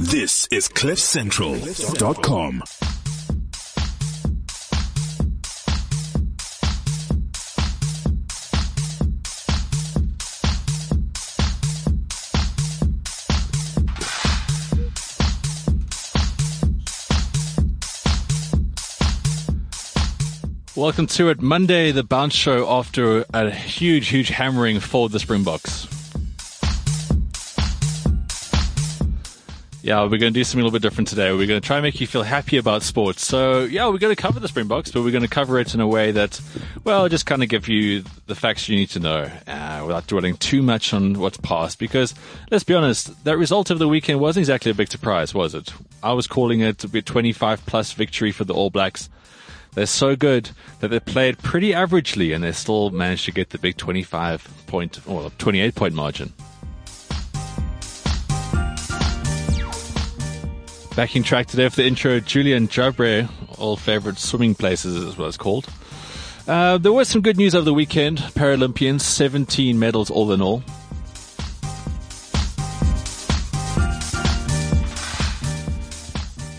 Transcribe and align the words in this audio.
This 0.00 0.46
is 0.52 0.68
CliffCentral.com. 0.68 2.62
Welcome 20.76 21.08
to 21.08 21.30
it. 21.30 21.40
Monday, 21.40 21.90
the 21.90 22.04
bounce 22.04 22.36
show 22.36 22.70
after 22.70 23.24
a 23.34 23.50
huge, 23.50 24.06
huge 24.06 24.28
hammering 24.28 24.78
for 24.78 25.08
the 25.08 25.18
Springboks. 25.18 25.87
Yeah, 29.88 30.02
we're 30.02 30.18
going 30.18 30.34
to 30.34 30.38
do 30.38 30.44
something 30.44 30.60
a 30.60 30.64
little 30.64 30.78
bit 30.78 30.82
different 30.82 31.08
today. 31.08 31.32
We're 31.32 31.46
going 31.46 31.62
to 31.62 31.66
try 31.66 31.78
and 31.78 31.82
make 31.82 31.98
you 31.98 32.06
feel 32.06 32.22
happy 32.22 32.58
about 32.58 32.82
sports. 32.82 33.24
So, 33.24 33.60
yeah, 33.60 33.88
we're 33.88 33.96
going 33.96 34.14
to 34.14 34.20
cover 34.20 34.38
the 34.38 34.46
Springboks, 34.46 34.90
but 34.90 35.02
we're 35.02 35.12
going 35.12 35.22
to 35.22 35.28
cover 35.28 35.58
it 35.58 35.72
in 35.72 35.80
a 35.80 35.86
way 35.86 36.10
that, 36.10 36.38
well, 36.84 37.08
just 37.08 37.24
kind 37.24 37.42
of 37.42 37.48
give 37.48 37.68
you 37.68 38.04
the 38.26 38.34
facts 38.34 38.68
you 38.68 38.76
need 38.76 38.90
to 38.90 39.00
know 39.00 39.30
uh, 39.46 39.82
without 39.86 40.06
dwelling 40.06 40.36
too 40.36 40.60
much 40.60 40.92
on 40.92 41.18
what's 41.18 41.38
past. 41.38 41.78
Because, 41.78 42.14
let's 42.50 42.64
be 42.64 42.74
honest, 42.74 43.24
that 43.24 43.38
result 43.38 43.70
of 43.70 43.78
the 43.78 43.88
weekend 43.88 44.20
wasn't 44.20 44.42
exactly 44.42 44.70
a 44.70 44.74
big 44.74 44.90
surprise, 44.90 45.32
was 45.32 45.54
it? 45.54 45.72
I 46.02 46.12
was 46.12 46.26
calling 46.26 46.60
it 46.60 46.84
a 46.84 47.00
25 47.00 47.64
plus 47.64 47.94
victory 47.94 48.30
for 48.30 48.44
the 48.44 48.52
All 48.52 48.68
Blacks. 48.68 49.08
They're 49.72 49.86
so 49.86 50.16
good 50.16 50.50
that 50.80 50.88
they 50.88 51.00
played 51.00 51.38
pretty 51.38 51.70
averagely 51.70 52.34
and 52.34 52.44
they 52.44 52.52
still 52.52 52.90
managed 52.90 53.24
to 53.24 53.32
get 53.32 53.48
the 53.48 53.58
big 53.58 53.78
25 53.78 54.66
point 54.66 55.00
or 55.08 55.30
28 55.38 55.74
point 55.74 55.94
margin. 55.94 56.34
Backing 60.98 61.22
track 61.22 61.46
today 61.46 61.68
for 61.68 61.76
the 61.76 61.86
intro, 61.86 62.18
Julian 62.18 62.66
Jabre, 62.66 63.28
all 63.56 63.76
favorite 63.76 64.18
swimming 64.18 64.56
places 64.56 64.96
is 64.96 65.16
what 65.16 65.28
it's 65.28 65.36
called. 65.36 65.64
Uh, 66.48 66.76
there 66.76 66.92
was 66.92 67.06
some 67.06 67.22
good 67.22 67.36
news 67.36 67.54
over 67.54 67.64
the 67.64 67.72
weekend. 67.72 68.18
Paralympians, 68.18 69.02
17 69.02 69.78
medals 69.78 70.10
all 70.10 70.32
in 70.32 70.42
all. 70.42 70.64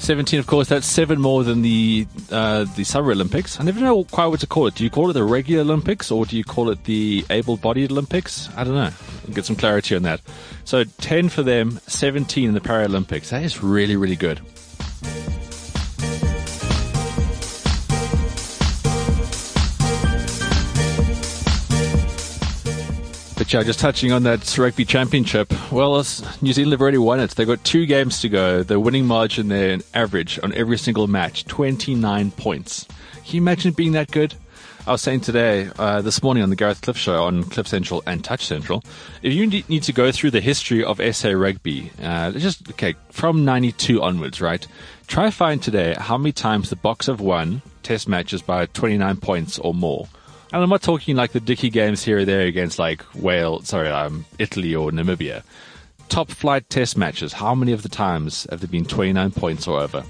17, 0.09 0.39
of 0.39 0.47
course, 0.47 0.67
that's 0.69 0.87
seven 0.87 1.21
more 1.21 1.43
than 1.43 1.61
the 1.61 2.07
uh, 2.31 2.65
the 2.75 2.83
Summer 2.83 3.11
Olympics. 3.11 3.59
I 3.59 3.63
never 3.63 3.79
know 3.79 4.05
quite 4.05 4.25
what 4.25 4.39
to 4.39 4.47
call 4.47 4.65
it. 4.65 4.73
Do 4.73 4.83
you 4.83 4.89
call 4.89 5.07
it 5.11 5.13
the 5.13 5.23
regular 5.23 5.61
Olympics 5.61 6.09
or 6.09 6.25
do 6.25 6.35
you 6.35 6.43
call 6.43 6.71
it 6.71 6.85
the 6.85 7.23
able-bodied 7.29 7.91
Olympics? 7.91 8.49
I 8.57 8.63
don't 8.63 8.73
know. 8.73 8.89
I'll 9.27 9.33
get 9.35 9.45
some 9.45 9.55
clarity 9.55 9.95
on 9.95 10.01
that. 10.01 10.19
So 10.65 10.83
10 10.83 11.29
for 11.29 11.43
them, 11.43 11.79
17 11.85 12.43
in 12.43 12.55
the 12.55 12.59
Paralympics. 12.59 13.29
That 13.29 13.43
is 13.43 13.61
really, 13.61 13.97
really 13.97 14.15
good. 14.15 14.41
Yeah, 23.49 23.63
just 23.63 23.79
touching 23.79 24.11
on 24.11 24.21
that 24.23 24.57
rugby 24.59 24.85
championship. 24.85 25.51
Well, 25.71 25.95
New 26.39 26.53
Zealand 26.53 26.71
have 26.73 26.81
already 26.81 26.99
won 26.99 27.19
it. 27.19 27.31
They've 27.31 27.47
got 27.47 27.63
two 27.63 27.87
games 27.87 28.21
to 28.21 28.29
go. 28.29 28.61
The 28.61 28.79
winning 28.79 29.07
margin 29.07 29.47
there, 29.47 29.71
an 29.71 29.81
average 29.95 30.39
on 30.43 30.53
every 30.53 30.77
single 30.77 31.07
match, 31.07 31.45
29 31.45 32.29
points. 32.29 32.85
Can 33.25 33.35
you 33.35 33.41
imagine 33.41 33.73
being 33.73 33.93
that 33.93 34.11
good? 34.11 34.35
I 34.85 34.91
was 34.91 35.01
saying 35.01 35.21
today, 35.21 35.67
uh, 35.79 36.03
this 36.03 36.21
morning 36.21 36.43
on 36.43 36.51
the 36.51 36.55
Gareth 36.55 36.81
Cliff 36.81 36.95
show 36.95 37.23
on 37.23 37.43
Cliff 37.43 37.67
Central 37.67 38.03
and 38.05 38.23
Touch 38.23 38.45
Central, 38.45 38.83
if 39.23 39.33
you 39.33 39.47
need 39.47 39.81
to 39.83 39.93
go 39.93 40.11
through 40.11 40.29
the 40.29 40.41
history 40.41 40.83
of 40.83 41.01
SA 41.15 41.29
rugby, 41.29 41.91
uh, 42.03 42.31
just, 42.33 42.69
okay, 42.69 42.93
from 43.09 43.45
92 43.45 43.99
onwards, 43.99 44.41
right? 44.41 44.67
Try 45.07 45.31
find 45.31 45.61
today 45.61 45.95
how 45.97 46.19
many 46.19 46.33
times 46.33 46.69
the 46.69 46.75
Boks 46.75 47.07
have 47.07 47.19
won 47.19 47.63
test 47.81 48.07
matches 48.07 48.43
by 48.43 48.67
29 48.67 49.17
points 49.17 49.57
or 49.57 49.73
more. 49.73 50.07
And 50.51 50.63
I'm 50.63 50.69
not 50.69 50.81
talking 50.81 51.15
like 51.15 51.31
the 51.31 51.39
dicky 51.39 51.69
games 51.69 52.03
here 52.03 52.19
or 52.19 52.25
there 52.25 52.47
against 52.47 52.79
like 52.79 53.05
Wales, 53.13 53.67
sorry, 53.67 53.89
um, 53.89 54.25
Italy 54.39 54.73
or 54.73 54.89
Namibia. 54.89 55.43
Top 56.09 56.31
flight 56.31 56.67
test 56.71 56.97
matches, 56.97 57.33
how 57.33 57.53
many 57.53 57.71
of 57.71 57.83
the 57.83 57.89
times 57.89 58.47
have 58.49 58.59
there 58.59 58.67
been 58.67 58.85
29 58.85 59.29
points 59.31 59.67
or 59.67 59.79
over? 59.79 60.03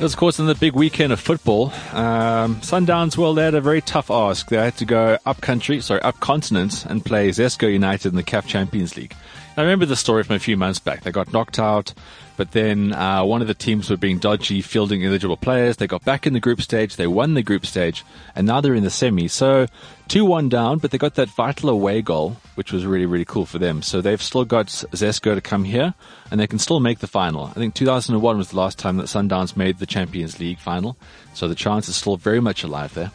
It 0.00 0.04
was, 0.04 0.14
of 0.14 0.18
course, 0.18 0.38
in 0.38 0.46
the 0.46 0.54
big 0.54 0.72
weekend 0.72 1.12
of 1.12 1.20
football. 1.20 1.66
Um, 1.92 2.56
Sundowns, 2.62 3.18
well, 3.18 3.34
they 3.34 3.44
had 3.44 3.54
a 3.54 3.60
very 3.60 3.82
tough 3.82 4.10
ask. 4.10 4.48
They 4.48 4.56
had 4.56 4.78
to 4.78 4.86
go 4.86 5.18
up 5.26 5.42
country, 5.42 5.82
sorry, 5.82 6.00
up 6.00 6.18
continent 6.20 6.86
and 6.86 7.04
play 7.04 7.28
Zesco 7.28 7.70
United 7.70 8.08
in 8.08 8.16
the 8.16 8.22
CAF 8.22 8.46
Champions 8.46 8.96
League. 8.96 9.14
I 9.58 9.60
remember 9.60 9.84
the 9.84 9.96
story 9.96 10.22
from 10.22 10.36
a 10.36 10.38
few 10.38 10.56
months 10.56 10.78
back. 10.78 11.02
They 11.02 11.10
got 11.10 11.34
knocked 11.34 11.58
out, 11.58 11.92
but 12.40 12.52
then 12.52 12.94
uh, 12.94 13.22
one 13.22 13.42
of 13.42 13.48
the 13.48 13.52
teams 13.52 13.90
were 13.90 13.98
being 13.98 14.18
dodgy, 14.18 14.62
fielding 14.62 15.04
eligible 15.04 15.36
players. 15.36 15.76
They 15.76 15.86
got 15.86 16.06
back 16.06 16.26
in 16.26 16.32
the 16.32 16.40
group 16.40 16.62
stage. 16.62 16.96
They 16.96 17.06
won 17.06 17.34
the 17.34 17.42
group 17.42 17.66
stage, 17.66 18.02
and 18.34 18.46
now 18.46 18.62
they're 18.62 18.74
in 18.74 18.82
the 18.82 18.88
semi. 18.88 19.28
So 19.28 19.66
2-1 20.08 20.48
down, 20.48 20.78
but 20.78 20.90
they 20.90 20.96
got 20.96 21.16
that 21.16 21.28
vital 21.28 21.68
away 21.68 22.00
goal, 22.00 22.38
which 22.54 22.72
was 22.72 22.86
really, 22.86 23.04
really 23.04 23.26
cool 23.26 23.44
for 23.44 23.58
them. 23.58 23.82
So 23.82 24.00
they've 24.00 24.22
still 24.22 24.46
got 24.46 24.68
Zesco 24.68 25.34
to 25.34 25.42
come 25.42 25.64
here, 25.64 25.92
and 26.30 26.40
they 26.40 26.46
can 26.46 26.58
still 26.58 26.80
make 26.80 27.00
the 27.00 27.06
final. 27.06 27.44
I 27.44 27.50
think 27.50 27.74
2001 27.74 28.38
was 28.38 28.48
the 28.48 28.56
last 28.56 28.78
time 28.78 28.96
that 28.96 29.08
Sundowns 29.08 29.54
made 29.54 29.78
the 29.78 29.84
Champions 29.84 30.40
League 30.40 30.60
final. 30.60 30.96
So 31.34 31.46
the 31.46 31.54
chance 31.54 31.90
is 31.90 31.96
still 31.96 32.16
very 32.16 32.40
much 32.40 32.64
alive 32.64 32.94
there. 32.94 33.10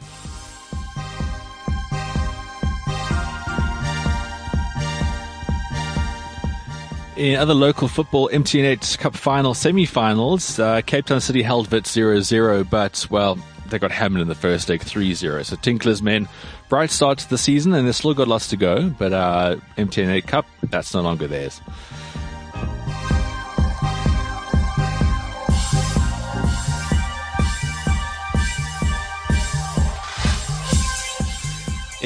In 7.18 7.38
other 7.38 7.54
local 7.54 7.88
football, 7.88 8.30
MTN 8.34 8.66
8 8.66 8.98
Cup 9.00 9.16
final 9.16 9.54
semi-finals, 9.54 10.60
uh, 10.60 10.82
Cape 10.82 11.06
Town 11.06 11.22
City 11.22 11.42
held 11.42 11.72
Wits 11.72 11.96
0-0, 11.96 12.70
but, 12.70 13.08
well, 13.10 13.38
they 13.70 13.80
got 13.80 13.92
hammered 13.92 14.22
in 14.22 14.28
the 14.28 14.36
first 14.36 14.68
leg 14.68 14.82
3-0. 14.82 15.46
So 15.46 15.56
Tinkler's 15.56 16.02
men, 16.02 16.28
bright 16.68 16.90
start 16.90 17.20
to 17.20 17.30
the 17.30 17.38
season, 17.38 17.74
and 17.74 17.88
they've 17.88 17.96
still 17.96 18.14
got 18.14 18.28
lots 18.28 18.50
to 18.50 18.58
go, 18.58 18.90
but 18.90 19.14
uh, 19.14 19.56
MTN 19.78 20.10
8 20.10 20.28
Cup, 20.28 20.46
that's 20.64 20.94
no 20.94 21.00
longer 21.02 21.26
theirs. 21.26 21.62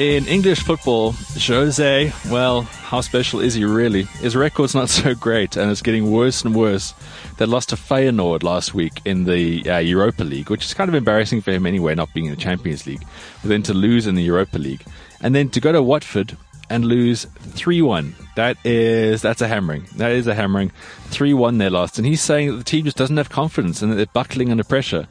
In 0.00 0.26
English 0.28 0.60
football, 0.60 1.12
Jose, 1.36 2.10
well, 2.30 2.62
how 2.62 3.02
special 3.02 3.38
is 3.40 3.52
he 3.52 3.66
really? 3.66 4.04
His 4.04 4.34
record's 4.34 4.74
not 4.74 4.88
so 4.88 5.14
great, 5.14 5.58
and 5.58 5.70
it's 5.70 5.82
getting 5.82 6.10
worse 6.10 6.42
and 6.42 6.54
worse. 6.54 6.94
They 7.36 7.44
lost 7.44 7.68
to 7.68 7.76
Feyenoord 7.76 8.42
last 8.42 8.72
week 8.72 9.02
in 9.04 9.24
the 9.24 9.68
uh, 9.68 9.76
Europa 9.76 10.24
League, 10.24 10.48
which 10.48 10.64
is 10.64 10.72
kind 10.72 10.88
of 10.88 10.94
embarrassing 10.94 11.42
for 11.42 11.50
him 11.50 11.66
anyway, 11.66 11.94
not 11.94 12.14
being 12.14 12.24
in 12.24 12.30
the 12.30 12.40
Champions 12.40 12.86
League. 12.86 13.04
But 13.42 13.50
then 13.50 13.62
to 13.64 13.74
lose 13.74 14.06
in 14.06 14.14
the 14.14 14.22
Europa 14.22 14.56
League, 14.56 14.82
and 15.20 15.34
then 15.34 15.50
to 15.50 15.60
go 15.60 15.70
to 15.70 15.82
Watford 15.82 16.34
and 16.70 16.86
lose 16.86 17.26
3-1. 17.26 18.14
That 18.36 18.56
is, 18.64 19.20
that's 19.20 19.42
a 19.42 19.48
hammering. 19.48 19.86
That 19.96 20.12
is 20.12 20.26
a 20.26 20.34
hammering. 20.34 20.72
3-1 21.10 21.58
they 21.58 21.68
lost. 21.68 21.98
And 21.98 22.06
he's 22.06 22.22
saying 22.22 22.50
that 22.52 22.56
the 22.56 22.64
team 22.64 22.86
just 22.86 22.96
doesn't 22.96 23.18
have 23.18 23.28
confidence 23.28 23.82
and 23.82 23.92
that 23.92 23.96
they're 23.96 24.06
buckling 24.06 24.50
under 24.50 24.64
pressure. 24.64 25.06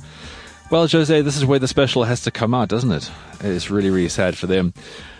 Well, 0.72 0.88
Jose, 0.88 1.22
this 1.24 1.36
is 1.36 1.48
where 1.48 1.58
the 1.58 1.68
special 1.68 2.04
has 2.04 2.22
to 2.22 2.32
come 2.32 2.54
out, 2.54 2.70
doesn't 2.70 2.92
it? 2.92 3.10
It's 3.40 3.72
really, 3.72 3.90
really 3.90 4.08
sad 4.08 4.38
for 4.38 4.46
them. 4.46 4.76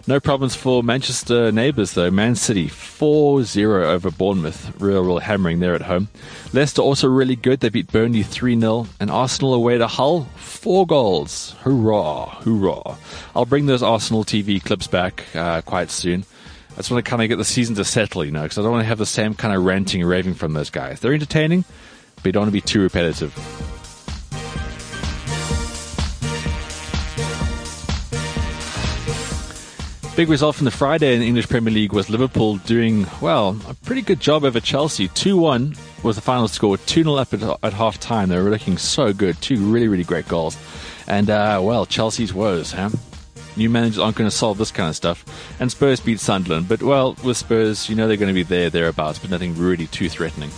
No 0.06 0.20
problems 0.20 0.56
for 0.56 0.84
Manchester 0.84 1.52
neighbours, 1.52 1.94
though. 1.94 2.12
Man 2.12 2.36
City 2.36 2.68
4 2.68 3.42
0 3.42 3.90
over 3.90 4.12
Bournemouth. 4.12 4.80
Real, 4.80 5.04
real 5.04 5.18
hammering 5.18 5.60
there 5.60 5.74
at 5.74 5.82
home. 5.82 6.10
Leicester 6.54 6.84
also 6.84 7.08
really 7.08 7.36
good. 7.36 7.62
They 7.62 7.70
beat 7.70 7.92
Burnley 7.92 8.22
3 8.22 8.60
0. 8.60 8.86
And 9.00 9.10
Arsenal 9.10 9.56
away 9.56 9.80
to 9.80 9.88
Hull, 9.88 10.26
4 10.36 10.86
goals. 10.86 11.56
Hoorah, 11.64 12.28
hoorah. 12.44 12.96
I'll 13.36 13.46
bring 13.46 13.66
those 13.66 13.82
Arsenal 13.82 14.24
TV 14.24 14.64
clips 14.64 14.86
back 14.86 15.26
uh, 15.34 15.62
quite 15.62 15.90
soon. 15.90 16.26
I 16.74 16.76
just 16.76 16.92
want 16.92 17.04
to 17.04 17.10
kind 17.10 17.24
of 17.24 17.28
get 17.28 17.38
the 17.38 17.44
season 17.44 17.74
to 17.76 17.86
settle, 17.86 18.24
you 18.24 18.32
know, 18.32 18.44
because 18.44 18.60
I 18.60 18.62
don't 18.62 18.72
want 18.72 18.84
to 18.84 18.88
have 18.88 19.00
the 19.00 19.06
same 19.08 19.34
kind 19.34 19.56
of 19.56 19.66
ranting 19.66 20.02
and 20.02 20.10
raving 20.10 20.36
from 20.36 20.54
those 20.54 20.70
guys. 20.70 21.00
They're 21.00 21.14
entertaining, 21.14 21.66
but 22.18 22.26
you 22.28 22.32
don't 22.34 22.42
want 22.42 22.50
to 22.50 22.54
be 22.54 22.62
too 22.62 22.82
repetitive. 22.82 23.34
Big 30.20 30.28
result 30.28 30.58
from 30.58 30.66
the 30.66 30.72
Friday 30.72 31.14
in 31.14 31.22
the 31.22 31.28
English 31.28 31.48
Premier 31.48 31.74
League 31.74 31.94
was 31.94 32.10
Liverpool 32.10 32.58
doing, 32.58 33.08
well, 33.22 33.58
a 33.70 33.74
pretty 33.74 34.02
good 34.02 34.20
job 34.20 34.44
over 34.44 34.60
Chelsea. 34.60 35.08
2 35.08 35.38
1 35.38 35.74
was 36.04 36.18
the 36.18 36.22
final 36.22 36.50
score, 36.50 36.76
2 36.76 37.04
0 37.04 37.16
up 37.16 37.34
at, 37.34 37.42
at 37.64 37.72
half 37.72 38.02
time. 38.02 38.28
They 38.28 38.38
were 38.38 38.50
looking 38.50 38.78
so 38.78 39.14
good. 39.14 39.42
Two 39.42 39.56
really, 39.72 39.88
really 39.88 40.04
great 40.04 40.28
goals. 40.28 40.58
And, 41.08 41.30
uh, 41.30 41.62
well, 41.64 41.86
Chelsea's 41.86 42.34
woes, 42.34 42.74
huh? 42.74 42.90
New 43.56 43.70
managers 43.70 43.98
aren't 43.98 44.18
going 44.18 44.30
to 44.30 44.36
solve 44.36 44.58
this 44.58 44.72
kind 44.72 44.90
of 44.90 44.96
stuff. 44.98 45.24
And 45.62 45.72
Spurs 45.72 46.02
beat 46.02 46.20
Sunderland. 46.20 46.68
But, 46.68 46.84
well, 46.84 47.16
with 47.24 47.38
Spurs, 47.38 47.88
you 47.88 47.96
know 47.96 48.10
they're 48.10 48.18
going 48.18 48.28
to 48.28 48.34
be 48.34 48.44
there, 48.44 48.70
thereabouts, 48.70 49.20
but 49.20 49.30
nothing 49.30 49.58
really 49.58 49.88
too 49.88 50.10
threatening. 50.10 50.52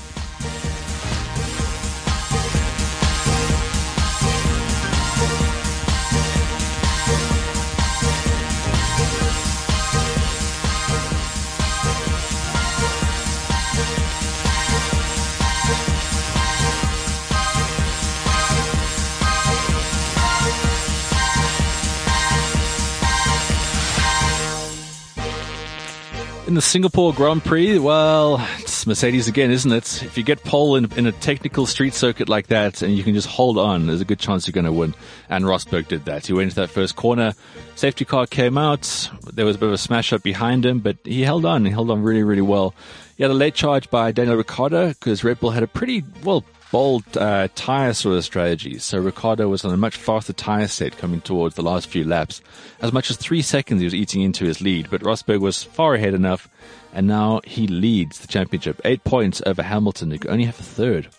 Singapore 26.71 27.13
Grand 27.13 27.43
Prix, 27.43 27.79
well, 27.79 28.39
it's 28.59 28.87
Mercedes 28.87 29.27
again, 29.27 29.51
isn't 29.51 29.73
it? 29.73 30.03
If 30.03 30.17
you 30.17 30.23
get 30.23 30.41
pole 30.45 30.77
in, 30.77 30.89
in, 30.93 31.05
a 31.05 31.11
technical 31.11 31.65
street 31.65 31.93
circuit 31.93 32.29
like 32.29 32.47
that 32.47 32.81
and 32.81 32.95
you 32.95 33.03
can 33.03 33.13
just 33.13 33.27
hold 33.27 33.57
on, 33.57 33.87
there's 33.87 33.99
a 33.99 34.05
good 34.05 34.19
chance 34.19 34.47
you're 34.47 34.53
going 34.53 34.63
to 34.63 34.71
win. 34.71 34.95
And 35.27 35.43
Rosberg 35.43 35.89
did 35.89 36.05
that. 36.05 36.27
He 36.27 36.31
went 36.31 36.45
into 36.45 36.55
that 36.55 36.69
first 36.69 36.95
corner. 36.95 37.33
Safety 37.75 38.05
car 38.05 38.25
came 38.25 38.57
out. 38.57 39.11
There 39.33 39.45
was 39.45 39.57
a 39.57 39.59
bit 39.59 39.67
of 39.67 39.73
a 39.73 39.77
smash 39.77 40.13
up 40.13 40.23
behind 40.23 40.65
him, 40.65 40.79
but 40.79 40.95
he 41.03 41.23
held 41.23 41.43
on. 41.43 41.65
He 41.65 41.71
held 41.71 41.91
on 41.91 42.03
really, 42.03 42.23
really 42.23 42.41
well. 42.41 42.73
He 43.17 43.23
had 43.23 43.31
a 43.31 43.33
late 43.33 43.53
charge 43.53 43.89
by 43.89 44.13
Daniel 44.13 44.37
Ricciardo 44.37 44.87
because 44.87 45.25
Red 45.25 45.41
Bull 45.41 45.51
had 45.51 45.63
a 45.63 45.67
pretty, 45.67 46.05
well, 46.23 46.45
bold 46.71 47.03
uh, 47.17 47.49
tyre 47.53 47.93
sort 47.93 48.17
of 48.17 48.23
strategy. 48.23 48.79
So 48.79 48.99
Ricciardo 48.99 49.47
was 49.47 49.65
on 49.65 49.73
a 49.73 49.77
much 49.77 49.95
faster 49.95 50.33
tyre 50.33 50.67
set 50.67 50.97
coming 50.97 51.21
towards 51.21 51.55
the 51.55 51.61
last 51.61 51.87
few 51.87 52.03
laps. 52.03 52.41
As 52.81 52.93
much 52.93 53.09
as 53.11 53.17
three 53.17 53.41
seconds 53.41 53.81
he 53.81 53.85
was 53.85 53.93
eating 53.95 54.21
into 54.21 54.45
his 54.45 54.61
lead, 54.61 54.89
but 54.89 55.01
Rosberg 55.01 55.41
was 55.41 55.63
far 55.63 55.95
ahead 55.95 56.13
enough, 56.13 56.49
and 56.93 57.07
now 57.07 57.41
he 57.43 57.67
leads 57.67 58.19
the 58.19 58.27
championship. 58.27 58.81
Eight 58.85 59.03
points 59.03 59.41
over 59.45 59.61
Hamilton, 59.61 60.11
who 60.11 60.29
only 60.29 60.45
have 60.45 60.59
a 60.59 60.63
third. 60.63 61.09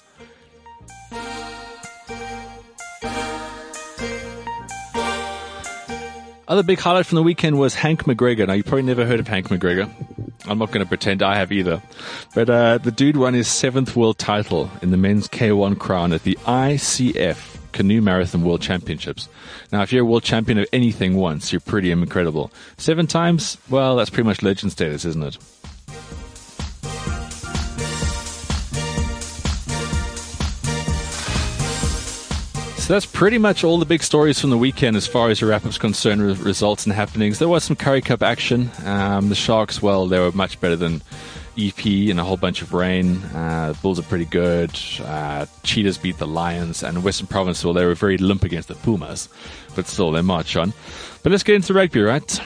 Other 6.48 6.62
big 6.62 6.80
highlight 6.80 7.06
from 7.06 7.16
the 7.16 7.22
weekend 7.22 7.58
was 7.58 7.74
Hank 7.74 8.04
McGregor. 8.04 8.46
Now, 8.46 8.54
you 8.54 8.62
probably 8.62 8.82
never 8.82 9.06
heard 9.06 9.20
of 9.20 9.28
Hank 9.28 9.48
McGregor. 9.48 9.88
I'm 10.46 10.58
not 10.58 10.72
going 10.72 10.84
to 10.84 10.88
pretend 10.88 11.22
I 11.22 11.36
have 11.36 11.52
either. 11.52 11.80
But 12.34 12.50
uh, 12.50 12.78
the 12.78 12.90
dude 12.90 13.16
won 13.16 13.34
his 13.34 13.46
seventh 13.46 13.94
world 13.94 14.18
title 14.18 14.70
in 14.82 14.90
the 14.90 14.96
men's 14.96 15.28
K1 15.28 15.78
crown 15.78 16.12
at 16.12 16.24
the 16.24 16.36
ICF 16.44 17.58
Canoe 17.72 18.02
Marathon 18.02 18.44
World 18.44 18.60
Championships. 18.60 19.28
Now, 19.72 19.82
if 19.82 19.92
you're 19.92 20.02
a 20.02 20.06
world 20.06 20.24
champion 20.24 20.58
of 20.58 20.66
anything 20.72 21.16
once, 21.16 21.52
you're 21.52 21.60
pretty 21.60 21.90
incredible. 21.90 22.52
Seven 22.76 23.06
times? 23.06 23.56
Well, 23.70 23.96
that's 23.96 24.10
pretty 24.10 24.26
much 24.26 24.42
legend 24.42 24.72
status, 24.72 25.04
isn't 25.04 25.22
it? 25.22 25.38
So 32.82 32.94
that's 32.94 33.06
pretty 33.06 33.38
much 33.38 33.62
all 33.62 33.78
the 33.78 33.86
big 33.86 34.02
stories 34.02 34.40
from 34.40 34.50
the 34.50 34.58
weekend 34.58 34.96
as 34.96 35.06
far 35.06 35.30
as 35.30 35.40
your 35.40 35.50
wrap 35.50 35.64
up's 35.64 35.78
concerned, 35.78 36.20
results 36.40 36.84
and 36.84 36.92
happenings. 36.92 37.38
There 37.38 37.46
was 37.46 37.62
some 37.62 37.76
Currie 37.76 38.00
Cup 38.00 38.24
action. 38.24 38.72
Um, 38.84 39.28
the 39.28 39.36
Sharks, 39.36 39.80
well, 39.80 40.08
they 40.08 40.18
were 40.18 40.32
much 40.32 40.60
better 40.60 40.74
than 40.74 41.00
EP 41.56 41.86
and 41.86 42.18
a 42.18 42.24
whole 42.24 42.36
bunch 42.36 42.60
of 42.60 42.74
rain. 42.74 43.18
Uh, 43.34 43.74
Bulls 43.82 44.00
are 44.00 44.02
pretty 44.02 44.24
good. 44.24 44.76
Uh, 45.00 45.46
Cheetahs 45.62 45.96
beat 45.96 46.18
the 46.18 46.26
Lions, 46.26 46.82
and 46.82 47.04
Western 47.04 47.28
Province, 47.28 47.64
well, 47.64 47.72
they 47.72 47.86
were 47.86 47.94
very 47.94 48.18
limp 48.18 48.42
against 48.42 48.66
the 48.66 48.74
Pumas, 48.74 49.28
but 49.76 49.86
still, 49.86 50.10
they 50.10 50.20
march 50.20 50.56
on. 50.56 50.72
But 51.22 51.30
let's 51.30 51.44
get 51.44 51.54
into 51.54 51.72
rugby, 51.74 52.00
right? 52.00 52.40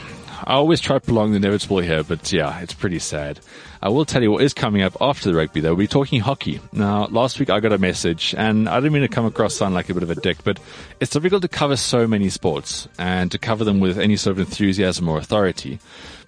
I 0.44 0.54
always 0.54 0.80
try 0.80 0.96
to 0.96 1.00
prolong 1.00 1.30
the 1.30 1.36
inevitable 1.36 1.78
here, 1.78 2.02
but 2.02 2.32
yeah, 2.32 2.60
it's 2.60 2.74
pretty 2.74 2.98
sad. 2.98 3.40
I 3.82 3.88
will 3.88 4.04
tell 4.04 4.22
you 4.22 4.30
what 4.30 4.42
is 4.42 4.54
coming 4.54 4.82
up 4.82 4.96
after 5.00 5.30
the 5.30 5.36
rugby 5.36 5.60
though. 5.60 5.70
We'll 5.70 5.84
be 5.84 5.86
talking 5.86 6.20
hockey. 6.20 6.60
Now, 6.72 7.06
last 7.06 7.38
week 7.38 7.50
I 7.50 7.60
got 7.60 7.72
a 7.72 7.78
message 7.78 8.34
and 8.36 8.68
I 8.68 8.76
didn't 8.76 8.92
mean 8.92 9.02
to 9.02 9.08
come 9.08 9.26
across 9.26 9.54
sound 9.54 9.74
like 9.74 9.88
a 9.88 9.94
bit 9.94 10.02
of 10.02 10.10
a 10.10 10.14
dick, 10.14 10.38
but 10.44 10.58
it's 11.00 11.12
difficult 11.12 11.42
to 11.42 11.48
cover 11.48 11.76
so 11.76 12.06
many 12.06 12.28
sports 12.28 12.88
and 12.98 13.30
to 13.30 13.38
cover 13.38 13.64
them 13.64 13.80
with 13.80 13.98
any 13.98 14.16
sort 14.16 14.32
of 14.32 14.40
enthusiasm 14.40 15.08
or 15.08 15.18
authority. 15.18 15.78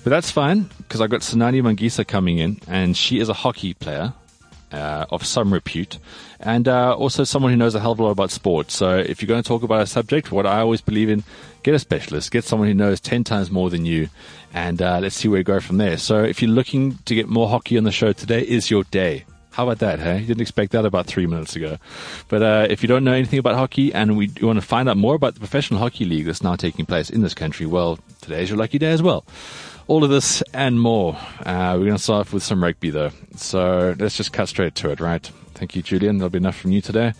But 0.04 0.10
that's 0.10 0.30
fine 0.30 0.70
because 0.78 1.00
I've 1.00 1.10
got 1.10 1.20
Sanani 1.22 1.62
Mangisa 1.62 2.06
coming 2.06 2.38
in 2.38 2.60
and 2.68 2.96
she 2.96 3.18
is 3.18 3.28
a 3.28 3.34
hockey 3.34 3.74
player 3.74 4.12
uh, 4.72 5.06
of 5.10 5.24
some 5.24 5.52
repute, 5.52 5.98
and 6.40 6.68
uh, 6.68 6.94
also 6.94 7.24
someone 7.24 7.52
who 7.52 7.56
knows 7.56 7.74
a 7.74 7.80
hell 7.80 7.92
of 7.92 8.00
a 8.00 8.02
lot 8.02 8.10
about 8.10 8.30
sports. 8.30 8.74
So 8.74 8.96
if 8.96 9.22
you're 9.22 9.28
going 9.28 9.42
to 9.42 9.48
talk 9.48 9.62
about 9.62 9.82
a 9.82 9.86
subject, 9.86 10.30
what 10.32 10.46
I 10.46 10.60
always 10.60 10.80
believe 10.80 11.08
in, 11.08 11.24
get 11.62 11.74
a 11.74 11.78
specialist, 11.78 12.30
get 12.30 12.44
someone 12.44 12.68
who 12.68 12.74
knows 12.74 13.00
10 13.00 13.24
times 13.24 13.50
more 13.50 13.70
than 13.70 13.84
you, 13.86 14.08
and 14.52 14.80
uh, 14.80 14.98
let's 15.00 15.16
see 15.16 15.28
where 15.28 15.40
we 15.40 15.44
go 15.44 15.60
from 15.60 15.78
there. 15.78 15.96
So 15.96 16.22
if 16.22 16.42
you're 16.42 16.50
looking 16.50 16.98
to 17.06 17.14
get 17.14 17.28
more 17.28 17.48
hockey 17.48 17.78
on 17.78 17.84
the 17.84 17.92
show, 17.92 18.12
today 18.12 18.42
is 18.42 18.70
your 18.70 18.84
day. 18.84 19.24
How 19.58 19.64
about 19.64 19.80
that, 19.80 19.98
hey? 19.98 20.20
You 20.20 20.26
didn't 20.26 20.40
expect 20.40 20.70
that 20.70 20.84
about 20.84 21.06
three 21.06 21.26
minutes 21.26 21.56
ago. 21.56 21.78
But 22.28 22.42
uh, 22.42 22.66
if 22.70 22.80
you 22.80 22.86
don't 22.86 23.02
know 23.02 23.12
anything 23.12 23.40
about 23.40 23.56
hockey 23.56 23.92
and 23.92 24.16
we 24.16 24.30
want 24.40 24.56
to 24.60 24.64
find 24.64 24.88
out 24.88 24.96
more 24.96 25.16
about 25.16 25.34
the 25.34 25.40
professional 25.40 25.80
hockey 25.80 26.04
league 26.04 26.26
that's 26.26 26.44
now 26.44 26.54
taking 26.54 26.86
place 26.86 27.10
in 27.10 27.22
this 27.22 27.34
country, 27.34 27.66
well, 27.66 27.98
today's 28.20 28.50
your 28.50 28.56
lucky 28.56 28.78
day 28.78 28.92
as 28.92 29.02
well. 29.02 29.24
All 29.88 30.04
of 30.04 30.10
this 30.10 30.42
and 30.52 30.78
more. 30.78 31.16
Uh, 31.46 31.74
we're 31.78 31.86
going 31.86 31.96
to 31.96 31.98
start 31.98 32.26
off 32.26 32.32
with 32.34 32.42
some 32.42 32.62
rugby, 32.62 32.90
though. 32.90 33.10
So 33.36 33.96
let's 33.98 34.18
just 34.18 34.34
cut 34.34 34.48
straight 34.48 34.74
to 34.76 34.90
it, 34.90 35.00
right? 35.00 35.24
Thank 35.54 35.74
you, 35.74 35.80
Julian. 35.82 36.18
There'll 36.18 36.28
be 36.28 36.36
enough 36.36 36.56
from 36.58 36.72
you 36.72 36.82
today. 36.82 37.14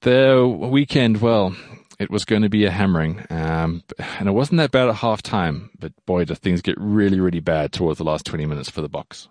The 0.00 0.46
weekend, 0.48 1.20
well, 1.20 1.54
it 2.00 2.10
was 2.10 2.24
going 2.24 2.42
to 2.42 2.48
be 2.48 2.64
a 2.64 2.72
hammering. 2.72 3.24
Um, 3.30 3.84
and 4.18 4.28
it 4.28 4.32
wasn't 4.32 4.58
that 4.58 4.72
bad 4.72 4.88
at 4.88 4.96
half 4.96 5.22
time, 5.22 5.70
but 5.78 5.92
boy, 6.04 6.24
did 6.24 6.38
things 6.38 6.60
get 6.60 6.74
really, 6.76 7.20
really 7.20 7.38
bad 7.38 7.72
towards 7.72 7.98
the 7.98 8.04
last 8.04 8.26
20 8.26 8.46
minutes 8.46 8.68
for 8.68 8.80
the 8.80 8.90
Boks. 8.90 9.28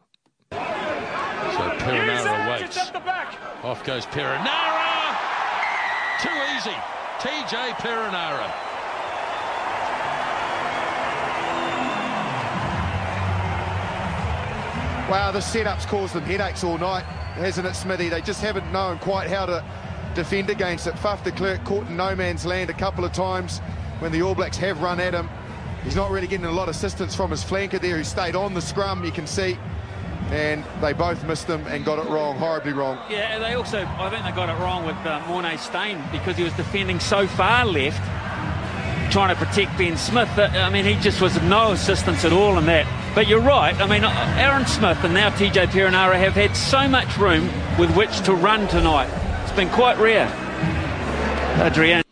So 0.51 0.57
Perenara 0.57 2.51
waits. 2.51 2.77
Off 3.63 3.83
goes 3.83 4.05
Perenara. 4.05 5.17
Too 6.21 6.29
easy. 6.55 6.75
TJ 7.19 7.71
Perenara. 7.81 8.70
Wow, 15.11 15.29
the 15.31 15.41
setup's 15.41 15.85
caused 15.85 16.13
them 16.13 16.23
headaches 16.23 16.63
all 16.63 16.77
night, 16.77 17.03
hasn't 17.35 17.67
it, 17.67 17.73
Smithy? 17.73 18.07
They 18.07 18.21
just 18.21 18.39
haven't 18.39 18.71
known 18.71 18.97
quite 18.99 19.29
how 19.29 19.45
to 19.45 19.61
defend 20.15 20.49
against 20.49 20.87
it. 20.87 20.93
Faf 20.93 21.21
de 21.21 21.33
Klerk 21.33 21.65
caught 21.65 21.85
in 21.87 21.97
no 21.97 22.15
man's 22.15 22.45
land 22.45 22.69
a 22.69 22.73
couple 22.73 23.03
of 23.03 23.11
times 23.11 23.59
when 23.99 24.13
the 24.13 24.21
All 24.21 24.33
Blacks 24.33 24.55
have 24.59 24.81
run 24.81 25.01
at 25.01 25.13
him. 25.13 25.29
He's 25.83 25.97
not 25.97 26.11
really 26.11 26.27
getting 26.27 26.45
a 26.45 26.51
lot 26.51 26.69
of 26.69 26.75
assistance 26.75 27.13
from 27.13 27.29
his 27.29 27.43
flanker 27.43 27.77
there 27.81 27.97
who 27.97 28.05
stayed 28.05 28.37
on 28.37 28.53
the 28.53 28.61
scrum, 28.61 29.03
you 29.03 29.11
can 29.11 29.27
see. 29.27 29.57
And 30.29 30.63
they 30.79 30.93
both 30.93 31.25
missed 31.25 31.45
him 31.45 31.67
and 31.67 31.83
got 31.83 31.99
it 31.99 32.09
wrong, 32.09 32.37
horribly 32.37 32.71
wrong. 32.71 32.97
Yeah, 33.09 33.35
and 33.35 33.43
they 33.43 33.55
also, 33.55 33.85
I 33.85 34.09
think 34.09 34.23
they 34.23 34.31
got 34.31 34.47
it 34.47 34.57
wrong 34.61 34.85
with 34.85 34.95
uh, 35.05 35.19
Morné 35.23 35.59
Steyn 35.59 36.01
because 36.13 36.37
he 36.37 36.43
was 36.43 36.53
defending 36.53 37.01
so 37.01 37.27
far 37.27 37.65
left, 37.65 37.99
trying 39.11 39.35
to 39.35 39.45
protect 39.45 39.77
Ben 39.77 39.97
Smith. 39.97 40.29
I 40.37 40.69
mean, 40.69 40.85
he 40.85 40.95
just 40.95 41.21
was 41.21 41.39
no 41.43 41.73
assistance 41.73 42.23
at 42.23 42.31
all 42.31 42.57
in 42.57 42.65
that. 42.67 42.87
But 43.13 43.27
you're 43.27 43.41
right. 43.41 43.75
I 43.75 43.85
mean, 43.85 44.03
Aaron 44.03 44.65
Smith 44.65 45.03
and 45.03 45.13
now 45.13 45.29
TJ 45.29 45.67
Perenara 45.67 46.15
have 46.15 46.33
had 46.33 46.55
so 46.55 46.87
much 46.87 47.17
room 47.17 47.49
with 47.77 47.95
which 47.95 48.21
to 48.21 48.33
run 48.33 48.67
tonight. 48.69 49.09
It's 49.43 49.51
been 49.51 49.69
quite 49.69 49.97
rare. 49.97 50.27
Adrian. 51.61 52.03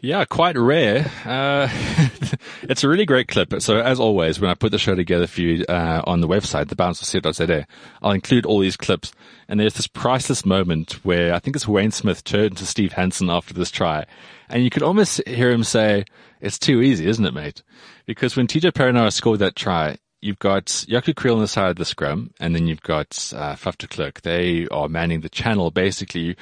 Yeah, 0.00 0.24
quite 0.24 0.56
rare. 0.56 1.10
Uh, 1.24 1.68
it's 2.62 2.84
a 2.84 2.88
really 2.88 3.06
great 3.06 3.26
clip. 3.26 3.60
So 3.60 3.78
as 3.78 3.98
always, 3.98 4.38
when 4.38 4.50
I 4.50 4.54
put 4.54 4.70
the 4.70 4.78
show 4.78 4.94
together 4.94 5.26
for 5.26 5.40
you 5.40 5.64
uh, 5.68 6.02
on 6.06 6.20
the 6.20 6.28
website, 6.28 6.66
thebouncer.co.za, 6.66 7.66
I'll 8.02 8.12
include 8.12 8.46
all 8.46 8.60
these 8.60 8.76
clips. 8.76 9.12
And 9.48 9.58
there's 9.58 9.74
this 9.74 9.88
priceless 9.88 10.46
moment 10.46 11.04
where 11.04 11.34
I 11.34 11.40
think 11.40 11.56
it's 11.56 11.66
Wayne 11.66 11.90
Smith 11.90 12.22
turned 12.22 12.56
to 12.58 12.66
Steve 12.66 12.92
Hansen 12.92 13.30
after 13.30 13.52
this 13.52 13.70
try. 13.70 14.06
And 14.48 14.62
you 14.64 14.70
could 14.70 14.82
almost 14.82 15.20
hear 15.26 15.50
him 15.50 15.64
say, 15.64 16.04
it's 16.40 16.58
too 16.58 16.82
easy, 16.82 17.06
isn't 17.06 17.24
it, 17.24 17.34
mate? 17.34 17.62
Because 18.06 18.36
when 18.36 18.46
TJ 18.46 18.72
Perenara 18.72 19.12
scored 19.12 19.40
that 19.40 19.56
try, 19.56 19.98
you've 20.20 20.38
got 20.38 20.66
Jaco 20.66 21.14
Kriel 21.14 21.34
on 21.34 21.40
the 21.40 21.48
side 21.48 21.70
of 21.70 21.76
the 21.76 21.84
scrum, 21.84 22.32
and 22.38 22.54
then 22.54 22.66
you've 22.66 22.82
got 22.82 23.32
uh, 23.34 23.54
Faf 23.54 23.78
de 23.78 23.86
Klerk. 23.86 24.22
They 24.22 24.66
are 24.68 24.88
manning 24.88 25.20
the 25.20 25.28
channel 25.28 25.70
basically 25.70 26.36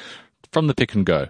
from 0.53 0.67
the 0.67 0.75
pick 0.75 0.95
and 0.95 1.05
go. 1.05 1.29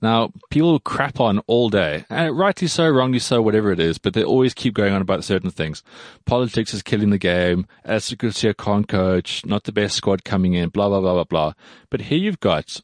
Now, 0.00 0.32
people 0.50 0.80
crap 0.80 1.20
on 1.20 1.38
all 1.46 1.68
day, 1.68 2.04
and 2.10 2.36
rightly 2.36 2.66
so, 2.66 2.88
wrongly 2.88 3.20
so, 3.20 3.40
whatever 3.40 3.70
it 3.70 3.78
is, 3.78 3.98
but 3.98 4.14
they 4.14 4.24
always 4.24 4.52
keep 4.52 4.74
going 4.74 4.92
on 4.92 5.00
about 5.00 5.22
certain 5.22 5.50
things. 5.50 5.84
Politics 6.26 6.74
is 6.74 6.82
killing 6.82 7.10
the 7.10 7.18
game, 7.18 7.68
As 7.84 8.12
Garcia 8.14 8.52
can't 8.52 8.88
coach, 8.88 9.46
not 9.46 9.62
the 9.62 9.70
best 9.70 9.94
squad 9.94 10.24
coming 10.24 10.54
in, 10.54 10.70
blah, 10.70 10.88
blah, 10.88 11.00
blah, 11.00 11.12
blah, 11.12 11.24
blah. 11.24 11.52
But 11.88 12.00
here 12.00 12.18
you've 12.18 12.40
got 12.40 12.80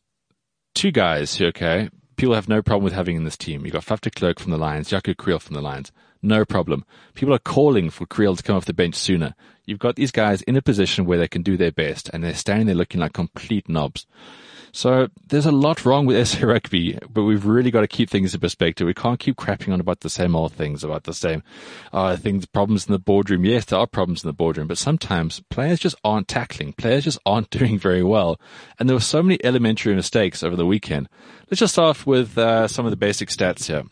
two 0.76 0.92
guys 0.92 1.40
okay, 1.40 1.90
people 2.18 2.34
have 2.34 2.48
no 2.48 2.60
problem 2.60 2.84
with 2.84 2.92
having 2.92 3.16
in 3.16 3.24
this 3.24 3.36
team. 3.36 3.64
You've 3.64 3.72
got 3.72 3.86
Faf 3.86 4.12
Klerk 4.14 4.40
from 4.40 4.50
the 4.50 4.58
Lions, 4.58 4.90
Jaco 4.90 5.14
Kriel 5.14 5.40
from 5.40 5.54
the 5.54 5.62
Lions. 5.62 5.92
No 6.20 6.44
problem. 6.44 6.84
People 7.14 7.32
are 7.32 7.38
calling 7.38 7.90
for 7.90 8.06
Kriel 8.06 8.36
to 8.36 8.42
come 8.42 8.56
off 8.56 8.64
the 8.64 8.74
bench 8.74 8.96
sooner. 8.96 9.36
You've 9.64 9.78
got 9.78 9.94
these 9.94 10.10
guys 10.10 10.42
in 10.42 10.56
a 10.56 10.62
position 10.62 11.06
where 11.06 11.18
they 11.18 11.28
can 11.28 11.42
do 11.42 11.56
their 11.56 11.70
best, 11.70 12.10
and 12.12 12.22
they're 12.22 12.34
standing 12.34 12.66
there 12.66 12.74
looking 12.74 13.00
like 13.00 13.12
complete 13.12 13.68
knobs. 13.68 14.04
So 14.72 15.08
there's 15.28 15.46
a 15.46 15.52
lot 15.52 15.84
wrong 15.84 16.06
with 16.06 16.26
SA 16.28 16.46
Rugby, 16.46 16.98
but 17.10 17.24
we've 17.24 17.46
really 17.46 17.70
got 17.70 17.80
to 17.80 17.88
keep 17.88 18.10
things 18.10 18.34
in 18.34 18.40
perspective. 18.40 18.86
We 18.86 18.94
can't 18.94 19.20
keep 19.20 19.36
crapping 19.36 19.72
on 19.72 19.80
about 19.80 20.00
the 20.00 20.10
same 20.10 20.36
old 20.36 20.52
things, 20.52 20.84
about 20.84 21.04
the 21.04 21.14
same 21.14 21.42
uh, 21.92 22.16
things, 22.16 22.46
problems 22.46 22.86
in 22.86 22.92
the 22.92 22.98
boardroom. 22.98 23.44
Yes, 23.44 23.66
there 23.66 23.78
are 23.78 23.86
problems 23.86 24.24
in 24.24 24.28
the 24.28 24.34
boardroom, 24.34 24.68
but 24.68 24.78
sometimes 24.78 25.40
players 25.50 25.80
just 25.80 25.96
aren't 26.04 26.28
tackling. 26.28 26.72
Players 26.74 27.04
just 27.04 27.18
aren't 27.24 27.50
doing 27.58 27.78
very 27.78 28.02
well. 28.02 28.40
And 28.78 28.88
there 28.88 28.96
were 28.96 29.00
so 29.00 29.22
many 29.22 29.42
elementary 29.44 29.94
mistakes 29.94 30.42
over 30.42 30.56
the 30.56 30.66
weekend. 30.66 31.08
Let's 31.50 31.60
just 31.60 31.74
start 31.74 31.90
off 31.90 32.06
with 32.06 32.36
uh, 32.36 32.68
some 32.68 32.84
of 32.84 32.90
the 32.90 32.96
basic 32.96 33.28
stats 33.28 33.66
here. 33.66 33.84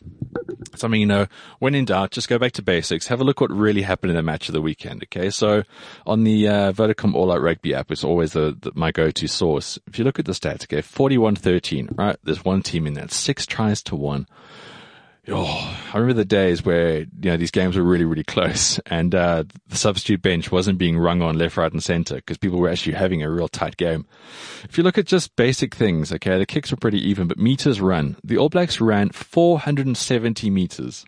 Something 0.77 1.01
you 1.01 1.07
know, 1.07 1.27
when 1.59 1.75
in 1.75 1.85
doubt, 1.85 2.11
just 2.11 2.29
go 2.29 2.37
back 2.37 2.53
to 2.53 2.61
basics. 2.61 3.07
Have 3.07 3.21
a 3.21 3.23
look 3.23 3.41
what 3.41 3.51
really 3.51 3.81
happened 3.81 4.11
in 4.11 4.15
the 4.15 4.23
match 4.23 4.47
of 4.49 4.53
the 4.53 4.61
weekend. 4.61 5.03
Okay, 5.03 5.29
so 5.29 5.63
on 6.05 6.23
the 6.23 6.47
uh, 6.47 6.71
Vodacom 6.71 7.15
All 7.15 7.31
Out 7.31 7.41
Rugby 7.41 7.73
app, 7.73 7.91
it's 7.91 8.03
always 8.03 8.33
the, 8.33 8.57
the, 8.59 8.71
my 8.75 8.91
go-to 8.91 9.27
source. 9.27 9.79
If 9.87 9.97
you 9.97 10.05
look 10.05 10.19
at 10.19 10.25
the 10.25 10.33
stats, 10.33 10.63
okay, 10.63 10.81
41-13, 10.81 11.97
right? 11.97 12.17
There's 12.23 12.45
one 12.45 12.61
team 12.61 12.87
in 12.87 12.93
that, 12.93 13.11
six 13.11 13.45
tries 13.45 13.81
to 13.83 13.95
one. 13.95 14.27
Oh, 15.29 15.77
I 15.93 15.97
remember 15.97 16.13
the 16.13 16.25
days 16.25 16.63
where, 16.63 16.99
you 16.99 17.07
know, 17.23 17.37
these 17.37 17.51
games 17.51 17.75
were 17.75 17.83
really, 17.83 18.05
really 18.05 18.23
close 18.23 18.79
and, 18.85 19.13
uh, 19.13 19.43
the 19.67 19.75
substitute 19.75 20.21
bench 20.21 20.51
wasn't 20.51 20.77
being 20.77 20.97
rung 20.97 21.21
on 21.21 21.37
left, 21.37 21.57
right 21.57 21.71
and 21.71 21.83
center 21.83 22.15
because 22.15 22.37
people 22.37 22.59
were 22.59 22.69
actually 22.69 22.93
having 22.93 23.21
a 23.21 23.29
real 23.29 23.47
tight 23.47 23.77
game. 23.77 24.05
If 24.63 24.77
you 24.77 24.83
look 24.83 24.97
at 24.97 25.05
just 25.05 25.35
basic 25.35 25.75
things, 25.75 26.11
okay, 26.13 26.37
the 26.37 26.45
kicks 26.45 26.71
were 26.71 26.77
pretty 26.77 26.99
even, 27.09 27.27
but 27.27 27.37
meters 27.37 27.81
run, 27.81 28.17
the 28.23 28.37
All 28.37 28.49
Blacks 28.49 28.79
ran 28.79 29.09
470 29.09 30.49
meters. 30.49 31.05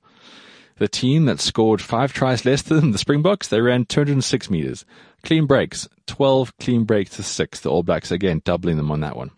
The 0.78 0.88
team 0.88 1.26
that 1.26 1.42
scored 1.42 1.82
five 1.82 2.14
tries 2.14 2.46
less 2.46 2.62
than 2.62 2.92
the 2.92 2.98
Springboks, 2.98 3.48
they 3.50 3.62
ran 3.62 3.86
206 3.86 4.50
meters. 4.50 4.86
Clean 5.24 5.46
breaks, 5.46 5.88
12 6.08 6.58
clean 6.58 6.86
breaks 6.86 7.18
to 7.18 7.24
six. 7.24 7.60
The 7.60 7.70
All 7.70 7.84
Blacks, 7.84 8.12
again, 8.12 8.42
doubling 8.46 8.78
them 8.78 8.92
on 8.92 9.02
that 9.02 9.18
one. 9.18 9.32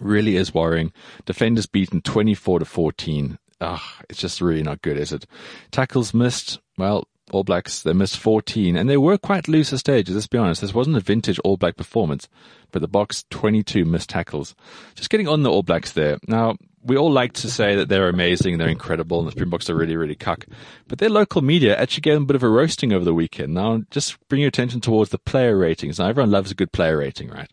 Really 0.00 0.36
is 0.36 0.54
worrying. 0.54 0.92
Defenders 1.24 1.66
beaten 1.66 2.00
24 2.00 2.60
to 2.60 2.64
14 2.64 3.38
ugh, 3.60 3.80
it's 4.08 4.20
just 4.20 4.40
really 4.40 4.62
not 4.62 4.82
good, 4.82 4.98
is 4.98 5.12
it? 5.12 5.26
Tackles 5.70 6.14
missed, 6.14 6.60
well, 6.78 7.06
All 7.32 7.44
Blacks, 7.44 7.82
they 7.82 7.92
missed 7.92 8.18
14, 8.18 8.76
and 8.76 8.88
they 8.88 8.96
were 8.96 9.18
quite 9.18 9.48
loose 9.48 9.72
at 9.72 9.80
stages, 9.80 10.14
let's 10.14 10.26
be 10.26 10.38
honest. 10.38 10.60
This 10.60 10.74
wasn't 10.74 10.96
a 10.96 11.00
vintage 11.00 11.38
All 11.40 11.56
Black 11.56 11.76
performance, 11.76 12.28
but 12.70 12.82
the 12.82 12.88
Boks 12.88 13.24
22 13.30 13.84
missed 13.84 14.10
tackles. 14.10 14.54
Just 14.94 15.10
getting 15.10 15.28
on 15.28 15.42
the 15.42 15.50
All 15.50 15.62
Blacks 15.62 15.92
there. 15.92 16.18
Now, 16.28 16.56
we 16.86 16.96
all 16.96 17.10
like 17.10 17.32
to 17.32 17.50
say 17.50 17.74
that 17.74 17.88
they're 17.88 18.08
amazing, 18.08 18.58
they're 18.58 18.68
incredible, 18.68 19.18
and 19.18 19.26
the 19.26 19.32
Springboks 19.32 19.68
are 19.68 19.74
really, 19.74 19.96
really 19.96 20.14
cuck. 20.14 20.46
But 20.86 20.98
their 20.98 21.10
local 21.10 21.42
media 21.42 21.76
actually 21.76 22.02
gave 22.02 22.14
them 22.14 22.22
a 22.22 22.26
bit 22.26 22.36
of 22.36 22.44
a 22.44 22.48
roasting 22.48 22.92
over 22.92 23.04
the 23.04 23.14
weekend. 23.14 23.54
Now, 23.54 23.82
just 23.90 24.16
bring 24.28 24.40
your 24.40 24.48
attention 24.48 24.80
towards 24.80 25.10
the 25.10 25.18
player 25.18 25.56
ratings. 25.56 25.98
Now, 25.98 26.06
everyone 26.06 26.30
loves 26.30 26.52
a 26.52 26.54
good 26.54 26.70
player 26.70 26.98
rating, 26.98 27.28
right? 27.28 27.50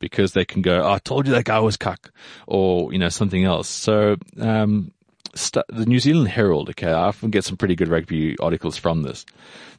Because 0.00 0.32
they 0.32 0.44
can 0.44 0.60
go, 0.60 0.82
oh, 0.82 0.92
I 0.92 0.98
told 0.98 1.26
you 1.26 1.32
that 1.32 1.46
guy 1.46 1.60
was 1.60 1.78
cuck, 1.78 2.12
or, 2.46 2.92
you 2.92 2.98
know, 2.98 3.08
something 3.08 3.42
else. 3.42 3.68
So, 3.68 4.16
um, 4.38 4.92
st- 5.34 5.64
the 5.68 5.86
New 5.86 6.00
Zealand 6.00 6.28
Herald, 6.28 6.70
okay, 6.70 6.88
I 6.88 7.04
often 7.04 7.30
get 7.30 7.44
some 7.44 7.56
pretty 7.56 7.74
good 7.74 7.88
rugby 7.88 8.36
articles 8.38 8.76
from 8.76 9.02
this. 9.02 9.24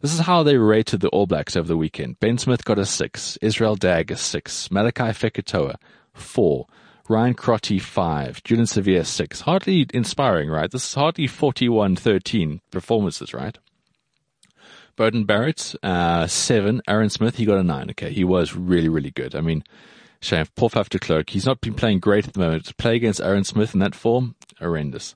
This 0.02 0.14
is 0.14 0.20
how 0.20 0.44
they 0.44 0.58
rated 0.58 1.02
the 1.02 1.10
All 1.10 1.28
Blacks 1.28 1.56
over 1.56 1.68
the 1.68 1.78
weekend. 1.78 2.20
Ben 2.20 2.38
Smith 2.38 2.66
got 2.66 2.80
a 2.80 2.86
six, 2.86 3.38
Israel 3.42 3.76
Dagg 3.76 4.12
a 4.12 4.18
six, 4.18 4.68
Malakai 4.70 5.12
Fekitoa, 5.12 5.76
four, 6.14 6.68
Ryan 7.08 7.34
Crotty, 7.36 7.80
five, 7.80 8.44
Julian 8.44 8.66
Savea, 8.66 9.06
six. 9.06 9.42
Hardly 9.42 9.86
inspiring, 9.94 10.50
right? 10.50 10.72
This 10.72 10.88
is 10.88 10.94
hardly 10.96 11.28
41-13 11.28 12.62
performances, 12.72 13.34
right? 13.34 13.58
Beauden 14.98 15.28
Barrett, 15.28 15.76
uh, 15.84 16.26
seven. 16.26 16.82
Aaron 16.88 17.10
Smith, 17.10 17.36
he 17.36 17.46
got 17.46 17.60
a 17.60 17.64
nine. 17.64 17.90
Okay, 17.92 18.12
he 18.12 18.24
was 18.24 18.56
really, 18.56 18.90
really 18.90 19.12
good. 19.12 19.36
I 19.36 19.42
mean, 19.42 19.64
shame. 20.26 20.46
Paul 20.56 20.70
Faf 20.70 20.90
de 20.90 21.00
Klerk, 21.00 21.30
he's 21.30 21.46
not 21.46 21.62
been 21.62 21.74
playing 21.74 22.00
great 22.00 22.28
at 22.28 22.34
the 22.34 22.40
moment. 22.40 22.66
To 22.66 22.76
play 22.76 22.96
against 22.96 23.22
Aaron 23.22 23.44
Smith 23.44 23.74
in 23.74 23.80
that 23.80 23.96
form, 23.96 24.36
horrendous. 24.60 25.16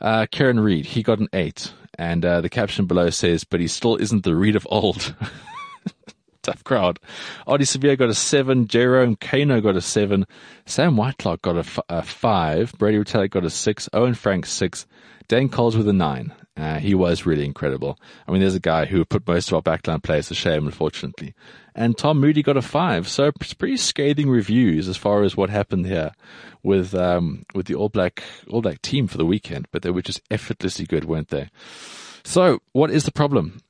Uh, 0.00 0.26
Kieran 0.30 0.60
Read, 0.60 0.86
he 0.86 1.02
got 1.02 1.18
an 1.18 1.28
eight. 1.32 1.72
And 1.98 2.24
uh, 2.24 2.40
the 2.40 2.50
caption 2.50 2.86
below 2.86 3.10
says, 3.10 3.44
but 3.44 3.60
he 3.60 3.68
still 3.68 3.96
isn't 3.96 4.24
the 4.24 4.34
Reed 4.34 4.56
of 4.56 4.66
old. 4.70 5.14
Tough 6.42 6.62
crowd. 6.62 7.00
Ardie 7.46 7.62
Savea 7.62 7.98
got 7.98 8.08
a 8.08 8.14
seven. 8.14 8.68
Jerome 8.68 9.16
Kaino 9.16 9.62
got 9.62 9.76
a 9.76 9.80
seven. 9.80 10.26
Sam 10.64 10.96
Whitelock 10.96 11.42
got 11.42 11.56
a, 11.56 11.60
f- 11.60 11.78
a 11.88 12.02
five. 12.02 12.72
Brodie 12.78 12.98
Retallick 12.98 13.30
got 13.30 13.44
a 13.44 13.50
six. 13.50 13.88
Owen 13.92 14.14
Frank 14.14 14.46
six. 14.46 14.86
Dane 15.28 15.48
Coles 15.48 15.76
with 15.76 15.88
a 15.88 15.92
nine. 15.92 16.32
Uh, 16.56 16.78
he 16.78 16.94
was 16.94 17.26
really 17.26 17.44
incredible. 17.44 17.98
I 18.26 18.32
mean, 18.32 18.40
there's 18.40 18.54
a 18.54 18.60
guy 18.60 18.84
who 18.86 19.04
put 19.04 19.26
most 19.26 19.52
of 19.52 19.54
our 19.54 19.62
backline 19.62 20.02
players 20.02 20.28
to 20.28 20.34
shame, 20.34 20.66
unfortunately. 20.66 21.34
And 21.76 21.96
Tom 21.96 22.18
Moody 22.18 22.42
got 22.42 22.56
a 22.56 22.62
five. 22.62 23.06
So 23.06 23.30
it's 23.40 23.52
pretty 23.52 23.76
scathing 23.76 24.30
reviews 24.30 24.88
as 24.88 24.96
far 24.96 25.22
as 25.22 25.36
what 25.36 25.50
happened 25.50 25.86
here 25.86 26.12
with, 26.62 26.94
um, 26.94 27.44
with 27.54 27.66
the 27.66 27.74
All 27.74 27.90
Black, 27.90 28.24
All 28.48 28.62
Black 28.62 28.80
team 28.80 29.06
for 29.06 29.18
the 29.18 29.26
weekend, 29.26 29.68
but 29.70 29.82
they 29.82 29.90
were 29.90 30.02
just 30.02 30.22
effortlessly 30.30 30.86
good, 30.86 31.04
weren't 31.04 31.28
they? 31.28 31.50
So 32.24 32.60
what 32.72 32.90
is 32.90 33.04
the 33.04 33.12
problem? 33.12 33.60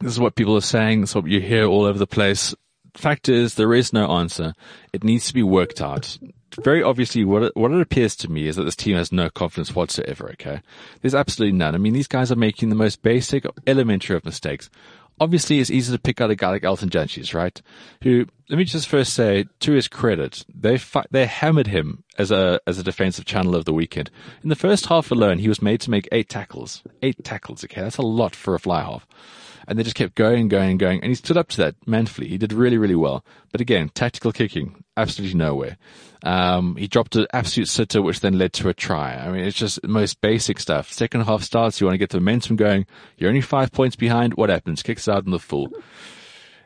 This 0.00 0.12
is 0.12 0.20
what 0.20 0.36
people 0.36 0.56
are 0.56 0.60
saying. 0.60 1.02
Is 1.02 1.14
what 1.14 1.26
you 1.26 1.40
hear 1.40 1.66
all 1.66 1.84
over 1.84 1.98
the 1.98 2.06
place. 2.06 2.54
Fact 2.94 3.28
is, 3.28 3.56
there 3.56 3.74
is 3.74 3.92
no 3.92 4.08
answer. 4.12 4.54
It 4.92 5.02
needs 5.02 5.26
to 5.26 5.34
be 5.34 5.42
worked 5.42 5.80
out 5.80 6.18
very 6.60 6.82
obviously 6.82 7.24
what 7.24 7.42
it, 7.42 7.56
what 7.56 7.72
it 7.72 7.80
appears 7.80 8.16
to 8.16 8.30
me 8.30 8.46
is 8.46 8.56
that 8.56 8.64
this 8.64 8.76
team 8.76 8.96
has 8.96 9.12
no 9.12 9.30
confidence 9.30 9.74
whatsoever. 9.74 10.30
Okay, 10.32 10.60
there's 11.00 11.14
absolutely 11.14 11.56
none. 11.56 11.74
I 11.74 11.78
mean, 11.78 11.92
these 11.92 12.08
guys 12.08 12.30
are 12.30 12.36
making 12.36 12.68
the 12.68 12.74
most 12.74 13.02
basic, 13.02 13.44
elementary 13.66 14.16
of 14.16 14.24
mistakes. 14.24 14.70
Obviously, 15.22 15.60
it's 15.60 15.70
easy 15.70 15.92
to 15.92 16.00
pick 16.00 16.20
out 16.20 16.32
a 16.32 16.34
guy 16.34 16.48
like 16.48 16.64
Elton 16.64 16.90
Jantjies, 16.90 17.32
right? 17.32 17.62
Who, 18.02 18.26
let 18.48 18.56
me 18.58 18.64
just 18.64 18.88
first 18.88 19.14
say, 19.14 19.44
to 19.60 19.72
his 19.72 19.86
credit, 19.86 20.44
they 20.52 20.78
fi- 20.78 21.06
they 21.12 21.26
hammered 21.26 21.68
him 21.68 22.02
as 22.18 22.32
a 22.32 22.60
as 22.66 22.80
a 22.80 22.82
defensive 22.82 23.24
channel 23.24 23.54
of 23.54 23.64
the 23.64 23.72
weekend. 23.72 24.10
In 24.42 24.48
the 24.48 24.56
first 24.56 24.86
half 24.86 25.12
alone, 25.12 25.38
he 25.38 25.48
was 25.48 25.62
made 25.62 25.80
to 25.82 25.90
make 25.90 26.08
eight 26.10 26.28
tackles. 26.28 26.82
Eight 27.02 27.22
tackles. 27.22 27.62
Okay, 27.62 27.82
that's 27.82 27.98
a 27.98 28.02
lot 28.02 28.34
for 28.34 28.56
a 28.56 28.58
fly 28.58 28.82
half 28.82 29.06
and 29.68 29.78
they 29.78 29.84
just 29.84 29.94
kept 29.94 30.16
going 30.16 30.48
going 30.48 30.76
going. 30.76 31.00
And 31.00 31.08
he 31.10 31.14
stood 31.14 31.36
up 31.36 31.48
to 31.50 31.56
that 31.58 31.76
manfully. 31.86 32.26
He 32.26 32.36
did 32.36 32.52
really, 32.52 32.78
really 32.78 32.96
well. 32.96 33.24
But 33.52 33.60
again, 33.60 33.90
tactical 33.90 34.32
kicking, 34.32 34.82
absolutely 34.96 35.38
nowhere. 35.38 35.78
Um, 36.24 36.76
he 36.76 36.86
dropped 36.86 37.16
an 37.16 37.26
absolute 37.32 37.68
sitter, 37.68 38.00
which 38.00 38.20
then 38.20 38.38
led 38.38 38.52
to 38.54 38.68
a 38.68 38.74
try. 38.74 39.14
I 39.14 39.30
mean, 39.30 39.44
it's 39.44 39.56
just 39.56 39.82
most 39.86 40.20
basic 40.20 40.60
stuff. 40.60 40.92
Second 40.92 41.22
half 41.22 41.42
starts, 41.42 41.80
you 41.80 41.86
want 41.86 41.94
to 41.94 41.98
get 41.98 42.10
the 42.10 42.20
momentum 42.20 42.56
going. 42.56 42.86
You're 43.16 43.28
only 43.28 43.40
five 43.40 43.72
points 43.72 43.96
behind. 43.96 44.34
What 44.34 44.50
happens? 44.50 44.82
Kicks 44.82 45.08
out 45.08 45.24
in 45.24 45.32
the 45.32 45.38
full. 45.38 45.68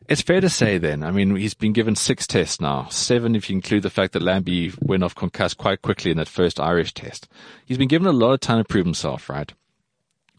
It's 0.08 0.22
fair 0.22 0.40
to 0.40 0.48
say 0.48 0.78
then, 0.78 1.02
I 1.02 1.10
mean, 1.10 1.34
he's 1.34 1.54
been 1.54 1.72
given 1.72 1.96
six 1.96 2.28
tests 2.28 2.60
now, 2.60 2.86
seven 2.90 3.34
if 3.34 3.50
you 3.50 3.56
include 3.56 3.82
the 3.82 3.90
fact 3.90 4.12
that 4.12 4.22
Lambie 4.22 4.72
went 4.80 5.02
off 5.02 5.16
concussed 5.16 5.58
quite 5.58 5.82
quickly 5.82 6.12
in 6.12 6.16
that 6.18 6.28
first 6.28 6.60
Irish 6.60 6.94
test. 6.94 7.26
He's 7.64 7.78
been 7.78 7.88
given 7.88 8.06
a 8.06 8.12
lot 8.12 8.32
of 8.32 8.38
time 8.38 8.58
to 8.58 8.64
prove 8.64 8.86
himself, 8.86 9.28
right? 9.28 9.52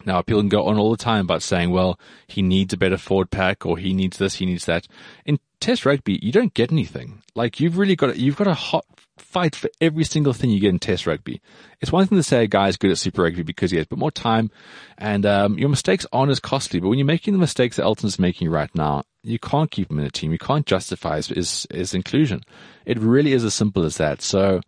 Now, 0.06 0.22
people 0.22 0.42
can 0.42 0.48
go 0.48 0.68
on 0.68 0.78
all 0.78 0.92
the 0.92 0.96
time 0.96 1.26
about 1.26 1.42
saying, 1.42 1.72
well, 1.72 2.00
he 2.28 2.42
needs 2.42 2.74
a 2.74 2.78
better 2.78 2.98
forward 2.98 3.30
pack 3.30 3.66
or 3.66 3.78
he 3.78 3.94
needs 3.94 4.18
this, 4.18 4.36
he 4.36 4.46
needs 4.46 4.64
that. 4.66 4.88
In 5.26 5.38
test 5.60 5.86
rugby, 5.86 6.18
you 6.22 6.32
don't 6.32 6.54
get 6.54 6.72
anything. 6.72 7.24
Like 7.36 7.60
you've 7.60 7.78
really 7.78 7.98
got, 7.98 8.18
you've 8.18 8.38
got 8.38 8.48
a 8.48 8.54
hot 8.54 8.86
fight 9.28 9.56
for 9.56 9.70
every 9.82 10.06
single 10.06 10.34
thing 10.34 10.50
you 10.50 10.60
get 10.60 10.70
in 10.70 10.80
test 10.80 11.06
rugby. 11.06 11.42
It's 11.82 11.92
one 11.92 12.08
thing 12.08 12.18
to 12.18 12.24
say 12.24 12.44
a 12.44 12.48
guy's 12.48 12.78
good 12.78 12.92
at 12.92 12.98
super 12.98 13.24
rugby 13.24 13.44
because 13.44 13.72
he 13.72 13.78
has 13.78 13.86
a 13.86 13.90
bit 13.90 14.00
more 14.00 14.12
time 14.12 14.50
and, 14.98 15.26
um, 15.26 15.58
your 15.58 15.70
mistakes 15.70 16.06
aren't 16.14 16.32
as 16.32 16.40
costly. 16.40 16.80
But 16.80 16.90
when 16.90 16.98
you're 16.98 17.06
making 17.06 17.34
the 17.34 17.40
mistakes 17.40 17.76
that 17.76 17.84
Elton's 17.84 18.20
making 18.20 18.50
right 18.50 18.74
now, 18.74 19.04
you 19.24 19.38
can't 19.38 19.70
keep 19.70 19.92
him 19.92 20.00
in 20.00 20.06
a 20.06 20.10
team. 20.12 20.32
You 20.32 20.38
can't 20.38 20.66
justify 20.66 21.18
his, 21.18 21.28
his, 21.28 21.68
his 21.70 21.94
inclusion. 21.94 22.42
It 22.86 22.98
really 23.00 23.34
is 23.34 23.44
as 23.44 23.54
simple 23.54 23.84
as 23.84 23.98
that. 23.98 24.22
So, 24.22 24.62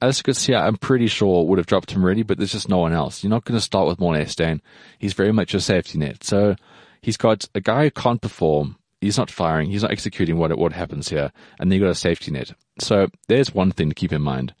Allister 0.00 0.30
Coetzee, 0.30 0.56
I'm 0.56 0.76
pretty 0.76 1.08
sure 1.08 1.44
would 1.44 1.58
have 1.58 1.66
dropped 1.66 1.90
him 1.90 2.04
already, 2.04 2.22
but 2.22 2.38
there's 2.38 2.52
just 2.52 2.68
no 2.68 2.78
one 2.78 2.92
else. 2.92 3.24
You're 3.24 3.30
not 3.30 3.44
going 3.44 3.58
to 3.58 3.64
start 3.64 3.88
with 3.88 3.98
Morné 3.98 4.28
Steyn. 4.28 4.60
He's 4.98 5.14
very 5.14 5.32
much 5.32 5.52
your 5.52 5.60
safety 5.60 5.98
net. 5.98 6.22
So 6.22 6.54
he's 7.00 7.16
got 7.16 7.48
a 7.54 7.60
guy 7.60 7.84
who 7.84 7.90
can't 7.90 8.20
perform. 8.20 8.76
He's 9.00 9.18
not 9.18 9.30
firing. 9.30 9.70
He's 9.70 9.82
not 9.82 9.92
executing 9.92 10.38
what 10.38 10.56
what 10.58 10.72
happens 10.72 11.08
here, 11.08 11.32
and 11.58 11.70
then 11.70 11.78
you 11.78 11.84
got 11.84 11.90
a 11.90 11.94
safety 11.94 12.30
net. 12.30 12.52
So 12.78 13.08
there's 13.28 13.54
one 13.54 13.70
thing 13.70 13.88
to 13.88 13.94
keep 13.94 14.12
in 14.12 14.22
mind. 14.22 14.54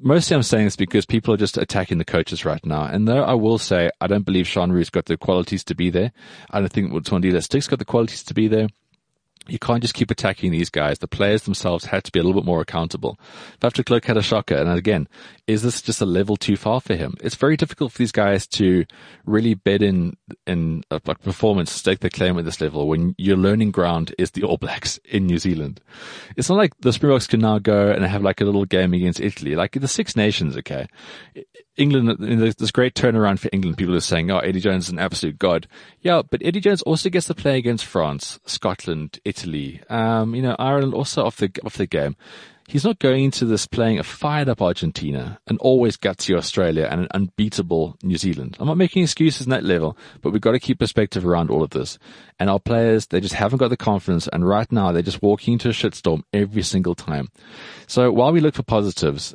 Mostly 0.00 0.36
I'm 0.36 0.44
saying 0.44 0.66
this 0.66 0.76
because 0.76 1.06
people 1.06 1.34
are 1.34 1.38
just 1.38 1.58
attacking 1.58 1.98
the 1.98 2.04
coaches 2.04 2.44
right 2.44 2.64
now. 2.64 2.84
And 2.84 3.08
though 3.08 3.24
I 3.24 3.34
will 3.34 3.58
say 3.58 3.90
I 4.00 4.06
don't 4.06 4.24
believe 4.24 4.46
Sean 4.46 4.70
Roo's 4.70 4.90
got 4.90 5.06
the 5.06 5.16
qualities 5.16 5.64
to 5.64 5.74
be 5.74 5.90
there, 5.90 6.12
I 6.50 6.60
don't 6.60 6.72
think 6.72 6.92
Mzwandile 6.92 7.42
Stick's 7.42 7.66
got 7.66 7.80
the 7.80 7.84
qualities 7.84 8.22
to 8.24 8.34
be 8.34 8.46
there 8.46 8.68
you 9.48 9.58
can't 9.58 9.82
just 9.82 9.94
keep 9.94 10.10
attacking 10.10 10.52
these 10.52 10.70
guys. 10.70 10.98
The 10.98 11.08
players 11.08 11.42
themselves 11.42 11.86
had 11.86 12.04
to 12.04 12.12
be 12.12 12.20
a 12.20 12.22
little 12.22 12.40
bit 12.40 12.46
more 12.46 12.60
accountable. 12.60 13.18
Faf 13.60 13.72
de 13.72 14.06
had 14.06 14.16
a 14.16 14.22
shocker. 14.22 14.54
And 14.54 14.68
again, 14.70 15.08
is 15.48 15.62
this 15.62 15.80
just 15.80 16.02
a 16.02 16.06
level 16.06 16.36
too 16.36 16.56
far 16.56 16.78
for 16.78 16.94
him? 16.94 17.16
It's 17.22 17.34
very 17.34 17.56
difficult 17.56 17.90
for 17.90 17.98
these 17.98 18.12
guys 18.12 18.46
to 18.48 18.84
really 19.24 19.54
bed 19.54 19.82
in, 19.82 20.14
in 20.46 20.84
like 20.90 21.22
performance, 21.22 21.72
stake 21.72 22.00
their 22.00 22.10
claim 22.10 22.38
at 22.38 22.44
this 22.44 22.60
level 22.60 22.86
when 22.86 23.14
your 23.16 23.38
learning 23.38 23.70
ground 23.70 24.14
is 24.18 24.32
the 24.32 24.42
All 24.44 24.58
Blacks 24.58 24.98
in 25.06 25.26
New 25.26 25.38
Zealand. 25.38 25.80
It's 26.36 26.50
not 26.50 26.58
like 26.58 26.72
the 26.80 26.92
Springboks 26.92 27.26
can 27.26 27.40
now 27.40 27.58
go 27.58 27.90
and 27.90 28.04
have 28.04 28.22
like 28.22 28.42
a 28.42 28.44
little 28.44 28.66
game 28.66 28.92
against 28.92 29.20
Italy. 29.20 29.54
Like 29.54 29.72
the 29.72 29.88
Six 29.88 30.14
Nations, 30.14 30.54
okay. 30.58 30.86
England, 31.78 32.16
there's 32.20 32.56
this 32.56 32.70
great 32.70 32.94
turnaround 32.94 33.38
for 33.38 33.48
England. 33.50 33.78
People 33.78 33.94
are 33.94 34.00
saying, 34.00 34.30
oh, 34.30 34.40
Eddie 34.40 34.60
Jones 34.60 34.84
is 34.84 34.90
an 34.90 34.98
absolute 34.98 35.38
god. 35.38 35.66
Yeah, 36.02 36.20
but 36.28 36.42
Eddie 36.44 36.60
Jones 36.60 36.82
also 36.82 37.08
gets 37.08 37.26
to 37.28 37.34
play 37.34 37.56
against 37.56 37.86
France, 37.86 38.38
Scotland, 38.44 39.18
Italy, 39.24 39.80
um, 39.88 40.34
you 40.34 40.42
know, 40.42 40.56
Ireland 40.58 40.92
also 40.92 41.24
off 41.24 41.36
the, 41.36 41.50
off 41.64 41.78
the 41.78 41.86
game. 41.86 42.16
He's 42.68 42.84
not 42.84 42.98
going 42.98 43.24
into 43.24 43.46
this 43.46 43.66
playing 43.66 43.98
a 43.98 44.02
fired 44.02 44.46
up 44.46 44.60
Argentina, 44.60 45.40
an 45.46 45.56
always 45.56 45.96
gutsy 45.96 46.36
Australia 46.36 46.86
and 46.90 47.00
an 47.00 47.08
unbeatable 47.14 47.96
New 48.02 48.18
Zealand. 48.18 48.58
I'm 48.60 48.66
not 48.66 48.76
making 48.76 49.02
excuses 49.02 49.46
in 49.46 49.50
that 49.52 49.64
level, 49.64 49.96
but 50.20 50.32
we've 50.32 50.42
got 50.42 50.52
to 50.52 50.60
keep 50.60 50.78
perspective 50.78 51.26
around 51.26 51.50
all 51.50 51.62
of 51.62 51.70
this. 51.70 51.98
And 52.38 52.50
our 52.50 52.60
players, 52.60 53.06
they 53.06 53.22
just 53.22 53.32
haven't 53.32 53.56
got 53.56 53.68
the 53.68 53.78
confidence. 53.78 54.28
And 54.30 54.46
right 54.46 54.70
now 54.70 54.92
they're 54.92 55.00
just 55.00 55.22
walking 55.22 55.54
into 55.54 55.70
a 55.70 55.72
shitstorm 55.72 56.24
every 56.34 56.60
single 56.60 56.94
time. 56.94 57.28
So 57.86 58.12
while 58.12 58.32
we 58.32 58.40
look 58.40 58.54
for 58.54 58.62
positives, 58.62 59.34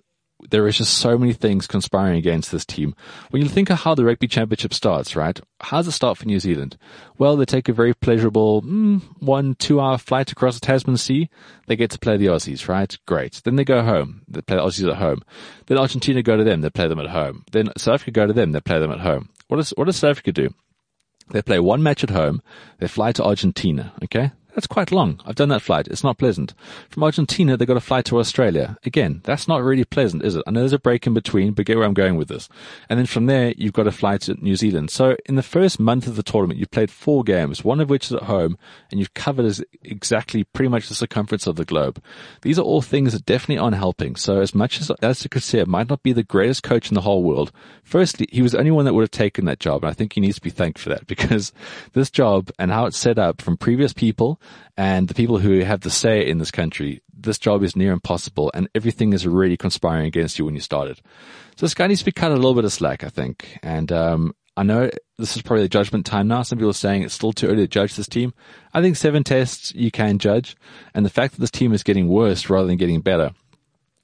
there 0.50 0.68
is 0.68 0.78
just 0.78 0.98
so 0.98 1.18
many 1.18 1.34
things 1.34 1.68
conspiring 1.68 2.18
against 2.18 2.52
this 2.52 2.66
team. 2.66 2.96
When 3.30 3.42
you 3.42 3.50
think 3.50 3.70
of 3.70 3.80
how 3.80 3.96
the 3.96 4.06
rugby 4.06 4.28
championship 4.28 4.74
starts, 4.74 5.16
right? 5.16 5.40
How 5.62 5.78
does 5.78 5.88
it 5.88 5.92
start 5.92 6.18
for 6.18 6.26
New 6.26 6.40
Zealand? 6.40 6.78
Well, 7.18 7.36
they 7.36 7.46
take 7.46 7.70
a 7.70 7.74
very 7.74 7.94
pleasurable 7.94 8.62
mm, 8.62 9.02
one, 9.20 9.56
two 9.56 9.80
hour 9.80 9.98
flight 9.98 10.32
across 10.32 10.60
the 10.60 10.66
Tasman 10.66 10.98
Sea. 10.98 11.30
They 11.68 11.76
get 11.76 11.92
to 11.92 12.00
play 12.00 12.18
the 12.18 12.28
Aussies, 12.28 12.68
right? 12.68 12.98
Great. 13.08 13.42
Then 13.44 13.56
they 13.56 13.64
go 13.64 13.82
home. 13.82 14.24
They 14.28 14.42
play 14.42 14.58
the 14.58 14.64
Aussies 14.64 14.90
at 14.90 14.98
home. 14.98 15.22
Then 15.68 15.78
Argentina 15.78 16.22
go 16.22 16.38
to 16.38 16.44
them. 16.44 16.62
They 16.62 16.70
play 16.70 16.88
them 16.88 17.00
at 17.00 17.10
home. 17.10 17.44
Then 17.52 17.70
South 17.78 17.96
Africa 17.96 18.12
go 18.12 18.28
to 18.28 18.34
them. 18.34 18.52
They 18.52 18.62
play 18.62 18.80
them 18.80 18.92
at 18.92 19.00
home. 19.00 19.30
What 19.48 19.58
does, 19.58 19.72
what 19.72 19.86
does 19.86 19.98
South 19.98 20.12
Africa 20.12 20.32
do? 20.32 20.50
They 21.30 21.42
play 21.42 21.60
one 21.60 21.82
match 21.82 22.04
at 22.04 22.10
home. 22.10 22.42
They 22.80 22.88
fly 22.88 23.12
to 23.14 23.24
Argentina. 23.24 23.94
Okay. 24.04 24.32
That's 24.56 24.68
quite 24.68 24.92
long. 24.92 25.20
I've 25.26 25.36
done 25.36 25.50
that 25.50 25.64
flight. 25.64 25.88
It's 25.88 26.04
not 26.04 26.20
pleasant. 26.20 26.54
From 26.90 27.04
Argentina, 27.04 27.58
they 27.58 27.66
got 27.66 27.78
a 27.78 27.82
flight 27.82 28.06
to 28.06 28.20
Australia. 28.20 28.78
Again, 28.86 29.22
that's 29.24 29.48
not 29.48 29.64
really 29.64 29.84
pleasant, 29.84 30.24
is 30.24 30.36
it? 30.36 30.44
I 30.46 30.52
know 30.52 30.60
there's 30.60 30.74
a 30.74 30.80
break 30.80 31.08
in 31.08 31.16
between, 31.16 31.54
but 31.54 31.66
get 31.66 31.76
where 31.76 31.88
I'm 31.88 31.96
going 31.96 32.18
with 32.18 32.28
this. 32.28 32.50
And 32.88 33.00
then 33.00 33.08
from 33.08 33.26
there, 33.26 33.54
you've 33.58 33.74
got 33.74 33.88
a 33.88 33.92
flight 33.92 34.22
to 34.22 34.36
New 34.36 34.56
Zealand. 34.56 34.92
So 34.92 35.18
in 35.26 35.36
the 35.36 35.44
first 35.44 35.80
month 35.80 36.06
of 36.06 36.16
the 36.16 36.24
tournament, 36.24 36.60
you've 36.60 36.70
played 36.70 36.92
four 36.92 37.24
games, 37.24 37.64
one 37.64 37.80
of 37.80 37.90
which 37.90 38.06
is 38.06 38.14
at 38.14 38.24
home, 38.24 38.58
and 38.92 39.00
you've 39.00 39.16
covered 39.16 39.60
exactly 39.82 40.44
pretty 40.44 40.70
much 40.70 40.88
the 40.88 40.96
circumference 40.96 41.48
of 41.48 41.56
the 41.56 41.66
globe. 41.66 42.02
These 42.44 42.60
are 42.60 42.64
all 42.64 42.84
things 42.84 43.14
that 43.14 43.26
definitely 43.26 43.58
aren't 43.58 43.76
helping. 43.76 44.16
So 44.16 44.40
as 44.40 44.54
much 44.54 44.80
as 44.80 44.92
Allister 45.02 45.30
Coetzee 45.30 45.66
might 45.66 45.90
not 45.90 46.04
be 46.04 46.14
the 46.14 46.24
greatest 46.24 46.62
coach 46.62 46.90
in 46.90 46.96
the 46.96 47.02
whole 47.02 47.24
world, 47.24 47.52
firstly, 47.84 48.28
he 48.32 48.44
was 48.44 48.52
the 48.52 48.60
only 48.60 48.72
one 48.72 48.86
that 48.86 48.94
would 48.94 49.02
have 49.02 49.12
taken 49.12 49.46
that 49.46 49.60
job. 49.60 49.84
And 49.84 49.90
I 49.90 49.94
think 49.94 50.14
he 50.14 50.22
needs 50.22 50.36
to 50.36 50.42
be 50.42 50.52
thanked 50.52 50.78
for 50.78 50.90
that 50.90 51.08
because 51.14 51.54
this 51.94 52.12
job 52.12 52.52
and 52.60 52.70
how 52.70 52.86
it's 52.86 52.98
set 52.98 53.18
up 53.18 53.42
from 53.42 53.58
previous 53.58 53.94
people 53.94 54.40
and 54.78 55.08
the 55.08 55.14
people 55.14 55.38
who 55.38 55.60
have 55.62 55.82
the 55.82 55.90
say 55.90 56.28
in 56.28 56.38
this 56.38 56.52
country, 56.52 57.02
this 57.16 57.38
job 57.38 57.64
is 57.64 57.76
near 57.76 57.92
impossible 57.92 58.52
and 58.54 58.68
everything 58.74 59.14
is 59.14 59.28
really 59.28 59.58
conspiring 59.58 60.06
against 60.06 60.40
you 60.40 60.46
when 60.46 60.56
you 60.56 60.62
started. 60.62 61.00
So 61.56 61.66
this 61.66 61.74
guy 61.74 61.88
needs 61.88 62.00
to 62.00 62.06
be 62.06 62.12
cut 62.12 62.32
a 62.32 62.36
little 62.36 62.56
bit 62.56 62.66
of 62.66 62.74
slack, 62.74 63.04
I 63.04 63.10
think. 63.10 63.60
And, 63.62 63.92
um, 63.92 64.34
I 64.56 64.64
know 64.64 64.92
this 65.18 65.36
is 65.36 65.42
probably 65.42 65.64
the 65.64 65.70
judgment 65.70 66.06
time 66.06 66.28
now. 66.28 66.44
Some 66.44 66.60
people 66.60 66.70
are 66.70 66.74
saying 66.74 67.02
it's 67.02 67.14
still 67.14 67.34
too 67.34 67.48
early 67.48 67.64
to 67.64 67.68
judge 67.68 67.96
this 67.96 68.08
team. 68.08 68.34
I 68.74 68.82
think 68.82 68.96
seven 68.96 69.24
tests 69.24 69.74
you 69.74 69.90
can 69.90 70.20
judge. 70.20 70.56
And 70.94 71.06
the 71.06 71.10
fact 71.10 71.34
that 71.34 71.42
this 71.42 71.50
team 71.50 71.74
is 71.74 71.82
getting 71.82 72.08
worse 72.08 72.50
rather 72.50 72.68
than 72.68 72.78
getting 72.78 73.02
better 73.02 73.32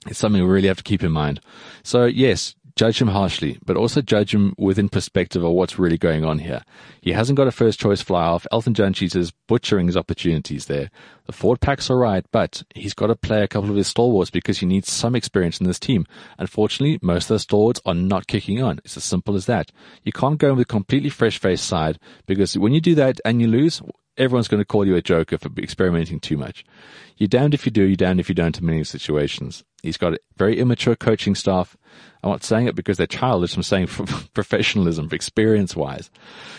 is 0.08 0.18
something 0.18 0.42
we 0.42 0.50
really 0.50 0.68
have 0.68 0.78
to 0.78 0.84
keep 0.84 1.04
in 1.04 1.12
mind. 1.12 1.40
So 1.84 2.06
yes, 2.06 2.56
judge 2.80 3.02
him 3.02 3.10
harshly, 3.10 3.60
but 3.66 3.76
also 3.76 4.02
judge 4.02 4.34
him 4.34 4.54
within 4.58 4.88
perspective 4.88 5.44
of 5.44 5.52
what's 5.52 5.78
really 5.78 5.98
going 5.98 6.24
on 6.24 6.40
here. 6.40 6.64
He 7.02 7.12
hasn't 7.12 7.36
got 7.36 7.46
a 7.46 7.52
first 7.52 7.78
choice 7.78 8.02
fly 8.02 8.24
off. 8.24 8.48
Elton 8.54 8.74
Jantjies 8.74 9.18
is 9.18 9.34
butchering 9.50 9.88
his 9.88 9.98
opportunities 9.98 10.68
there. 10.68 10.90
The 11.26 11.34
forward 11.34 11.60
pack's 11.60 11.90
alright, 11.90 12.26
but 12.32 12.64
he's 12.74 12.94
got 12.94 13.08
to 13.08 13.18
play 13.18 13.44
a 13.44 13.50
couple 13.50 13.70
of 13.70 13.76
his 13.76 13.88
stalwarts 13.88 14.32
because 14.32 14.60
he 14.60 14.66
needs 14.66 14.90
some 14.90 15.14
experience 15.14 15.60
in 15.60 15.68
this 15.68 15.78
team. 15.78 16.06
Unfortunately, 16.38 17.00
most 17.02 17.26
of 17.26 17.36
the 17.36 17.40
stalwarts 17.40 17.82
are 17.86 17.94
not 17.94 18.28
kicking 18.28 18.64
on. 18.64 18.80
It's 18.86 18.96
as 18.96 19.04
simple 19.04 19.36
as 19.36 19.46
that. 19.48 19.74
You 20.04 20.14
can't 20.14 20.38
go 20.38 20.54
with 20.54 20.62
a 20.62 20.66
completely 20.66 21.10
fresh 21.10 21.38
faced 21.38 21.66
side 21.66 22.00
because 22.28 22.58
when 22.58 22.72
you 22.72 22.80
do 22.80 22.96
that 22.96 23.20
and 23.26 23.42
you 23.42 23.50
lose, 23.50 23.82
everyone's 24.18 24.48
going 24.48 24.62
to 24.62 24.66
call 24.66 24.88
you 24.88 24.96
a 24.96 25.02
joker 25.02 25.38
for 25.38 25.50
experimenting 25.58 26.22
too 26.22 26.38
much. 26.38 26.64
You're 27.18 27.28
damned 27.28 27.54
if 27.54 27.66
you 27.66 27.74
do, 27.74 27.84
you're 27.84 27.98
damned 27.98 28.22
if 28.22 28.30
you 28.30 28.36
don't 28.36 28.58
in 28.58 28.66
many 28.66 28.86
situations. 28.86 29.66
He's 29.84 29.98
got 29.98 30.14
a 30.14 30.20
very 30.38 30.60
immature 30.60 30.96
coaching 30.96 31.36
staff. 31.36 31.76
I'm 32.24 32.32
not 32.32 32.44
saying 32.44 32.68
it 32.68 32.76
because 32.76 32.98
they're 32.98 33.08
childish. 33.08 33.56
I'm 33.56 33.64
saying 33.64 33.88
for 33.88 34.06
professionalism, 34.34 35.10
experience 35.12 35.76
wise. 35.76 36.10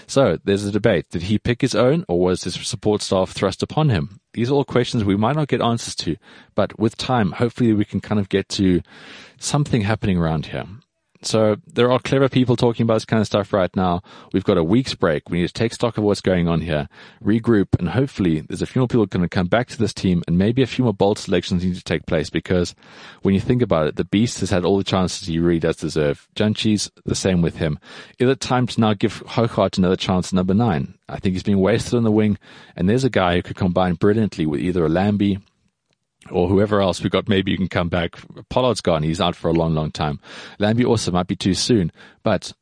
So 0.06 0.38
there's 0.44 0.64
a 0.64 0.72
debate. 0.72 1.10
Did 1.10 1.22
he 1.22 1.38
pick 1.38 1.60
his 1.60 1.74
own 1.74 2.04
or 2.08 2.18
was 2.18 2.44
his 2.44 2.54
support 2.54 3.02
staff 3.02 3.30
thrust 3.32 3.62
upon 3.62 3.90
him? 3.90 4.20
These 4.32 4.50
are 4.50 4.54
all 4.54 4.64
questions 4.64 5.04
we 5.04 5.16
might 5.16 5.36
not 5.36 5.48
get 5.48 5.60
answers 5.60 5.94
to, 5.96 6.16
but 6.54 6.78
with 6.78 6.96
time, 6.96 7.32
hopefully 7.32 7.72
we 7.72 7.84
can 7.84 8.00
kind 8.00 8.18
of 8.18 8.28
get 8.28 8.48
to 8.50 8.80
something 9.38 9.82
happening 9.82 10.16
around 10.16 10.46
here. 10.46 10.66
So 11.22 11.56
there 11.66 11.92
are 11.92 11.98
clever 11.98 12.30
people 12.30 12.56
talking 12.56 12.84
about 12.84 12.94
this 12.94 13.04
kind 13.04 13.20
of 13.20 13.26
stuff 13.26 13.52
right 13.52 13.74
now. 13.76 14.02
We've 14.32 14.44
got 14.44 14.56
a 14.56 14.64
week's 14.64 14.94
break. 14.94 15.28
We 15.28 15.40
need 15.40 15.48
to 15.48 15.52
take 15.52 15.74
stock 15.74 15.98
of 15.98 16.04
what's 16.04 16.22
going 16.22 16.48
on 16.48 16.62
here, 16.62 16.88
regroup, 17.22 17.78
and 17.78 17.90
hopefully 17.90 18.40
there's 18.40 18.62
a 18.62 18.66
few 18.66 18.80
more 18.80 18.88
people 18.88 19.04
going 19.04 19.22
to 19.22 19.28
come 19.28 19.46
back 19.46 19.68
to 19.68 19.78
this 19.78 19.92
team 19.92 20.22
and 20.26 20.38
maybe 20.38 20.62
a 20.62 20.66
few 20.66 20.84
more 20.84 20.94
bold 20.94 21.18
selections 21.18 21.62
need 21.62 21.74
to 21.74 21.84
take 21.84 22.06
place 22.06 22.30
because 22.30 22.74
when 23.20 23.34
you 23.34 23.40
think 23.40 23.60
about 23.60 23.86
it, 23.86 23.96
the 23.96 24.04
Beast 24.04 24.40
has 24.40 24.48
had 24.48 24.64
all 24.64 24.78
the 24.78 24.84
chances 24.84 25.28
he 25.28 25.38
really 25.38 25.60
does 25.60 25.76
deserve. 25.76 26.26
Jantjies, 26.34 26.90
the 27.04 27.14
same 27.14 27.42
with 27.42 27.56
him. 27.56 27.78
Is 28.18 28.28
it 28.28 28.40
time 28.40 28.66
to 28.68 28.80
now 28.80 28.94
give 28.94 29.22
Hougaard 29.26 29.76
another 29.76 29.96
chance 29.96 30.32
number 30.32 30.54
nine? 30.54 30.94
I 31.06 31.18
think 31.18 31.34
he's 31.34 31.42
been 31.42 31.60
wasted 31.60 31.94
on 31.94 32.04
the 32.04 32.10
wing 32.10 32.38
and 32.76 32.88
there's 32.88 33.04
a 33.04 33.10
guy 33.10 33.34
who 33.34 33.42
could 33.42 33.56
combine 33.56 33.94
brilliantly 33.94 34.46
with 34.46 34.60
either 34.60 34.86
a 34.86 34.88
Lambie 34.88 35.40
or 36.30 36.48
whoever 36.48 36.80
else 36.80 37.02
we 37.02 37.10
got, 37.10 37.28
maybe 37.28 37.50
you 37.50 37.56
can 37.56 37.68
come 37.68 37.88
back. 37.88 38.16
Pollard's 38.48 38.80
gone. 38.80 39.02
He's 39.02 39.20
out 39.20 39.36
for 39.36 39.48
a 39.48 39.52
long, 39.52 39.74
long 39.74 39.90
time. 39.90 40.20
Lambie 40.58 40.84
also 40.84 41.10
might 41.10 41.26
be 41.26 41.36
too 41.36 41.54
soon. 41.54 41.92
But 42.22 42.52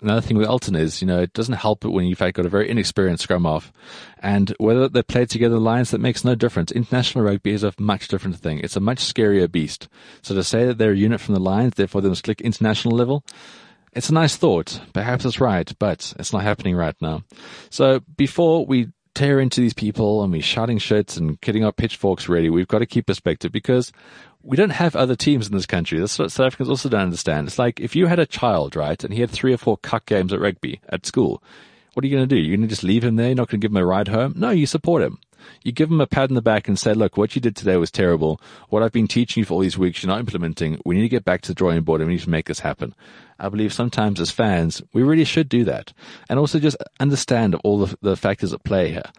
another 0.00 0.20
thing 0.20 0.36
with 0.36 0.46
Elton 0.46 0.74
is, 0.74 1.00
you 1.00 1.06
know, 1.06 1.20
it 1.22 1.32
doesn't 1.32 1.54
help 1.54 1.84
it 1.84 1.90
when 1.90 2.06
you've 2.06 2.18
got 2.18 2.38
a 2.38 2.48
very 2.48 2.68
inexperienced 2.68 3.22
scrum 3.22 3.44
half. 3.44 3.72
And 4.18 4.54
whether 4.58 4.88
they 4.88 5.02
play 5.02 5.26
together 5.26 5.56
in 5.56 5.64
lines, 5.64 5.90
that 5.90 6.00
makes 6.00 6.24
no 6.24 6.34
difference. 6.34 6.72
International 6.72 7.24
rugby 7.24 7.52
is 7.52 7.64
a 7.64 7.72
much 7.78 8.08
different 8.08 8.36
thing. 8.36 8.58
It's 8.58 8.76
a 8.76 8.80
much 8.80 8.98
scarier 8.98 9.50
beast. 9.50 9.88
So 10.22 10.34
to 10.34 10.44
say 10.44 10.66
that 10.66 10.78
they're 10.78 10.92
a 10.92 10.96
unit 10.96 11.20
from 11.20 11.34
the 11.34 11.40
lines, 11.40 11.74
therefore 11.74 12.00
they 12.00 12.08
must 12.08 12.24
click 12.24 12.40
international 12.40 12.96
level, 12.96 13.24
it's 13.92 14.08
a 14.08 14.14
nice 14.14 14.36
thought. 14.36 14.80
Perhaps 14.92 15.24
it's 15.24 15.40
right, 15.40 15.70
but 15.78 16.14
it's 16.18 16.32
not 16.32 16.42
happening 16.42 16.74
right 16.74 16.96
now. 17.00 17.24
So 17.70 18.00
before 18.16 18.64
we 18.64 18.88
tear 19.14 19.40
into 19.40 19.60
these 19.60 19.74
people 19.74 20.22
and 20.22 20.32
we're 20.32 20.42
shouting 20.42 20.78
shits 20.78 21.16
and 21.16 21.40
getting 21.40 21.64
our 21.64 21.72
pitchforks 21.72 22.28
ready, 22.28 22.50
we've 22.50 22.68
got 22.68 22.80
to 22.80 22.86
keep 22.86 23.06
perspective 23.06 23.52
because 23.52 23.92
we 24.42 24.56
don't 24.56 24.70
have 24.70 24.96
other 24.96 25.16
teams 25.16 25.46
in 25.46 25.54
this 25.54 25.66
country. 25.66 25.98
That's 25.98 26.18
what 26.18 26.32
South 26.32 26.46
Africans 26.46 26.68
also 26.68 26.88
don't 26.88 27.00
understand. 27.02 27.46
It's 27.46 27.58
like 27.58 27.80
if 27.80 27.94
you 27.94 28.06
had 28.06 28.18
a 28.18 28.26
child, 28.26 28.76
right, 28.76 29.02
and 29.02 29.12
he 29.12 29.20
had 29.20 29.30
three 29.30 29.52
or 29.52 29.58
four 29.58 29.76
cuck 29.76 30.06
games 30.06 30.32
at 30.32 30.40
rugby 30.40 30.80
at 30.88 31.06
school, 31.06 31.42
what 31.94 32.04
are 32.04 32.08
you 32.08 32.16
going 32.16 32.28
to 32.28 32.34
do? 32.34 32.40
You're 32.40 32.56
going 32.56 32.68
to 32.68 32.72
just 32.72 32.84
leave 32.84 33.04
him 33.04 33.16
there? 33.16 33.28
You're 33.28 33.36
not 33.36 33.48
going 33.48 33.60
to 33.60 33.64
give 33.64 33.72
him 33.72 33.82
a 33.82 33.86
ride 33.86 34.08
home? 34.08 34.34
No, 34.36 34.50
you 34.50 34.66
support 34.66 35.02
him. 35.02 35.18
You 35.62 35.72
give 35.72 35.90
him 35.90 36.00
a 36.00 36.06
pat 36.06 36.28
in 36.28 36.34
the 36.34 36.42
back 36.42 36.68
and 36.68 36.78
say, 36.78 36.94
look, 36.94 37.16
what 37.16 37.34
you 37.34 37.40
did 37.40 37.56
today 37.56 37.76
was 37.76 37.90
terrible. 37.90 38.40
What 38.68 38.82
I've 38.82 38.92
been 38.92 39.08
teaching 39.08 39.40
you 39.40 39.44
for 39.44 39.54
all 39.54 39.60
these 39.60 39.78
weeks, 39.78 40.02
you're 40.02 40.08
not 40.08 40.20
implementing. 40.20 40.80
We 40.84 40.94
need 40.94 41.02
to 41.02 41.08
get 41.08 41.24
back 41.24 41.42
to 41.42 41.48
the 41.48 41.54
drawing 41.54 41.82
board 41.82 42.00
and 42.00 42.08
we 42.08 42.14
need 42.14 42.22
to 42.22 42.30
make 42.30 42.46
this 42.46 42.60
happen. 42.60 42.94
I 43.38 43.48
believe 43.48 43.72
sometimes 43.72 44.20
as 44.20 44.30
fans, 44.30 44.82
we 44.92 45.02
really 45.02 45.24
should 45.24 45.48
do 45.48 45.64
that 45.64 45.92
and 46.28 46.38
also 46.38 46.58
just 46.58 46.76
understand 47.00 47.54
all 47.64 47.86
the, 47.86 47.96
the 48.02 48.16
factors 48.16 48.52
at 48.52 48.64
play 48.64 48.90
here. 48.90 49.10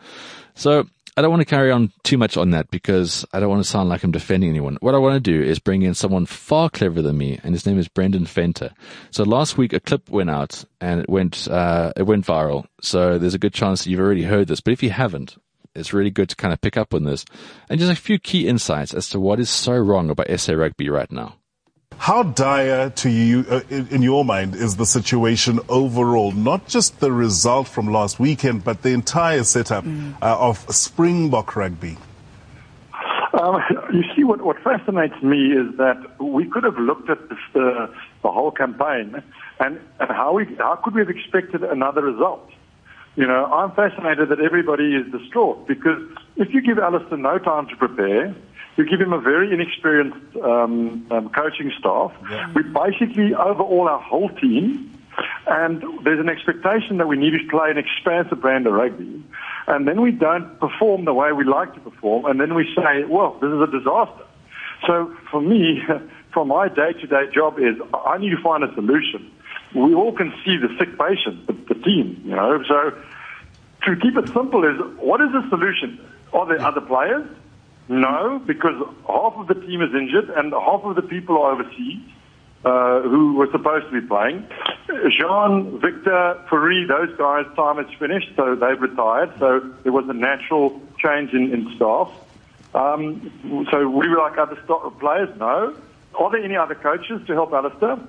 So 0.55 0.87
I 1.15 1.21
don't 1.21 1.29
want 1.29 1.41
to 1.41 1.45
carry 1.45 1.69
on 1.71 1.91
too 2.03 2.17
much 2.17 2.37
on 2.37 2.51
that 2.51 2.71
because 2.71 3.23
I 3.33 3.39
don't 3.39 3.49
want 3.49 3.63
to 3.63 3.69
sound 3.69 3.87
like 3.87 4.03
I'm 4.03 4.11
defending 4.11 4.49
anyone. 4.49 4.77
What 4.81 4.95
I 4.95 4.97
want 4.97 5.13
to 5.13 5.19
do 5.19 5.43
is 5.43 5.59
bring 5.59 5.83
in 5.83 5.93
someone 5.93 6.25
far 6.25 6.71
cleverer 6.71 7.03
than 7.03 7.19
me, 7.19 7.39
and 7.43 7.53
his 7.53 7.67
name 7.67 7.77
is 7.77 7.87
Brendan 7.87 8.25
Venter. 8.25 8.71
So 9.11 9.23
last 9.23 9.55
week 9.55 9.73
a 9.73 9.79
clip 9.79 10.09
went 10.09 10.31
out 10.31 10.65
and 10.81 11.01
it 11.01 11.09
went 11.09 11.47
uh, 11.47 11.93
it 11.95 12.03
went 12.03 12.25
viral. 12.25 12.65
So 12.81 13.19
there's 13.19 13.35
a 13.35 13.39
good 13.39 13.53
chance 13.53 13.85
you've 13.85 13.99
already 13.99 14.23
heard 14.23 14.47
this, 14.47 14.59
but 14.59 14.73
if 14.73 14.81
you 14.81 14.89
haven't, 14.89 15.37
it's 15.75 15.93
really 15.93 16.11
good 16.11 16.29
to 16.29 16.35
kind 16.35 16.53
of 16.53 16.61
pick 16.61 16.77
up 16.77 16.93
on 16.93 17.03
this 17.03 17.25
and 17.69 17.79
just 17.79 17.91
a 17.91 17.95
few 17.95 18.19
key 18.19 18.47
insights 18.47 18.93
as 18.93 19.09
to 19.09 19.19
what 19.19 19.39
is 19.39 19.49
so 19.49 19.75
wrong 19.75 20.09
about 20.09 20.27
SA 20.39 20.53
rugby 20.53 20.89
right 20.89 21.11
now. 21.11 21.35
How 21.97 22.23
dire 22.23 22.89
to 22.89 23.09
you, 23.09 23.45
uh, 23.49 23.61
in 23.69 24.01
your 24.01 24.25
mind, 24.25 24.55
is 24.55 24.75
the 24.75 24.85
situation 24.85 25.59
overall? 25.69 26.31
Not 26.31 26.67
just 26.67 26.99
the 26.99 27.11
result 27.11 27.67
from 27.67 27.87
last 27.87 28.19
weekend, 28.19 28.63
but 28.63 28.81
the 28.81 28.89
entire 28.89 29.43
setup 29.43 29.85
mm. 29.85 30.13
uh, 30.21 30.37
of 30.39 30.57
Springbok 30.73 31.55
rugby. 31.55 31.97
Um, 33.39 33.61
you 33.93 34.03
see, 34.15 34.23
what, 34.23 34.41
what 34.41 34.57
fascinates 34.63 35.21
me 35.21 35.53
is 35.53 35.77
that 35.77 36.19
we 36.19 36.45
could 36.49 36.63
have 36.63 36.77
looked 36.77 37.09
at 37.09 37.29
this, 37.29 37.39
uh, 37.55 37.87
the 38.21 38.31
whole 38.31 38.51
campaign 38.51 39.21
and, 39.59 39.79
and 39.99 40.09
how, 40.09 40.33
we, 40.33 40.45
how 40.57 40.75
could 40.83 40.95
we 40.95 41.01
have 41.01 41.09
expected 41.09 41.63
another 41.63 42.01
result? 42.01 42.49
You 43.15 43.27
know, 43.27 43.45
I'm 43.45 43.71
fascinated 43.71 44.29
that 44.29 44.39
everybody 44.39 44.95
is 44.95 45.11
distraught 45.11 45.67
because 45.67 46.01
if 46.35 46.53
you 46.53 46.61
give 46.61 46.79
Allister 46.79 47.15
no 47.15 47.37
time 47.37 47.67
to 47.67 47.75
prepare, 47.75 48.35
you 48.75 48.85
give 48.89 48.99
him 48.99 49.13
a 49.13 49.19
very 49.19 49.53
inexperienced 49.53 50.35
um, 50.37 51.05
um, 51.11 51.29
coaching 51.29 51.71
staff. 51.77 52.11
Yeah. 52.29 52.51
We 52.55 52.63
basically 52.63 53.35
overhaul 53.35 53.87
our 53.87 53.99
whole 53.99 54.29
team, 54.29 54.99
and 55.45 55.83
there's 56.03 56.19
an 56.19 56.29
expectation 56.29 56.97
that 56.97 57.07
we 57.07 57.15
need 57.17 57.31
to 57.31 57.47
play 57.51 57.69
an 57.69 57.77
expansive 57.77 58.41
brand 58.41 58.65
of 58.65 58.73
rugby. 58.73 59.23
And 59.67 59.87
then 59.87 60.01
we 60.01 60.11
don't 60.11 60.59
perform 60.59 61.05
the 61.05 61.13
way 61.13 61.31
we 61.33 61.43
like 61.43 61.73
to 61.75 61.79
perform, 61.81 62.25
and 62.25 62.41
then 62.41 62.55
we 62.55 62.67
say, 62.75 63.03
well, 63.03 63.37
this 63.39 63.49
is 63.49 63.61
a 63.61 63.67
disaster. 63.67 64.25
So 64.87 65.15
for 65.29 65.39
me, 65.39 65.83
from 66.33 66.47
my 66.47 66.67
day-to-day 66.67 67.31
job 67.31 67.59
is 67.59 67.75
I 67.93 68.17
need 68.17 68.31
to 68.31 68.41
find 68.41 68.63
a 68.63 68.73
solution 68.73 69.31
we 69.75 69.93
all 69.93 70.13
can 70.13 70.33
see 70.45 70.57
the 70.57 70.69
sick 70.77 70.97
patient, 70.97 71.47
the, 71.47 71.73
the 71.73 71.81
team, 71.81 72.21
you 72.25 72.35
know. 72.35 72.63
So 72.67 72.97
to 73.85 73.95
keep 73.97 74.17
it 74.17 74.27
simple 74.29 74.63
is, 74.63 74.79
what 74.97 75.21
is 75.21 75.31
the 75.31 75.47
solution? 75.49 75.99
Are 76.31 76.45
there 76.47 76.61
other 76.65 76.81
players? 76.81 77.27
No, 77.89 78.41
because 78.45 78.75
half 79.07 79.33
of 79.35 79.47
the 79.47 79.55
team 79.55 79.81
is 79.81 79.93
injured 79.93 80.29
and 80.29 80.53
half 80.53 80.83
of 80.83 80.95
the 80.95 81.01
people 81.01 81.37
are 81.37 81.53
overseas. 81.53 82.01
Uh, 82.65 83.01
who 83.01 83.33
were 83.33 83.49
supposed 83.51 83.85
to 83.87 84.01
be 84.01 84.07
playing. 84.07 84.47
Jean, 85.09 85.81
Victor, 85.81 86.41
Fourie, 86.49 86.87
those 86.87 87.13
guys' 87.17 87.45
time 87.57 87.77
is 87.77 87.93
finished, 87.99 88.29
so 88.37 88.55
they've 88.55 88.79
retired. 88.79 89.33
So 89.37 89.59
there 89.83 89.91
was 89.91 90.07
a 90.07 90.13
natural 90.13 90.81
change 90.97 91.33
in, 91.33 91.51
in 91.51 91.75
staff. 91.75 92.09
Um, 92.73 93.67
so 93.69 93.89
we 93.89 94.07
were 94.07 94.15
like 94.15 94.37
other 94.37 94.55
players? 94.97 95.37
No. 95.37 95.75
are 96.17 96.31
there 96.31 96.41
any 96.41 96.55
other 96.55 96.75
coaches 96.75 97.21
to 97.27 97.33
help 97.33 97.51
Allister? 97.51 97.99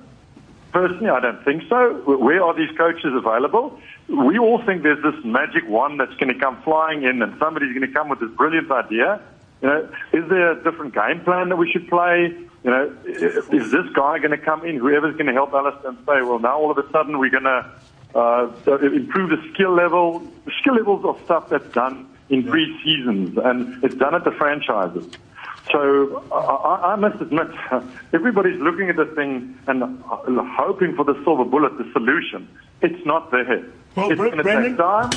Personally, 0.75 1.07
I 1.09 1.21
don't 1.21 1.41
think 1.45 1.63
so. 1.69 1.93
Where 2.05 2.43
are 2.43 2.53
these 2.53 2.75
coaches 2.77 3.13
available? 3.15 3.79
We 4.09 4.37
all 4.37 4.61
think 4.65 4.83
there's 4.83 5.01
this 5.01 5.15
magic 5.23 5.63
wand 5.69 6.01
that's 6.01 6.13
going 6.15 6.33
to 6.33 6.37
come 6.37 6.61
flying 6.63 7.03
in 7.03 7.21
and 7.21 7.39
somebody's 7.39 7.73
going 7.73 7.87
to 7.87 7.93
come 7.93 8.09
with 8.09 8.19
this 8.19 8.29
brilliant 8.31 8.69
idea. 8.69 9.21
You 9.61 9.69
know, 9.69 9.89
is 10.11 10.27
there 10.27 10.51
a 10.51 10.61
different 10.61 10.93
game 10.93 11.21
plan 11.21 11.47
that 11.47 11.55
we 11.55 11.71
should 11.71 11.87
play? 11.87 12.35
You 12.65 12.69
know, 12.69 12.93
is 13.05 13.71
this 13.71 13.85
guy 13.93 14.19
going 14.19 14.31
to 14.31 14.37
come 14.37 14.65
in, 14.65 14.75
whoever's 14.75 15.15
going 15.15 15.27
to 15.27 15.31
help 15.31 15.53
Allister 15.53 15.87
and 15.87 15.97
say, 15.99 16.21
well, 16.23 16.39
now 16.39 16.59
all 16.59 16.71
of 16.71 16.77
a 16.77 16.91
sudden 16.91 17.19
we're 17.19 17.29
going 17.29 17.43
to 17.45 17.71
uh, 18.13 18.51
improve 18.81 19.29
the 19.29 19.41
skill 19.53 19.73
level, 19.73 20.27
skill 20.59 20.75
levels 20.75 21.05
of 21.05 21.23
stuff 21.23 21.47
that's 21.47 21.71
done 21.73 22.05
in 22.27 22.43
pre-seasons 22.43 23.37
and 23.37 23.81
it's 23.81 23.95
done 23.95 24.13
at 24.13 24.25
the 24.25 24.31
franchises. 24.31 25.07
So 25.71 26.23
I, 26.31 26.93
I 26.93 26.95
must 26.95 27.21
admit, 27.21 27.47
everybody's 28.13 28.59
looking 28.59 28.89
at 28.89 28.95
the 28.95 29.05
thing 29.05 29.57
and 29.67 29.83
uh, 29.83 29.87
hoping 30.05 30.95
for 30.95 31.05
the 31.05 31.19
silver 31.23 31.45
bullet, 31.45 31.77
the 31.77 31.89
solution. 31.91 32.47
It's 32.81 33.05
not 33.05 33.31
there. 33.31 33.65
Well, 33.95 34.11
it's 34.11 34.19
going 34.19 34.37
to 34.37 34.43
take 34.43 34.77
time. 34.77 35.09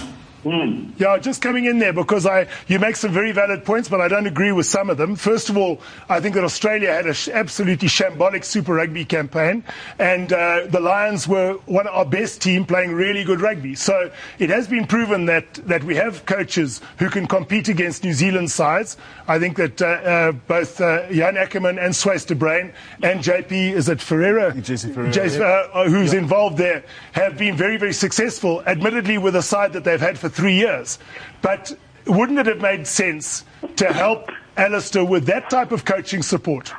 Mm. 0.44 0.92
Yeah, 0.98 1.18
just 1.18 1.42
coming 1.42 1.64
in 1.64 1.78
there 1.78 1.92
because 1.92 2.24
I, 2.24 2.46
you 2.68 2.78
make 2.78 2.96
some 2.96 3.12
very 3.12 3.32
valid 3.32 3.64
points, 3.64 3.88
but 3.88 4.00
I 4.00 4.08
don't 4.08 4.26
agree 4.26 4.52
with 4.52 4.66
some 4.66 4.88
of 4.88 4.96
them. 4.96 5.16
First 5.16 5.48
of 5.48 5.56
all, 5.56 5.80
I 6.08 6.20
think 6.20 6.34
that 6.36 6.44
Australia 6.44 6.92
had 6.92 7.06
an 7.06 7.12
sh- 7.12 7.28
absolutely 7.28 7.88
shambolic 7.88 8.44
Super 8.44 8.74
Rugby 8.74 9.04
campaign, 9.04 9.64
and 9.98 10.32
uh, 10.32 10.66
the 10.68 10.80
Lions 10.80 11.26
were 11.26 11.54
one 11.66 11.86
of 11.88 11.94
our 11.94 12.04
best 12.04 12.40
team 12.40 12.64
playing 12.64 12.92
really 12.92 13.24
good 13.24 13.40
rugby. 13.40 13.74
So 13.74 14.10
it 14.38 14.50
has 14.50 14.68
been 14.68 14.86
proven 14.86 15.26
that, 15.26 15.54
that 15.66 15.82
we 15.82 15.96
have 15.96 16.24
coaches 16.24 16.80
who 16.98 17.10
can 17.10 17.26
compete 17.26 17.68
against 17.68 18.04
New 18.04 18.12
Zealand 18.12 18.50
sides. 18.50 18.96
I 19.26 19.38
think 19.38 19.56
that 19.56 19.82
uh, 19.82 19.86
uh, 19.86 20.32
both 20.32 20.80
uh, 20.80 21.06
Johan 21.10 21.34
Ackermann 21.34 21.82
and 21.84 21.92
Swys 21.94 22.26
de 22.26 22.34
Bruin 22.34 22.72
and 23.02 23.20
JP, 23.20 23.72
is 23.72 23.88
it 23.88 24.00
Ferreira? 24.00 24.52
JC 24.52 24.94
Ferreira. 24.94 25.12
JC, 25.12 25.40
uh, 25.40 25.88
who's 25.88 26.12
yeah. 26.12 26.20
involved 26.20 26.58
there, 26.58 26.84
have 27.12 27.36
been 27.36 27.56
very, 27.56 27.76
very 27.76 27.92
successful, 27.92 28.62
admittedly 28.66 29.18
with 29.18 29.34
a 29.34 29.42
side 29.42 29.72
that 29.72 29.84
they've 29.84 30.00
had 30.00 30.18
for 30.18 30.27
three 30.28 30.54
years. 30.54 30.98
But 31.42 31.76
wouldn't 32.06 32.38
it 32.38 32.46
have 32.46 32.60
made 32.60 32.86
sense 32.86 33.44
to 33.76 33.92
help 33.92 34.30
Allister 34.56 35.04
with 35.04 35.26
that 35.26 35.50
type 35.50 35.72
of 35.72 35.84
coaching 35.84 36.22
support? 36.22 36.72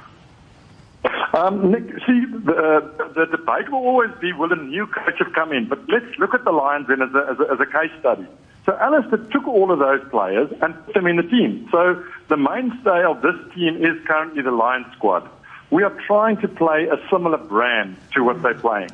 Um, 1.33 1.71
Nick, 1.71 1.83
see, 2.05 2.25
the, 2.25 3.11
the 3.15 3.25
debate 3.25 3.71
will 3.71 3.79
always 3.79 4.11
be 4.19 4.33
will 4.33 4.51
a 4.51 4.55
new 4.55 4.87
coach 4.87 5.19
have 5.19 5.33
come 5.33 5.53
in? 5.53 5.69
But 5.69 5.87
let's 5.87 6.17
look 6.17 6.33
at 6.33 6.43
the 6.43 6.51
Lions 6.51 6.87
then 6.87 7.01
as 7.01 7.13
a, 7.13 7.31
as 7.31 7.39
a, 7.39 7.53
as 7.53 7.59
a 7.59 7.65
case 7.65 7.91
study. 7.99 8.25
So 8.65 8.75
Allister 8.77 9.17
took 9.31 9.47
all 9.47 9.71
of 9.71 9.79
those 9.79 10.01
players 10.09 10.51
and 10.61 10.75
put 10.85 10.93
them 10.93 11.07
in 11.07 11.15
the 11.15 11.23
team. 11.23 11.67
So 11.71 12.03
the 12.27 12.37
mainstay 12.37 13.03
of 13.03 13.21
this 13.21 13.35
team 13.55 13.77
is 13.77 14.03
currently 14.05 14.41
the 14.41 14.51
Lions 14.51 14.87
squad. 14.95 15.29
We 15.71 15.83
are 15.83 15.95
trying 16.07 16.37
to 16.37 16.47
play 16.47 16.87
a 16.87 16.97
similar 17.09 17.37
brand 17.37 17.95
to 18.15 18.23
what 18.23 18.41
they're 18.41 18.55
playing. 18.55 18.89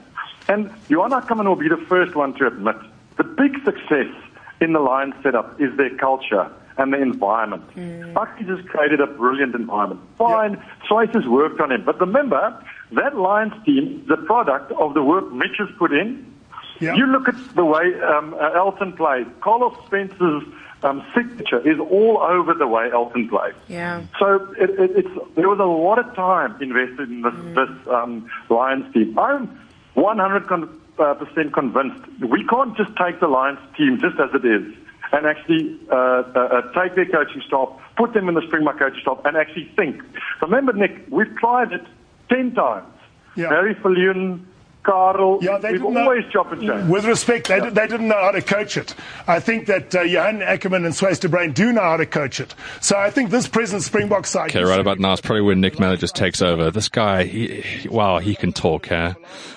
And 0.47 0.71
Johan 0.89 1.11
Ackermann 1.11 1.45
will 1.45 1.55
be 1.55 1.69
the 1.69 1.83
first 1.87 2.15
one 2.15 2.33
to 2.35 2.47
admit 2.47 2.75
the 3.17 3.23
big 3.23 3.63
success 3.63 4.13
in 4.61 4.73
the 4.73 4.79
Lions 4.79 5.13
setup 5.23 5.59
is 5.59 5.75
their 5.77 5.95
culture 5.97 6.51
and 6.77 6.93
the 6.93 7.01
environment. 7.01 7.63
Mm. 7.75 8.13
Bucky 8.13 8.43
just 8.43 8.67
created 8.67 8.99
a 8.99 9.07
brilliant 9.07 9.55
environment. 9.55 10.01
Fine, 10.17 10.53
yep. 10.91 11.13
has 11.13 11.25
worked 11.25 11.59
on 11.61 11.71
it. 11.71 11.85
But 11.85 11.99
remember, 11.99 12.61
that 12.91 13.15
Lions 13.15 13.53
team 13.65 14.03
is 14.03 14.11
a 14.11 14.17
product 14.17 14.71
of 14.73 14.93
the 14.93 15.03
work 15.03 15.31
Mitch 15.31 15.57
has 15.59 15.69
put 15.77 15.93
in. 15.93 16.33
Yep. 16.79 16.97
You 16.97 17.05
look 17.05 17.29
at 17.29 17.55
the 17.55 17.63
way 17.63 17.93
um, 18.01 18.33
uh, 18.33 18.51
Elton 18.51 18.93
plays. 18.93 19.25
Carlos 19.39 19.73
Spencer's 19.85 20.43
um, 20.83 21.05
signature 21.15 21.65
is 21.67 21.79
all 21.79 22.17
over 22.21 22.53
the 22.53 22.67
way 22.67 22.89
Elton 22.91 23.29
plays. 23.29 23.55
Yeah. 23.69 24.03
So 24.19 24.53
it, 24.59 24.71
it, 24.71 24.91
it's, 24.97 25.35
there 25.35 25.47
was 25.47 25.59
a 25.59 25.63
lot 25.63 25.99
of 25.99 26.13
time 26.15 26.61
invested 26.61 27.09
in 27.09 27.21
this, 27.21 27.33
mm. 27.33 27.55
this 27.55 27.87
um, 27.87 28.29
Lions 28.49 28.93
team. 28.93 29.17
I'm 29.17 29.59
100 29.93 30.47
con- 30.47 30.63
uh, 30.63 30.84
percent 30.97 31.53
convinced 31.53 32.01
we 32.21 32.45
can't 32.45 32.75
just 32.77 32.95
take 32.95 33.19
the 33.19 33.27
Lions 33.27 33.59
team 33.77 33.99
just 33.99 34.19
as 34.19 34.29
it 34.33 34.45
is 34.45 34.73
and 35.11 35.25
actually 35.25 35.79
uh, 35.91 35.95
uh, 35.95 36.39
uh, 36.39 36.61
take 36.73 36.95
their 36.95 37.05
coaching 37.05 37.41
staff, 37.45 37.69
put 37.95 38.13
them 38.13 38.27
in 38.27 38.35
the 38.35 38.41
Springbok 38.47 38.79
coaching 38.79 39.01
staff, 39.01 39.19
and 39.25 39.37
actually 39.37 39.71
think. 39.75 40.01
Remember, 40.41 40.73
Nick, 40.73 41.05
we've 41.09 41.33
tried 41.37 41.71
it 41.71 41.85
ten 42.29 42.53
times. 42.53 42.91
Yeah. 43.35 43.49
Barry 43.49 43.75
Viljoen, 43.75 44.45
Karel. 44.85 45.39
Yeah, 45.41 45.57
they 45.57 45.73
We've 45.73 45.85
always 45.85 46.23
know, 46.25 46.29
chop 46.31 46.51
and 46.51 46.61
change. 46.61 46.89
With 46.89 47.05
respect, 47.05 47.47
they, 47.47 47.57
yeah. 47.57 47.69
they 47.69 47.87
didn't 47.87 48.07
know 48.07 48.21
how 48.21 48.31
to 48.31 48.41
coach 48.41 48.77
it. 48.77 48.93
I 49.27 49.39
think 49.39 49.67
that 49.67 49.93
uh, 49.95 50.01
Johan 50.01 50.39
Ackermann 50.39 50.85
and 50.85 50.93
Swys 50.93 51.19
de 51.19 51.29
Bruin 51.29 51.51
do 51.51 51.71
know 51.71 51.81
how 51.81 51.97
to 51.97 52.05
coach 52.05 52.39
it. 52.39 52.53
So 52.81 52.97
I 52.97 53.09
think 53.09 53.29
this 53.29 53.47
present 53.47 53.83
Springbok 53.83 54.25
side. 54.25 54.51
Okay, 54.51 54.63
right 54.63 54.79
about 54.79 54.99
now 54.99 55.13
is 55.13 55.21
probably 55.21 55.41
when 55.41 55.61
Nick 55.61 55.79
Mallett 55.79 55.99
just 55.99 56.15
takes 56.15 56.41
over. 56.41 56.71
This 56.71 56.89
guy, 56.89 57.23
he, 57.23 57.87
wow, 57.89 58.19
he 58.19 58.35
can 58.35 58.53
talk, 58.53 58.87
huh? 58.87 59.15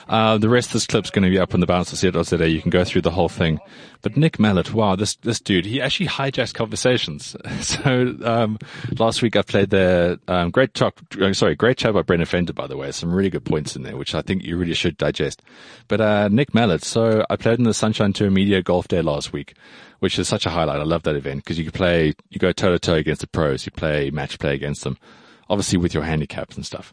Uh, 0.09 0.39
the 0.39 0.49
rest 0.49 0.69
of 0.69 0.73
this 0.75 0.87
clip's 0.87 1.11
going 1.11 1.25
to 1.25 1.31
be 1.31 1.39
up 1.39 1.55
on 1.55 1.61
the 1.61 1.67
Bounce 1.67 1.91
today. 1.91 2.49
You 2.49 2.63
can 2.63 2.71
go 2.71 2.85
through 2.85 3.03
the 3.03 3.11
whole 3.11 3.29
thing. 3.29 3.59
But 4.03 4.17
Nick 4.17 4.39
Mallett, 4.39 4.73
wow, 4.73 4.97
this 4.97 5.17
this 5.17 5.41
dude, 5.41 5.67
he 5.67 5.81
actually 5.81 6.07
hijacks 6.07 6.55
conversations. 6.55 7.37
So 7.69 8.15
um, 8.25 8.59
last 8.99 9.21
week 9.21 9.37
I 9.37 9.43
played 9.43 9.71
the 9.71 10.19
um, 10.29 10.51
great 10.51 10.75
talk, 10.75 11.01
uh, 11.21 11.33
sorry, 11.33 11.55
great 11.55 11.77
chat 11.77 11.93
by 11.93 12.03
Brendan 12.03 12.27
Venter, 12.27 12.53
by 12.53 12.67
the 12.67 12.77
way. 12.77 12.91
Some 12.93 13.13
really 13.13 13.31
good 13.31 13.45
points 13.45 13.77
in 13.77 13.83
there, 13.83 13.97
which 13.97 14.15
I 14.15 14.23
think 14.23 14.43
you 14.45 14.57
really 14.57 14.75
should 14.75 14.97
digest. 14.97 15.43
But 15.87 16.01
uh, 16.01 16.29
Nick 16.29 16.55
Mallett, 16.55 16.85
so 16.85 17.25
I 17.29 17.37
played 17.37 17.59
in 17.59 17.65
the 17.65 17.75
Sunshine 17.75 18.13
Tour 18.13 18.31
Media 18.31 18.63
Golf 18.63 18.89
Day 18.89 19.03
last 19.03 19.33
week, 19.33 19.55
which 19.99 20.19
is 20.19 20.29
such 20.29 20.47
a 20.47 20.51
highlight. 20.51 20.81
I 20.81 20.85
love 20.85 21.03
that 21.03 21.17
event 21.17 21.45
because 21.45 21.59
you 21.59 21.65
can 21.65 21.73
play, 21.73 22.15
you 22.31 22.39
go 22.39 22.53
toe 22.53 22.71
to 22.71 22.79
toe 22.79 22.95
against 22.95 23.21
the 23.21 23.27
pros, 23.27 23.67
you 23.67 23.73
play 23.73 24.11
match 24.11 24.39
play 24.39 24.55
against 24.55 24.85
them, 24.85 24.97
obviously 25.49 25.79
with 25.79 25.95
your 25.95 26.05
handicaps 26.05 26.57
and 26.57 26.65
stuff. 26.65 26.93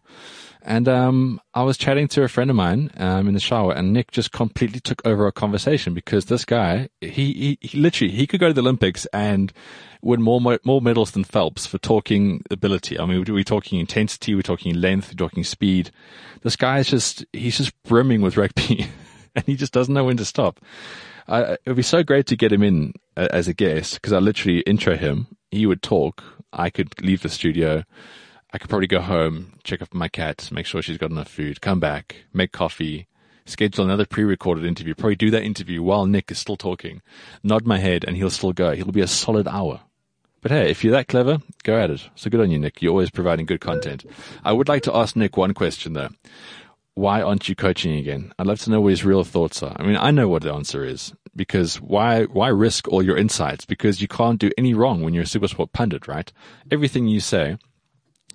And 0.68 0.88
um, 0.88 1.40
I 1.54 1.62
was 1.62 1.78
chatting 1.78 2.08
to 2.10 2.24
a 2.24 2.28
friend 2.28 2.50
of 2.50 2.56
mine 2.56 2.90
um, 2.98 3.28
in 3.28 3.36
the 3.36 3.40
shower, 3.40 3.72
and 3.74 3.94
Nick 3.94 4.10
just 4.10 4.32
completely 4.32 4.80
took 4.80 5.06
over 5.06 5.26
our 5.26 5.32
conversation 5.32 5.94
because 5.94 6.26
this 6.26 6.44
guy, 6.44 6.90
he, 7.02 7.08
he, 7.10 7.58
he 7.62 7.78
literally 7.78 8.12
he 8.12 8.26
could 8.26 8.40
go 8.40 8.48
to 8.48 8.54
the 8.54 8.62
Olympics 8.62 9.06
and 9.14 9.54
win 10.02 10.24
more 10.24 10.60
more 10.64 10.82
medals 10.82 11.12
than 11.12 11.24
Phelps 11.24 11.68
for 11.68 11.78
talking 11.78 12.42
ability. 12.50 13.00
I 13.00 13.06
mean, 13.06 13.24
we're 13.28 13.44
talking 13.44 13.80
intensity, 13.80 14.34
we're 14.34 14.42
talking 14.42 14.74
length, 14.74 15.10
we're 15.10 15.28
talking 15.28 15.44
speed. 15.44 15.92
This 16.42 16.56
guy 16.56 16.80
is 16.80 16.90
just 16.90 17.24
he's 17.32 17.58
just 17.58 17.72
brimming 17.84 18.22
with 18.22 18.36
rugby, 18.36 18.88
and 19.36 19.46
he 19.46 19.56
just 19.56 19.72
doesn't 19.72 19.94
know 19.94 20.06
when 20.06 20.18
to 20.18 20.26
stop. 20.26 20.60
Uh, 21.28 21.58
it 21.64 21.70
would 21.70 21.78
be 21.78 21.84
so 21.84 22.02
great 22.02 22.26
to 22.28 22.36
get 22.36 22.52
him 22.52 22.64
in 22.64 22.94
uh, 23.18 23.28
as 23.30 23.48
a 23.48 23.54
guest 23.54 23.96
because 23.96 24.14
I 24.14 24.18
literally 24.18 24.62
intro 24.62 24.96
him. 24.96 25.28
He 25.52 25.68
would 25.68 25.84
talk. 25.84 26.24
I 26.52 26.72
could 26.72 27.00
leave 27.04 27.22
the 27.22 27.30
studio 27.30 27.84
I 28.56 28.58
could 28.58 28.70
probably 28.70 28.88
go 28.88 29.02
home, 29.02 29.52
check 29.66 29.82
up 29.82 29.94
my 29.94 30.08
cat, 30.08 30.50
make 30.50 30.66
sure 30.66 30.82
she's 30.82 30.98
got 30.98 31.12
enough 31.12 31.28
food, 31.28 31.60
come 31.60 31.82
back, 31.82 32.24
make 32.34 32.54
coffee, 32.54 33.06
schedule 33.46 33.84
another 33.84 34.06
pre-recorded 34.06 34.64
interview, 34.64 34.96
probably 34.96 35.18
do 35.18 35.30
that 35.32 35.44
interview 35.44 35.84
while 35.84 36.06
Nick 36.06 36.32
is 36.32 36.40
still 36.40 36.56
talking, 36.56 37.02
nod 37.44 37.66
my 37.66 37.80
head, 37.80 38.06
and 38.08 38.16
he'll 38.16 38.30
still 38.30 38.54
go. 38.54 38.74
He'll 38.74 38.94
be 38.94 39.02
a 39.02 39.08
solid 39.08 39.46
hour. 39.46 39.82
But 40.42 40.52
hey, 40.52 40.72
if 40.72 40.86
you're 40.86 40.94
that 40.94 41.10
clever, 41.10 41.40
go 41.64 41.78
at 41.78 41.92
it. 41.92 42.08
So 42.16 42.30
good 42.30 42.40
on 42.40 42.50
you, 42.50 42.58
Nick. 42.58 42.82
You're 42.82 42.92
always 42.92 43.10
providing 43.10 43.46
good 43.46 43.60
content. 43.60 44.06
I 44.46 44.54
would 44.54 44.70
like 44.70 44.84
to 44.84 44.96
ask 44.96 45.18
Nick 45.18 45.36
one 45.36 45.54
question 45.54 45.92
though. 45.92 46.12
Why 46.94 47.22
aren't 47.22 47.50
you 47.50 47.56
coaching 47.56 47.98
again? 47.98 48.32
I'd 48.40 48.48
love 48.48 48.62
to 48.62 48.70
know 48.70 48.80
what 48.80 48.92
his 48.92 49.04
real 49.04 49.26
thoughts 49.26 49.62
are. 49.64 49.76
I 49.78 49.84
mean, 49.84 49.98
I 49.98 50.12
know 50.12 50.30
what 50.30 50.44
the 50.44 50.54
answer 50.54 50.86
is 50.86 51.14
because 51.36 51.82
why, 51.82 52.24
why 52.24 52.48
risk 52.48 52.88
all 52.88 53.04
your 53.04 53.18
insights? 53.18 53.66
Because 53.66 54.02
you 54.02 54.08
can't 54.08 54.40
do 54.40 54.50
any 54.58 54.74
wrong 54.74 55.02
when 55.02 55.14
you're 55.14 55.24
a 55.24 55.28
SuperSport 55.28 55.74
pundit, 55.74 56.08
right? 56.08 56.32
Everything 56.72 57.10
you 57.10 57.20
say 57.20 57.58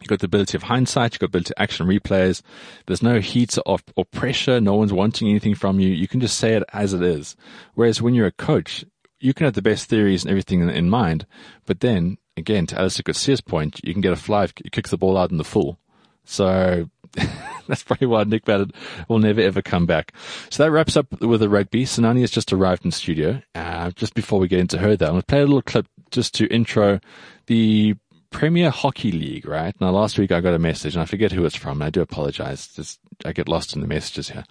You've 0.01 0.09
got 0.09 0.21
the 0.21 0.27
ability 0.27 0.57
of 0.57 0.65
hindsight. 0.65 1.13
You've 1.13 1.21
got 1.21 1.33
the 1.33 1.39
ability 1.39 1.55
of 1.57 1.63
action 1.63 1.87
replays. 1.87 2.43
There's 2.87 3.03
no 3.03 3.21
heat 3.21 3.59
or, 3.67 3.79
or 3.97 4.05
pressure. 4.07 4.61
No 4.61 4.75
one's 4.75 4.93
wanting 4.93 5.29
anything 5.29 5.55
from 5.55 5.79
you. 5.79 5.89
You 5.89 6.09
can 6.09 6.21
just 6.21 6.39
say 6.39 6.55
it 6.55 6.65
as 6.73 6.95
it 6.95 7.03
is. 7.03 7.37
Whereas 7.75 8.01
when 8.01 8.15
you're 8.15 8.27
a 8.27 8.33
coach, 8.33 8.85
you 9.21 9.35
can 9.35 9.45
have 9.45 9.55
the 9.55 9.63
best 9.63 9.89
theories 9.89 10.25
and 10.25 10.31
everything 10.31 10.63
in, 10.63 10.71
in 10.71 10.89
mind, 10.89 11.27
but 11.67 11.81
then 11.81 12.17
again, 12.37 12.67
to 12.67 12.79
Allister 12.79 13.03
Coetzee 13.03 13.45
point, 13.45 13.81
you 13.85 13.93
can 13.93 14.01
get 14.01 14.13
a 14.13 14.17
fly 14.17 14.49
kicks 14.73 14.91
the 14.91 14.97
ball 14.97 15.17
out 15.17 15.31
in 15.31 15.37
the 15.37 15.45
full. 15.45 15.79
So 16.25 16.91
that's 17.69 17.83
probably 17.83 18.07
why 18.07 18.25
Nick 18.25 18.47
Mallett 18.47 18.73
will 19.09 19.19
never 19.19 19.41
ever 19.41 19.63
come 19.63 19.87
back. 19.87 20.13
So 20.49 20.63
that 20.63 20.71
wraps 20.71 20.97
up 20.97 21.21
with 21.21 21.41
the 21.41 21.49
rugby. 21.49 21.85
Sanani 21.85 22.21
has 22.21 22.31
just 22.31 22.53
arrived 22.53 22.85
in 22.85 22.91
studio. 22.91 23.43
Uh, 23.55 23.91
just 23.93 24.15
before 24.15 24.41
we 24.41 24.49
get 24.49 24.61
into 24.61 24.79
her, 24.79 24.97
though, 24.97 25.07
I'm 25.07 25.13
going 25.13 25.23
to 25.23 25.27
play 25.27 25.41
a 25.41 25.47
little 25.47 25.63
clip 25.63 25.87
just 26.11 26.35
to 26.35 26.47
intro 26.47 27.01
the 27.47 27.95
Premier 28.31 28.71
Hockey 28.71 29.11
League, 29.11 29.47
right? 29.47 29.79
Now, 29.81 29.91
last 29.91 30.19
week 30.19 30.31
I 30.31 30.41
got 30.41 30.55
a 30.55 30.59
message, 30.59 30.95
and 30.95 31.03
I 31.03 31.05
forget 31.05 31.33
who 31.33 31.45
it's 31.45 31.57
from. 31.57 31.83
And 31.83 31.85
I 31.85 31.91
do 31.91 32.01
apologize. 32.01 32.69
Just, 32.69 33.01
I 33.25 33.33
get 33.33 33.49
lost 33.49 33.75
in 33.75 33.81
the 33.81 33.89
messages 33.89 34.31
here. 34.31 34.45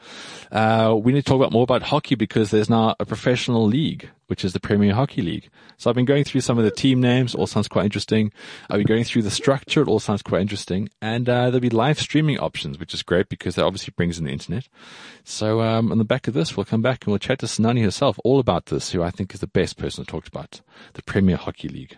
Uh, 0.51 0.95
we 1.01 1.13
need 1.13 1.23
to 1.23 1.29
talk 1.29 1.37
about 1.37 1.53
more 1.53 1.63
about 1.63 1.83
hockey 1.83 2.15
because 2.15 2.51
there's 2.51 2.69
now 2.69 2.95
a 2.99 3.05
professional 3.05 3.65
league, 3.65 4.09
which 4.27 4.43
is 4.43 4.53
the 4.53 4.59
Premier 4.59 4.93
Hockey 4.93 5.21
League. 5.21 5.49
So 5.77 5.89
I've 5.89 5.95
been 5.95 6.05
going 6.05 6.25
through 6.25 6.41
some 6.41 6.57
of 6.57 6.65
the 6.65 6.71
team 6.71 6.99
names. 6.99 7.33
All 7.33 7.47
sounds 7.47 7.69
quite 7.69 7.85
interesting. 7.85 8.33
I've 8.69 8.79
been 8.79 8.85
going 8.85 9.05
through 9.05 9.21
the 9.21 9.31
structure. 9.31 9.81
It 9.81 9.87
all 9.87 9.99
sounds 9.99 10.21
quite 10.21 10.41
interesting. 10.41 10.89
And 11.01 11.29
uh, 11.29 11.45
there'll 11.45 11.61
be 11.61 11.69
live 11.69 11.99
streaming 11.99 12.37
options, 12.37 12.79
which 12.79 12.93
is 12.93 13.01
great 13.01 13.29
because 13.29 13.55
that 13.55 13.65
obviously 13.65 13.93
brings 13.95 14.19
in 14.19 14.25
the 14.25 14.31
internet. 14.31 14.67
So 15.23 15.61
um, 15.61 15.91
on 15.91 15.99
the 15.99 16.05
back 16.05 16.27
of 16.27 16.33
this, 16.33 16.57
we'll 16.57 16.65
come 16.65 16.81
back 16.81 17.05
and 17.05 17.11
we'll 17.11 17.19
chat 17.19 17.39
to 17.39 17.45
Sanani 17.45 17.83
herself 17.83 18.19
all 18.25 18.39
about 18.39 18.65
this, 18.65 18.91
who 18.91 19.01
I 19.01 19.09
think 19.09 19.33
is 19.33 19.39
the 19.39 19.47
best 19.47 19.77
person 19.77 20.03
to 20.03 20.11
talk 20.11 20.27
about 20.27 20.59
the 20.93 21.01
Premier 21.01 21.37
Hockey 21.37 21.69
League. 21.69 21.97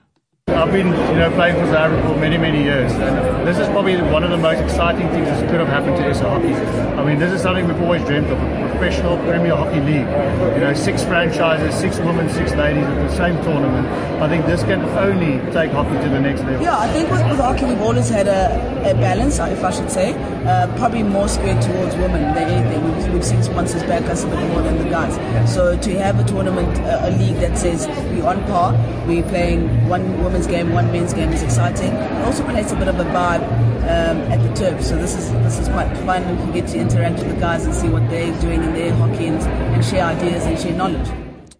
I've 0.53 0.71
been, 0.71 0.87
you 0.87 1.19
know, 1.19 1.31
playing 1.35 1.55
for 1.55 1.75
Africa 1.75 2.07
for 2.07 2.19
many, 2.19 2.37
many 2.37 2.63
years, 2.63 2.91
and 2.91 3.47
this 3.47 3.57
is 3.57 3.67
probably 3.69 4.01
one 4.01 4.23
of 4.23 4.29
the 4.29 4.37
most 4.37 4.59
exciting 4.59 5.07
things 5.09 5.27
that 5.27 5.49
could 5.49 5.59
have 5.59 5.69
happened 5.69 5.97
to 5.97 6.13
SA 6.13 6.29
Hockey. 6.29 6.53
I 6.53 7.05
mean, 7.05 7.19
this 7.19 7.31
is 7.31 7.41
something 7.41 7.67
we've 7.67 7.81
always 7.81 8.03
dreamt 8.03 8.27
of, 8.27 8.37
a 8.37 8.69
professional 8.71 9.17
Premier 9.19 9.55
Hockey 9.55 9.79
League. 9.79 10.09
You 10.55 10.61
know, 10.61 10.73
six 10.73 11.03
franchises, 11.03 11.73
six 11.79 11.99
women, 11.99 12.29
six 12.29 12.53
ladies 12.55 12.83
at 12.83 13.09
the 13.09 13.15
same 13.15 13.35
tournament. 13.43 13.87
I 14.21 14.27
think 14.27 14.45
this 14.45 14.63
can 14.63 14.81
only 14.81 15.39
take 15.51 15.71
hockey 15.71 15.97
to 16.03 16.09
the 16.09 16.19
next 16.19 16.41
level. 16.41 16.61
Yeah, 16.61 16.77
I 16.77 16.87
think 16.87 17.09
with, 17.09 17.23
with 17.29 17.39
hockey 17.39 17.65
we've 17.65 17.81
always 17.81 18.09
had 18.09 18.27
a, 18.27 18.91
a 18.91 18.93
balance, 18.95 19.39
if 19.39 19.63
I 19.63 19.69
should 19.71 19.91
say, 19.91 20.13
uh, 20.45 20.67
probably 20.77 21.03
more 21.03 21.27
skewed 21.27 21.61
towards 21.61 21.95
women 21.95 22.33
than 22.33 22.49
anything. 22.49 22.83
We've, 22.83 23.13
we've 23.13 23.25
seen 23.25 23.43
sponsors 23.43 23.83
back 23.83 24.03
us 24.03 24.23
a 24.23 24.27
bit 24.27 24.39
more 24.49 24.61
than 24.61 24.77
the 24.77 24.89
guys. 24.89 25.15
So 25.51 25.77
to 25.77 25.99
have 25.99 26.19
a 26.19 26.23
tournament, 26.23 26.77
a 26.79 27.15
league 27.17 27.37
that 27.37 27.57
says 27.57 27.87
we're 28.11 28.25
on 28.25 28.43
par, 28.45 28.73
we're 29.07 29.23
playing 29.23 29.87
one 29.87 30.21
women's 30.41 30.47
game, 30.47 30.73
one 30.73 30.91
men's 30.91 31.13
game 31.13 31.29
is 31.31 31.43
exciting. 31.43 31.91
It 31.91 32.25
also 32.25 32.43
creates 32.43 32.71
a 32.71 32.75
bit 32.75 32.87
of 32.87 32.99
a 32.99 33.03
vibe 33.03 33.43
um, 33.83 34.17
at 34.31 34.41
the 34.41 34.53
turf. 34.55 34.81
So 34.81 34.97
this 34.97 35.15
is 35.15 35.31
this 35.31 35.59
is 35.59 35.67
quite 35.69 35.95
fun. 35.99 36.47
You 36.47 36.53
get 36.53 36.67
to 36.69 36.79
interact 36.79 37.19
with 37.19 37.33
the 37.33 37.39
guys 37.39 37.65
and 37.65 37.73
see 37.73 37.89
what 37.89 38.09
they're 38.09 38.39
doing 38.41 38.63
in 38.63 38.73
their 38.73 38.93
hockey 38.93 39.27
and, 39.27 39.41
and 39.41 39.85
share 39.85 40.05
ideas 40.05 40.43
and 40.45 40.59
share 40.59 40.73
knowledge. 40.73 41.09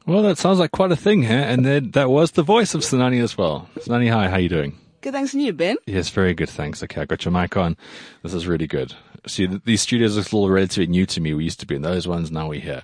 Well, 0.08 0.24
that 0.24 0.38
sounds 0.38 0.60
like 0.60 0.72
quite 0.72 0.91
a 0.91 0.96
thing 0.96 1.22
here, 1.22 1.39
and 1.39 1.63
then 1.63 1.91
that 1.91 2.10
was 2.10 2.32
the 2.32 2.44
voice 2.44 2.74
of 2.74 2.82
Sanani 2.82 3.22
as 3.22 3.38
well. 3.38 3.70
Sanani, 3.78 4.12
hi, 4.12 4.28
how 4.28 4.38
are 4.38 4.39
you 4.39 4.50
doing? 4.50 4.78
Good, 5.02 5.13
thanks, 5.13 5.34
and 5.34 5.44
you, 5.44 5.54
Ben? 5.54 5.78
Yes, 5.86 6.10
very 6.10 6.34
good, 6.34 6.50
thanks. 6.50 6.82
Okay, 6.84 7.02
I 7.02 7.06
got 7.06 7.24
your 7.24 7.32
mic 7.32 7.56
on. 7.56 7.78
This 8.24 8.34
is 8.34 8.48
really 8.48 8.67
good. 8.67 8.94
See, 9.28 9.46
these 9.46 9.82
studios 9.82 10.17
are 10.17 10.24
still 10.24 10.50
relatively 10.50 10.88
new 10.88 11.06
to 11.06 11.22
me. 11.22 11.36
We 11.36 11.44
used 11.44 11.60
to 11.60 11.67
be 11.67 11.76
in 11.76 11.84
those 11.84 12.08
ones, 12.08 12.32
now 12.32 12.50
we're 12.50 12.60
here. 12.60 12.84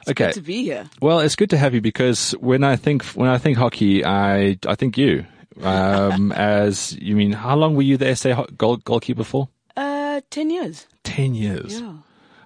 It's 0.00 0.10
okay. 0.10 0.26
good 0.26 0.34
to 0.34 0.40
be 0.40 0.64
here. 0.64 0.90
Well, 1.00 1.20
it's 1.20 1.36
good 1.36 1.50
to 1.50 1.56
have 1.56 1.72
you 1.72 1.80
because 1.80 2.32
when 2.32 2.64
I 2.64 2.74
think 2.74 3.04
when 3.14 3.30
I 3.30 3.38
think 3.38 3.56
hockey, 3.56 4.04
I 4.04 4.58
I 4.66 4.74
think 4.74 4.98
you. 4.98 5.24
Um, 5.62 6.32
as 6.32 6.92
you 7.00 7.16
mean, 7.16 7.32
how 7.32 7.56
long 7.56 7.74
were 7.76 7.82
you 7.82 7.96
the 7.96 8.14
SA 8.14 8.46
goal, 8.56 8.76
goalkeeper 8.78 9.24
for? 9.24 9.48
Uh, 9.76 10.20
ten 10.30 10.50
years. 10.50 10.86
Ten 11.04 11.34
years. 11.34 11.80
Yeah. 11.80 11.94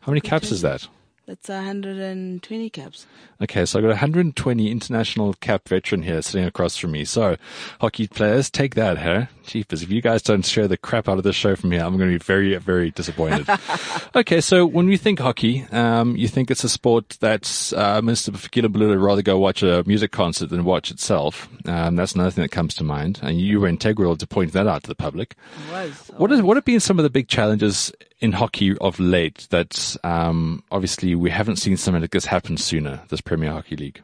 How 0.02 0.12
many 0.12 0.20
caps 0.20 0.50
is 0.50 0.62
that? 0.62 0.86
That's 1.26 1.48
120 1.48 2.70
caps. 2.70 3.06
Okay, 3.40 3.64
so 3.64 3.78
I've 3.78 3.84
got 3.84 3.90
a 3.90 4.00
120 4.02 4.70
international 4.70 5.34
cap 5.34 5.68
veteran 5.68 6.02
here 6.02 6.22
sitting 6.22 6.44
across 6.44 6.76
from 6.76 6.90
me. 6.90 7.04
So, 7.04 7.36
hockey 7.80 8.08
players, 8.08 8.50
take 8.50 8.74
that, 8.74 8.98
huh? 8.98 9.26
Jeepers, 9.46 9.82
if 9.82 9.90
you 9.90 10.02
guys 10.02 10.22
don't 10.22 10.44
share 10.44 10.66
the 10.66 10.76
crap 10.76 11.08
out 11.08 11.18
of 11.18 11.24
this 11.24 11.36
show 11.36 11.54
from 11.54 11.70
here, 11.70 11.82
I'm 11.82 11.96
going 11.96 12.10
to 12.10 12.18
be 12.18 12.24
very, 12.24 12.56
very 12.56 12.90
disappointed. 12.90 13.48
okay, 14.16 14.40
so 14.40 14.66
when 14.66 14.86
we 14.86 14.96
think 14.96 15.20
hockey, 15.20 15.66
um, 15.70 16.16
you 16.16 16.26
think 16.26 16.50
it's 16.50 16.64
a 16.64 16.68
sport 16.68 17.16
that 17.20 17.44
uh, 17.76 18.00
Mr. 18.00 18.30
Fikile 18.30 18.66
Mbalula 18.66 18.88
would 18.88 18.98
rather 18.98 19.22
go 19.22 19.38
watch 19.38 19.62
a 19.62 19.84
music 19.86 20.10
concert 20.10 20.50
than 20.50 20.64
watch 20.64 20.90
itself. 20.90 21.48
Um, 21.66 21.96
that's 21.96 22.14
another 22.14 22.30
thing 22.30 22.42
that 22.42 22.50
comes 22.50 22.74
to 22.74 22.84
mind. 22.84 23.20
And 23.22 23.40
you 23.40 23.60
were 23.60 23.68
integral 23.68 24.16
to 24.16 24.26
point 24.26 24.52
that 24.52 24.66
out 24.66 24.82
to 24.82 24.88
the 24.88 24.94
public. 24.96 25.36
I 25.70 25.84
was. 25.86 26.10
What, 26.16 26.32
is, 26.32 26.42
what 26.42 26.56
have 26.56 26.64
been 26.64 26.80
some 26.80 26.98
of 26.98 27.04
the 27.04 27.10
big 27.10 27.28
challenges 27.28 27.92
in 28.20 28.32
hockey 28.32 28.76
of 28.78 29.00
late 29.00 29.46
that 29.50 29.96
um, 30.04 30.62
obviously 30.70 31.14
we 31.14 31.30
haven't 31.30 31.56
seen 31.56 31.76
something 31.76 32.02
like 32.02 32.10
this 32.10 32.26
happen 32.26 32.56
sooner, 32.56 33.00
this 33.08 33.20
Premier 33.20 33.50
Hockey 33.50 33.76
League? 33.76 34.00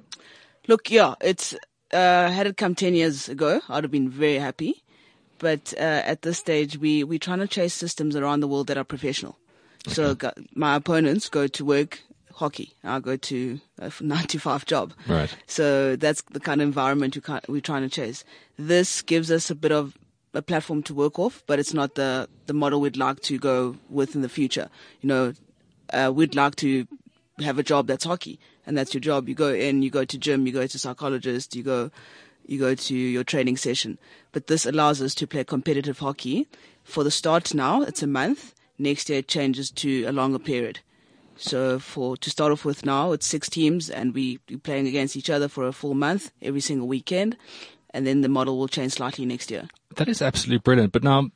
Look, 0.68 0.90
yeah, 0.90 1.14
it's 1.20 1.54
uh, 1.92 2.30
had 2.30 2.46
it 2.46 2.56
come 2.56 2.74
10 2.74 2.94
years 2.94 3.28
ago, 3.28 3.60
I'd 3.68 3.84
have 3.84 3.90
been 3.90 4.10
very 4.10 4.38
happy. 4.38 4.82
But 5.38 5.74
uh, 5.76 6.02
at 6.04 6.22
this 6.22 6.38
stage, 6.38 6.78
we, 6.78 7.04
we're 7.04 7.18
trying 7.18 7.40
to 7.40 7.46
chase 7.46 7.74
systems 7.74 8.16
around 8.16 8.40
the 8.40 8.48
world 8.48 8.68
that 8.68 8.78
are 8.78 8.84
professional. 8.84 9.38
So 9.86 10.16
my 10.54 10.74
opponents 10.74 11.28
go 11.28 11.46
to 11.46 11.64
work 11.64 12.00
hockey. 12.34 12.72
I 12.84 13.00
go 13.00 13.16
to 13.16 13.60
a 13.78 13.92
nine 14.00 14.26
to 14.28 14.38
five 14.38 14.66
job. 14.66 14.92
Right. 15.06 15.34
So 15.46 15.96
that's 15.96 16.22
the 16.32 16.40
kind 16.40 16.60
of 16.60 16.66
environment 16.66 17.16
we're 17.48 17.60
trying 17.60 17.82
to 17.82 17.88
chase. 17.88 18.24
This 18.58 19.02
gives 19.02 19.30
us 19.30 19.50
a 19.50 19.54
bit 19.54 19.72
of 19.72 19.96
a 20.36 20.42
platform 20.42 20.82
to 20.84 20.94
work 20.94 21.18
off, 21.18 21.42
but 21.46 21.58
it's 21.58 21.74
not 21.74 21.94
the, 21.94 22.28
the 22.46 22.52
model 22.52 22.80
we'd 22.80 22.96
like 22.96 23.20
to 23.20 23.38
go 23.38 23.76
with 23.88 24.14
in 24.14 24.22
the 24.22 24.28
future. 24.28 24.68
You 25.00 25.08
know, 25.08 25.32
uh, 25.92 26.12
we'd 26.14 26.34
like 26.34 26.56
to 26.56 26.86
have 27.40 27.58
a 27.58 27.62
job 27.62 27.86
that's 27.86 28.04
hockey 28.04 28.38
and 28.66 28.76
that's 28.76 28.94
your 28.94 29.00
job. 29.00 29.28
You 29.28 29.34
go 29.34 29.52
in, 29.52 29.82
you 29.82 29.90
go 29.90 30.04
to 30.04 30.18
gym, 30.18 30.46
you 30.46 30.52
go 30.52 30.66
to 30.66 30.78
psychologist, 30.78 31.56
you 31.56 31.62
go, 31.62 31.90
you 32.46 32.58
go 32.58 32.74
to 32.74 32.94
your 32.94 33.24
training 33.24 33.56
session. 33.56 33.98
But 34.32 34.46
this 34.46 34.66
allows 34.66 35.00
us 35.02 35.14
to 35.16 35.26
play 35.26 35.44
competitive 35.44 35.98
hockey. 35.98 36.46
For 36.84 37.02
the 37.02 37.10
start 37.10 37.54
now, 37.54 37.82
it's 37.82 38.02
a 38.02 38.06
month. 38.06 38.54
Next 38.78 39.08
year 39.08 39.20
it 39.20 39.28
changes 39.28 39.70
to 39.72 40.04
a 40.04 40.12
longer 40.12 40.38
period. 40.38 40.80
So 41.36 41.78
for 41.78 42.16
to 42.16 42.30
start 42.30 42.52
off 42.52 42.64
with 42.64 42.86
now, 42.86 43.12
it's 43.12 43.26
six 43.26 43.48
teams 43.50 43.90
and 43.90 44.14
we 44.14 44.38
we 44.48 44.56
playing 44.56 44.86
against 44.86 45.16
each 45.16 45.28
other 45.28 45.48
for 45.48 45.66
a 45.66 45.72
full 45.72 45.94
month 45.94 46.32
every 46.40 46.60
single 46.60 46.88
weekend, 46.88 47.36
and 47.96 48.06
then 48.06 48.20
the 48.20 48.28
model 48.28 48.58
will 48.58 48.68
change 48.68 48.92
slightly 48.92 49.24
next 49.24 49.50
year. 49.50 49.66
That 49.96 50.06
is 50.06 50.20
absolutely 50.20 50.58
brilliant. 50.58 50.92
But 50.92 51.02
now, 51.02 51.30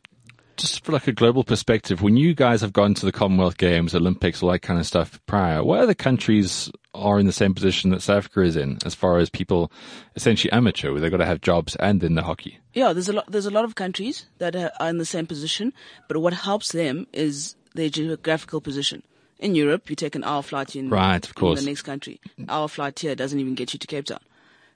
just 0.59 0.85
for 0.85 0.93
like 0.93 1.09
a 1.09 1.13
global 1.13 1.43
perspective, 1.43 2.03
when 2.03 2.19
you 2.19 2.35
guys 2.35 2.61
have 2.61 2.75
gone 2.75 2.93
to 2.95 3.07
the 3.07 3.13
Commonwealth 3.13 3.57
Games, 3.57 3.95
Olympics, 3.95 4.43
all 4.43 4.51
that 4.53 4.59
kind 4.59 4.79
of 4.79 4.87
stuff 4.87 5.19
prior, 5.25 5.65
what 5.65 5.81
other 5.81 5.95
countries 5.95 6.71
are 6.93 7.19
in 7.19 7.25
the 7.25 7.33
same 7.33 7.55
position 7.55 7.91
that 7.91 8.03
South 8.03 8.19
Africa 8.19 8.43
is 8.43 8.57
in, 8.57 8.77
as 8.85 8.95
far 8.95 9.19
as 9.19 9.31
people 9.31 9.73
essentially 10.17 10.53
amateur, 10.53 10.93
where 10.93 11.01
they've 11.01 11.11
got 11.11 11.17
to 11.17 11.25
have 11.25 11.41
jobs 11.41 11.77
and 11.77 12.05
in 12.05 12.15
the 12.15 12.23
hockey? 12.23 12.59
Yeah, 12.75 12.93
there's 12.93 13.09
a 13.09 13.15
lot. 13.15 13.25
There's 13.33 13.47
a 13.47 13.51
lot 13.51 13.65
of 13.65 13.75
countries 13.75 14.27
that 14.37 14.55
are 14.55 14.71
in 14.89 14.99
the 14.99 15.07
same 15.07 15.27
position, 15.27 15.73
but 16.09 16.19
what 16.19 16.35
helps 16.35 16.73
them 16.73 17.07
is 17.15 17.57
their 17.75 17.89
geographical 17.89 18.61
position. 18.61 19.03
In 19.39 19.55
Europe, 19.55 19.89
you 19.89 19.97
take 19.97 20.15
an 20.15 20.25
hour 20.25 20.43
flight 20.43 20.77
in, 20.77 20.91
right, 20.91 21.25
of 21.25 21.35
course. 21.35 21.59
in 21.59 21.65
the 21.65 21.71
next 21.71 21.83
country. 21.83 22.21
Our 22.51 22.69
flight 22.69 22.99
here 22.99 23.15
doesn't 23.15 23.41
even 23.41 23.55
get 23.55 23.73
you 23.73 23.79
to 23.79 23.87
Cape 23.87 24.05
Town. 24.05 24.21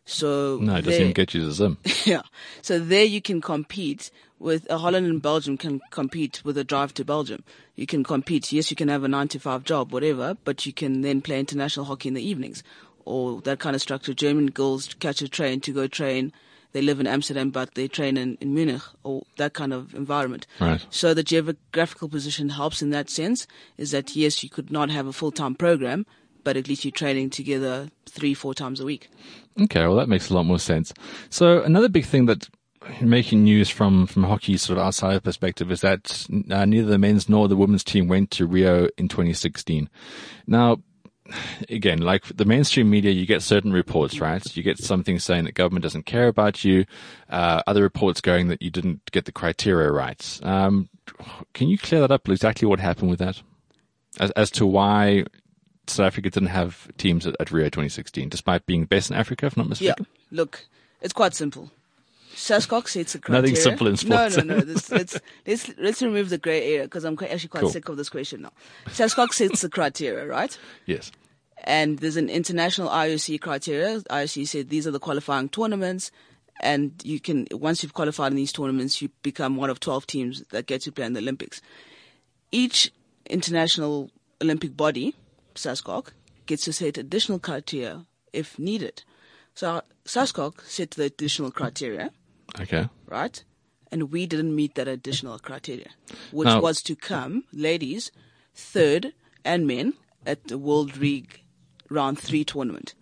So 0.05 0.59
no, 0.61 0.77
it 0.77 0.83
doesn't 0.83 1.01
even 1.01 1.13
get 1.13 1.35
you 1.35 1.41
to 1.43 1.53
Zim. 1.53 1.79
yeah. 2.05 2.23
So 2.63 2.79
there 2.79 3.05
you 3.05 3.23
can 3.23 3.41
compete 3.41 4.11
with 4.39 4.71
uh, 4.71 4.77
Holland 4.77 5.07
and 5.07 5.23
Belgium 5.23 5.57
can 5.57 5.81
compete 5.91 6.43
with 6.45 6.59
a 6.59 6.65
drive 6.65 6.93
to 6.95 7.05
Belgium. 7.05 7.43
You 7.77 7.87
can 7.87 8.05
compete. 8.05 8.53
Yes, 8.53 8.71
you 8.71 8.77
can 8.77 8.89
have 8.89 9.05
a 9.05 9.09
nine 9.09 9.29
to 9.29 9.41
five 9.41 9.65
job, 9.65 9.93
whatever, 9.93 10.37
but 10.45 10.67
you 10.67 10.73
can 10.73 11.01
then 11.01 11.23
play 11.23 11.41
international 11.41 11.87
hockey 11.87 12.09
in 12.09 12.15
the 12.15 12.27
evenings 12.27 12.63
or 13.05 13.41
that 13.43 13.59
kind 13.59 13.75
of 13.75 13.83
structure. 13.83 14.15
German 14.15 14.49
girls 14.49 14.95
catch 15.01 15.23
a 15.23 15.29
train 15.29 15.61
to 15.63 15.73
go 15.73 15.87
train. 15.87 16.33
They 16.73 16.83
live 16.83 16.99
in 16.99 17.07
Amsterdam, 17.07 17.51
but 17.51 17.75
they 17.75 17.87
train 17.87 18.17
in, 18.17 18.37
in 18.41 18.53
Munich 18.53 18.83
or 19.05 19.23
that 19.37 19.55
kind 19.55 19.73
of 19.73 19.95
environment. 19.95 20.47
Right. 20.61 20.85
So 20.91 21.15
the 21.15 21.23
geographical 21.23 22.09
position 22.09 22.49
helps 22.49 22.83
in 22.83 22.91
that 22.91 23.09
sense 23.09 23.47
is 23.79 23.93
that 23.93 24.17
yes, 24.17 24.43
you 24.43 24.51
could 24.51 24.73
not 24.73 24.91
have 24.91 25.07
a 25.07 25.13
full-time 25.13 25.55
program, 25.55 26.05
but 26.45 26.57
at 26.57 26.69
least 26.69 26.85
you're 26.85 26.93
training 26.93 27.31
together 27.31 27.89
three, 28.07 28.35
four 28.35 28.55
times 28.55 28.81
a 28.81 28.85
week. 28.85 29.09
Okay, 29.61 29.83
well 29.83 29.97
that 29.97 30.09
makes 30.09 30.31
a 30.31 30.35
lot 30.35 30.45
more 30.45 30.59
sense. 30.59 30.93
So 31.31 31.63
another 31.63 31.89
big 31.89 32.05
thing 32.05 32.27
that 32.27 32.49
making 33.01 33.45
news 33.45 33.71
from 33.71 34.07
from 34.07 34.25
hockey 34.25 34.57
sort 34.57 34.79
of 34.79 34.85
outside 34.85 35.23
perspective 35.23 35.71
is 35.71 35.81
that 35.81 36.27
uh, 36.51 36.65
neither 36.65 36.87
the 36.87 36.99
men's 36.99 37.29
nor 37.29 37.49
the 37.49 37.57
women's 37.57 37.85
team 37.85 38.09
went 38.09 38.31
to 38.33 38.47
Rio 38.47 38.89
in 38.99 39.09
2016. 39.09 39.89
Now, 40.47 40.79
again, 41.69 42.01
like 42.01 42.25
the 42.25 42.45
mainstream 42.45 42.91
media, 42.91 43.11
you 43.11 43.27
get 43.27 43.43
certain 43.43 43.73
reports, 43.73 44.21
right? 44.21 44.45
You 44.57 44.63
get 44.63 44.79
something 44.79 45.19
saying 45.19 45.45
that 45.45 45.53
government 45.53 45.83
doesn't 45.83 46.07
care 46.07 46.29
about 46.29 46.65
you, 46.65 46.85
uh, 47.31 47.63
other 47.67 47.83
reports 47.83 48.21
going 48.21 48.49
that 48.49 48.63
you 48.63 48.71
didn't 48.71 49.11
get 49.11 49.25
the 49.25 49.33
criteria 49.33 49.91
right. 49.91 50.41
Um, 50.43 50.89
can 51.53 51.69
you 51.69 51.79
clear 51.79 52.01
that 52.01 52.11
up? 52.11 52.29
Exactly 52.29 52.69
what 52.69 52.81
happened 52.81 53.11
with 53.11 53.19
that, 53.21 53.43
as 54.19 54.31
as 54.33 54.51
to 54.53 54.67
why 54.67 55.25
South 55.87 56.07
Africa 56.07 56.31
didn't 56.31 56.49
have 56.49 56.89
teams 56.97 57.27
at, 57.27 57.37
at, 57.41 57.51
Rio 57.51 57.67
2016, 57.67 58.29
despite 58.29 58.67
being 58.67 58.85
best 58.85 59.11
in 59.11 59.17
Africa, 59.17 59.47
if 59.47 59.57
not 59.57 59.69
mistaken? 59.69 60.07
Yeah, 60.09 60.37
look, 60.37 60.67
it's 61.01 61.13
quite 61.13 61.35
simple. 61.35 61.71
SASCOC 62.35 62.89
sets 62.89 63.15
a 63.15 63.19
criteria. 63.21 63.43
Nothing 63.43 63.57
simple 63.57 63.87
in 63.87 63.97
sports. 63.97 64.37
No, 64.37 64.43
no, 64.43 64.55
no. 64.57 64.61
This, 64.61 64.91
let's, 64.91 65.21
let's, 65.47 65.71
let's 65.79 66.03
remove 66.03 66.31
the 66.31 66.39
grey 66.39 66.75
area 66.75 66.83
because 66.85 67.05
I'm 67.05 67.19
actually 67.21 67.49
quite 67.49 67.61
cool. 67.61 67.71
sick 67.71 67.89
of 67.89 67.97
this 67.97 68.09
question 68.09 68.43
now. 68.43 68.53
SASCOC 68.87 69.33
sets 69.33 69.63
the 69.63 69.69
criteria, 69.69 70.27
right? 70.27 70.57
Yes. 70.87 71.13
And 71.65 71.99
there's 71.99 72.17
an 72.17 72.29
international 72.29 72.89
IOC 72.89 73.41
criteria. 73.41 74.01
IOC 74.01 74.49
said 74.49 74.69
these 74.69 74.87
are 74.87 74.91
the 74.91 75.01
qualifying 75.01 75.49
tournaments. 75.49 76.11
And 76.61 76.93
you 77.05 77.21
can, 77.21 77.47
once 77.53 77.83
you've 77.83 77.95
qualified 77.95 78.33
in 78.33 78.37
these 78.37 78.53
tournaments, 78.53 79.01
you 79.01 79.11
become 79.23 79.57
one 79.57 79.71
of 79.71 79.81
12 79.81 80.07
teams 80.07 80.45
that 80.51 80.67
get 80.67 80.83
to 80.83 80.93
play 80.93 81.07
in 81.07 81.13
the 81.13 81.21
Olympics. 81.21 81.61
Each 82.53 82.93
international 83.29 84.11
Olympic 84.43 84.77
body 84.77 85.15
SASCOC 85.55 86.09
gets 86.47 86.65
to 86.65 86.73
set 86.73 86.99
additional 86.99 87.39
criteria 87.39 88.07
if 88.33 88.59
needed. 88.59 89.03
So 89.55 89.83
SASCOC 90.05 90.61
set 90.63 90.93
the 90.93 91.05
additional 91.05 91.51
criteria. 91.51 92.11
Okay. 92.61 92.89
Right? 93.07 93.43
And 93.91 94.11
we 94.11 94.27
didn't 94.27 94.55
meet 94.55 94.75
that 94.75 94.89
additional 94.89 95.39
criteria, 95.39 95.91
which 96.33 96.47
now, 96.47 96.61
was 96.61 96.83
to 96.83 96.97
come, 96.97 97.45
ladies, 97.53 98.11
third, 98.55 99.13
and 99.45 99.67
men 99.67 99.95
at 100.27 100.49
the 100.49 100.59
World 100.59 100.97
League 100.97 101.43
Round 101.89 102.19
3 102.19 102.45
tournament. 102.45 102.95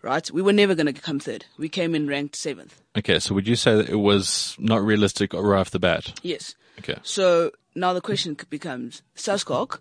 Right? 0.00 0.30
We 0.30 0.42
were 0.42 0.52
never 0.52 0.74
going 0.74 0.92
to 0.92 1.00
come 1.00 1.18
third. 1.18 1.46
We 1.58 1.68
came 1.68 1.94
in 1.94 2.06
ranked 2.06 2.36
seventh. 2.36 2.82
Okay, 2.96 3.18
so 3.18 3.34
would 3.34 3.48
you 3.48 3.56
say 3.56 3.74
that 3.76 3.88
it 3.88 3.96
was 3.96 4.54
not 4.58 4.82
realistic 4.82 5.32
right 5.32 5.58
off 5.58 5.70
the 5.70 5.78
bat? 5.78 6.18
Yes. 6.22 6.54
Okay. 6.78 6.96
So 7.02 7.52
now 7.74 7.92
the 7.92 8.00
question 8.00 8.36
becomes 8.50 9.02
SASCOC 9.16 9.78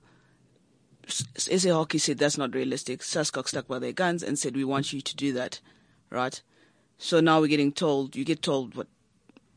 SA 1.07 1.73
Hockey 1.73 1.97
said 1.97 2.17
that's 2.17 2.37
not 2.37 2.55
realistic. 2.55 3.01
SASCOC 3.01 3.47
stuck 3.47 3.67
by 3.67 3.79
their 3.79 3.91
guns 3.91 4.23
and 4.23 4.37
said, 4.37 4.55
we 4.55 4.63
want 4.63 4.93
you 4.93 5.01
to 5.01 5.15
do 5.15 5.33
that, 5.33 5.59
right? 6.09 6.41
So 6.97 7.19
now 7.19 7.39
we're 7.39 7.47
getting 7.47 7.71
told, 7.71 8.15
you 8.15 8.23
get 8.23 8.41
told 8.41 8.75
what 8.75 8.87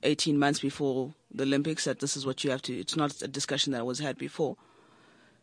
18 0.02 0.38
months 0.38 0.60
before 0.60 1.14
the 1.32 1.44
Olympics 1.44 1.84
that 1.84 2.00
this 2.00 2.16
is 2.16 2.26
what 2.26 2.44
you 2.44 2.50
have 2.50 2.62
to. 2.62 2.78
It's 2.78 2.96
not 2.96 3.22
a 3.22 3.28
discussion 3.28 3.72
that 3.72 3.86
was 3.86 3.98
had 3.98 4.18
before. 4.18 4.56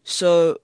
So, 0.04 0.58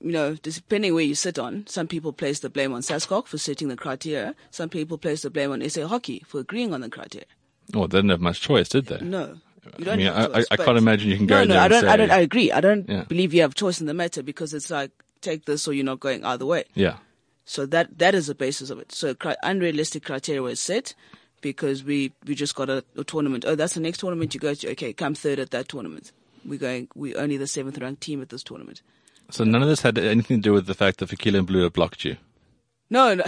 you 0.00 0.12
know, 0.12 0.34
depending 0.34 0.94
where 0.94 1.04
you 1.04 1.14
sit 1.14 1.38
on, 1.38 1.66
some 1.66 1.88
people 1.88 2.12
place 2.12 2.40
the 2.40 2.50
blame 2.50 2.72
on 2.72 2.82
SASCOC 2.82 3.26
for 3.26 3.38
setting 3.38 3.68
the 3.68 3.76
criteria. 3.76 4.34
Some 4.50 4.68
people 4.68 4.98
place 4.98 5.22
the 5.22 5.30
blame 5.30 5.52
on 5.52 5.68
SA 5.68 5.86
Hockey 5.86 6.22
for 6.26 6.40
agreeing 6.40 6.74
on 6.74 6.80
the 6.80 6.88
criteria. 6.88 7.26
Well, 7.72 7.88
they 7.88 7.98
didn't 7.98 8.10
have 8.10 8.20
much 8.20 8.40
choice, 8.40 8.68
did 8.68 8.86
they? 8.86 9.00
No. 9.00 9.38
You 9.78 9.84
don't 9.84 9.94
I 9.94 9.96
mean, 9.96 10.08
I, 10.08 10.44
I, 10.50 10.56
can't 10.56 10.76
imagine 10.78 11.10
you 11.10 11.16
can 11.16 11.26
go 11.26 11.36
no, 11.36 11.42
in 11.42 11.48
no, 11.50 11.58
I 11.60 11.68
don't, 11.68 11.82
say, 11.82 11.88
I 11.88 11.96
don't, 11.96 12.10
I 12.10 12.18
agree. 12.18 12.50
I 12.50 12.60
don't 12.60 12.88
Yeah. 12.88 13.04
believe 13.04 13.32
you 13.32 13.42
have 13.42 13.54
choice 13.54 13.80
in 13.80 13.86
the 13.86 13.94
matter 13.94 14.22
because 14.22 14.52
it's 14.54 14.70
like, 14.70 14.90
take 15.20 15.44
this 15.44 15.68
or 15.68 15.72
you're 15.72 15.84
not 15.84 16.00
going 16.00 16.24
either 16.24 16.44
way. 16.44 16.64
yeah. 16.74 16.96
So 17.44 17.66
that 17.66 17.98
that 17.98 18.14
is 18.14 18.28
the 18.28 18.36
basis 18.36 18.70
of 18.70 18.78
it. 18.78 18.92
So 18.92 19.14
cri- 19.14 19.34
unrealistic 19.42 20.04
criteria 20.04 20.40
was 20.42 20.60
set 20.60 20.94
because 21.40 21.82
we 21.82 22.12
we 22.24 22.36
just 22.36 22.54
got 22.54 22.70
a, 22.70 22.84
a 22.96 23.02
tournament. 23.02 23.44
Oh, 23.46 23.56
that's 23.56 23.74
the 23.74 23.80
next 23.80 23.98
tournament 23.98 24.32
you 24.32 24.38
go 24.38 24.54
to. 24.54 24.70
Okay, 24.70 24.92
come 24.92 25.14
third 25.16 25.40
at 25.40 25.50
that 25.50 25.68
tournament. 25.68 26.12
We're 26.44 26.58
going. 26.60 26.88
We're 26.94 27.18
only 27.18 27.36
the 27.36 27.48
seventh 27.48 27.78
ranked 27.78 28.00
team 28.00 28.22
at 28.22 28.28
this 28.28 28.44
tournament. 28.44 28.82
So 29.30 29.42
none 29.42 29.60
of 29.60 29.68
this 29.68 29.82
had 29.82 29.98
anything 29.98 30.38
to 30.38 30.42
do 30.42 30.52
with 30.52 30.66
the 30.66 30.74
fact 30.74 30.98
that 30.98 31.08
Fikile 31.08 31.44
Mbalula 31.44 31.64
have 31.64 31.72
blocked 31.72 32.04
you. 32.04 32.16
No, 32.90 33.14
no. 33.14 33.24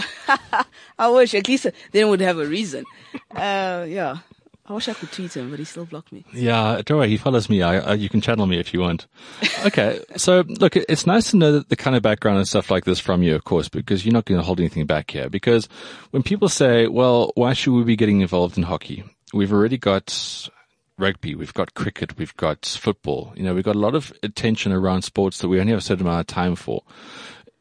I 0.97 1.09
wish 1.09 1.33
at 1.33 1.49
least 1.49 1.67
then 1.91 2.07
would 2.07 2.21
have 2.21 2.39
a 2.39 2.45
reason. 2.45 2.85
Uh, 3.31 3.85
yeah. 3.87 4.19
I 4.67 4.73
wish 4.73 4.87
I 4.87 4.93
could 4.93 5.11
tweet 5.11 5.37
him, 5.37 5.51
but 5.51 5.59
he 5.59 5.65
still 5.65 5.85
blocked 5.85 6.11
me. 6.11 6.25
Yeah, 6.33 6.81
don't 6.83 6.97
worry. 6.97 7.09
He 7.09 7.17
follows 7.17 7.49
me. 7.49 7.61
I, 7.61 7.91
I, 7.91 7.93
you 7.93 8.09
can 8.09 8.19
channel 8.19 8.47
me 8.47 8.59
if 8.59 8.73
you 8.73 8.79
want. 8.79 9.05
Okay. 9.65 9.99
so 10.15 10.43
look, 10.47 10.75
it's 10.75 11.05
nice 11.05 11.31
to 11.31 11.37
know 11.37 11.59
the 11.59 11.75
kind 11.75 11.95
of 11.95 12.01
background 12.01 12.37
and 12.37 12.47
stuff 12.47 12.71
like 12.71 12.85
this 12.85 12.99
from 12.99 13.21
you, 13.21 13.35
of 13.35 13.43
course, 13.43 13.69
because 13.69 14.05
you're 14.05 14.13
not 14.13 14.25
going 14.25 14.39
to 14.39 14.45
hold 14.45 14.59
anything 14.59 14.85
back 14.85 15.11
here. 15.11 15.29
Because 15.29 15.67
when 16.11 16.23
people 16.23 16.49
say, 16.49 16.87
well, 16.87 17.31
why 17.35 17.53
should 17.53 17.73
we 17.73 17.83
be 17.83 17.95
getting 17.95 18.21
involved 18.21 18.57
in 18.57 18.63
hockey? 18.63 19.03
We've 19.33 19.53
already 19.53 19.77
got 19.77 20.49
rugby, 20.97 21.35
we've 21.35 21.53
got 21.53 21.73
cricket, 21.73 22.17
we've 22.17 22.35
got 22.37 22.65
football. 22.65 23.33
You 23.35 23.43
know, 23.43 23.53
we've 23.53 23.63
got 23.63 23.75
a 23.75 23.79
lot 23.79 23.95
of 23.95 24.13
attention 24.23 24.71
around 24.71 25.03
sports 25.03 25.39
that 25.39 25.47
we 25.47 25.59
only 25.59 25.71
have 25.71 25.79
a 25.79 25.83
certain 25.83 26.05
amount 26.05 26.21
of 26.21 26.27
time 26.27 26.55
for. 26.55 26.83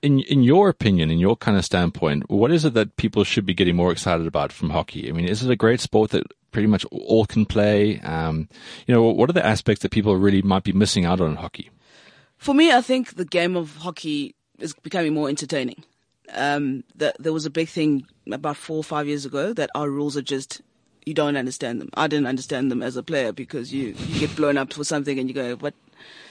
In 0.05 0.21
in 0.21 0.43
your 0.43 0.69
opinion, 0.69 1.11
in 1.11 1.19
your 1.19 1.37
kind 1.37 1.57
of 1.57 1.65
standpoint, 1.65 2.29
what 2.29 2.53
is 2.53 2.65
it 2.65 2.75
that 2.75 2.97
people 2.97 3.25
should 3.25 3.47
be 3.47 3.55
getting 3.55 3.77
more 3.77 3.93
excited 3.93 4.27
about 4.27 4.53
from 4.53 4.71
hockey? 4.71 5.09
I 5.09 5.13
mean, 5.13 5.27
is 5.27 5.43
it 5.43 5.51
a 5.51 5.57
great 5.57 5.81
sport 5.81 6.11
that 6.11 6.25
pretty 6.51 6.69
much 6.69 6.85
all 6.91 7.25
can 7.25 7.47
play? 7.47 8.01
Um, 8.01 8.49
you 8.87 8.95
know, 8.95 9.03
what 9.03 9.31
are 9.31 9.33
the 9.33 9.47
aspects 9.47 9.83
that 9.83 9.93
people 9.93 10.17
really 10.17 10.43
might 10.43 10.65
be 10.65 10.73
missing 10.73 11.07
out 11.07 11.21
on 11.21 11.31
in 11.31 11.37
hockey? 11.37 11.71
For 12.37 12.55
me, 12.55 12.71
I 12.71 12.83
think 12.83 13.15
the 13.15 13.25
game 13.25 13.57
of 13.57 13.77
hockey 13.77 14.35
is 14.59 14.75
becoming 14.75 15.15
more 15.15 15.31
entertaining. 15.31 15.83
Um, 16.33 16.85
the, 16.95 17.15
there 17.19 17.33
was 17.33 17.47
a 17.47 17.51
big 17.51 17.69
thing 17.69 18.07
about 18.31 18.57
four 18.57 18.77
or 18.77 18.85
five 18.85 19.07
years 19.07 19.25
ago 19.25 19.53
that 19.55 19.71
our 19.75 19.89
rules 19.89 20.17
are 20.17 20.23
just 20.23 20.61
you 21.07 21.15
don't 21.15 21.37
understand 21.37 21.81
them. 21.81 21.91
I 21.95 22.07
didn't 22.07 22.27
understand 22.27 22.71
them 22.71 22.83
as 22.83 22.97
a 22.97 23.03
player 23.03 23.33
because 23.33 23.73
you, 23.73 23.95
you 24.09 24.21
get 24.21 24.37
blown 24.37 24.57
up 24.57 24.73
for 24.73 24.85
something 24.85 25.19
and 25.19 25.29
you 25.29 25.35
go, 25.35 25.57
what? 25.57 25.75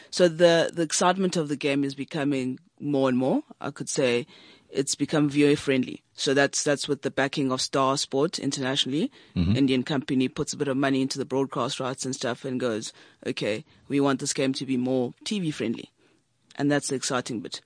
So 0.10 0.28
the 0.28 0.72
the 0.74 0.84
excitement 0.84 1.38
of 1.38 1.48
the 1.48 1.56
game 1.56 1.84
is 1.84 1.96
becoming 1.96 2.60
more 2.84 3.10
and 3.10 3.17
more. 3.17 3.43
I 3.60 3.72
could 3.72 3.89
say 3.89 4.28
it's 4.69 4.96
become 4.96 5.30
viewer 5.30 5.56
friendly. 5.56 6.02
So 6.13 6.34
that's 6.34 6.63
that's 6.63 6.88
with 6.88 7.04
the 7.04 7.12
backing 7.12 7.52
of 7.52 7.62
Star 7.62 7.98
Sport 7.98 8.39
internationally. 8.39 9.12
Mm-hmm. 9.36 9.56
Indian 9.56 9.84
company 9.84 10.28
puts 10.28 10.54
a 10.54 10.58
bit 10.58 10.67
of 10.67 10.78
money 10.78 11.02
into 11.02 11.17
the 11.17 11.26
broadcast 11.26 11.80
rights 11.80 12.06
and 12.06 12.15
stuff 12.15 12.43
and 12.43 12.60
goes, 12.60 12.91
okay, 13.26 13.63
we 13.88 14.00
want 14.00 14.19
this 14.19 14.34
game 14.34 14.54
to 14.54 14.65
be 14.65 14.78
more 14.78 15.13
TV 15.26 15.54
friendly, 15.54 15.91
and 16.56 16.72
that's 16.72 16.89
the 16.89 16.96
exciting 16.96 17.39
bit. 17.39 17.62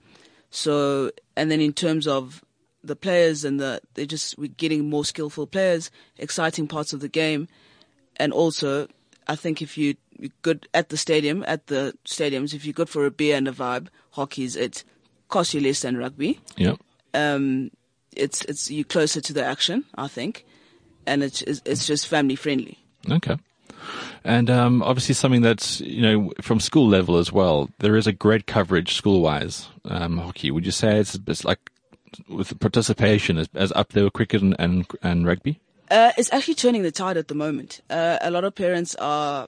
So 0.50 1.12
and 1.36 1.50
then 1.50 1.62
in 1.62 1.74
terms 1.74 2.08
of 2.08 2.44
the 2.84 2.96
players 2.96 3.44
and 3.44 3.60
the 3.60 3.82
they 3.96 4.06
just 4.06 4.38
we're 4.38 4.48
getting 4.48 4.90
more 4.90 5.06
skillful 5.06 5.48
players, 5.48 5.92
exciting 6.18 6.68
parts 6.68 6.94
of 6.94 7.00
the 7.00 7.10
game, 7.10 7.48
and 8.18 8.32
also 8.32 8.88
I 9.28 9.36
think 9.36 9.62
if 9.62 9.78
you 9.78 9.96
you're 10.18 10.32
good 10.42 10.68
at 10.74 10.90
the 10.90 10.98
stadium 10.98 11.44
at 11.48 11.68
the 11.68 11.94
stadiums, 12.06 12.54
if 12.54 12.66
you're 12.66 12.74
good 12.74 12.90
for 12.90 13.06
a 13.06 13.12
beer 13.12 13.36
and 13.36 13.48
a 13.48 13.52
vibe, 13.52 13.88
hockey's 14.12 14.56
it. 14.56 14.84
Costs 15.30 15.54
you 15.54 15.62
less 15.62 15.82
than 15.82 15.98
rugby 15.98 16.40
Yeah. 16.58 16.76
um, 17.14 17.72
it's 18.16 18.44
it's 18.46 18.72
you 18.72 18.84
closer 18.86 19.22
to 19.22 19.34
the 19.34 19.44
action, 19.46 19.84
I 19.96 20.08
think, 20.08 20.46
and 21.06 21.24
it's 21.24 21.42
it's 21.42 21.86
just 21.86 22.08
family 22.08 22.36
friendly. 22.36 22.78
Okay. 23.10 23.38
And 24.24 24.50
um, 24.50 24.82
obviously, 24.84 25.14
something 25.16 25.42
that's 25.42 25.80
you 25.82 26.02
know 26.02 26.34
from 26.42 26.60
school 26.60 26.88
level 26.88 27.18
as 27.18 27.32
well. 27.32 27.70
There 27.80 27.96
is 27.96 28.08
a 28.08 28.12
great 28.12 28.48
coverage 28.48 28.96
school 28.96 29.22
wise 29.22 29.70
um, 29.86 30.18
hockey. 30.18 30.52
Would 30.52 30.66
you 30.66 30.72
say 30.72 31.00
it's, 31.00 31.16
it's 31.28 31.46
like 31.46 31.60
with 32.28 32.60
participation 32.60 33.38
as, 33.38 33.48
as 33.54 33.72
up 33.74 33.94
there 33.94 34.04
with 34.06 34.14
cricket 34.14 34.42
and 34.42 34.56
and, 34.60 34.86
and 35.04 35.26
rugby? 35.28 35.60
Uh, 35.92 36.12
it's 36.18 36.34
actually 36.34 36.56
turning 36.56 36.84
the 36.84 36.92
tide 36.92 37.16
at 37.18 37.28
the 37.28 37.36
moment. 37.36 37.82
Uh, 37.90 38.18
a 38.22 38.30
lot 38.32 38.44
of 38.44 38.54
parents 38.56 38.96
are, 38.96 39.48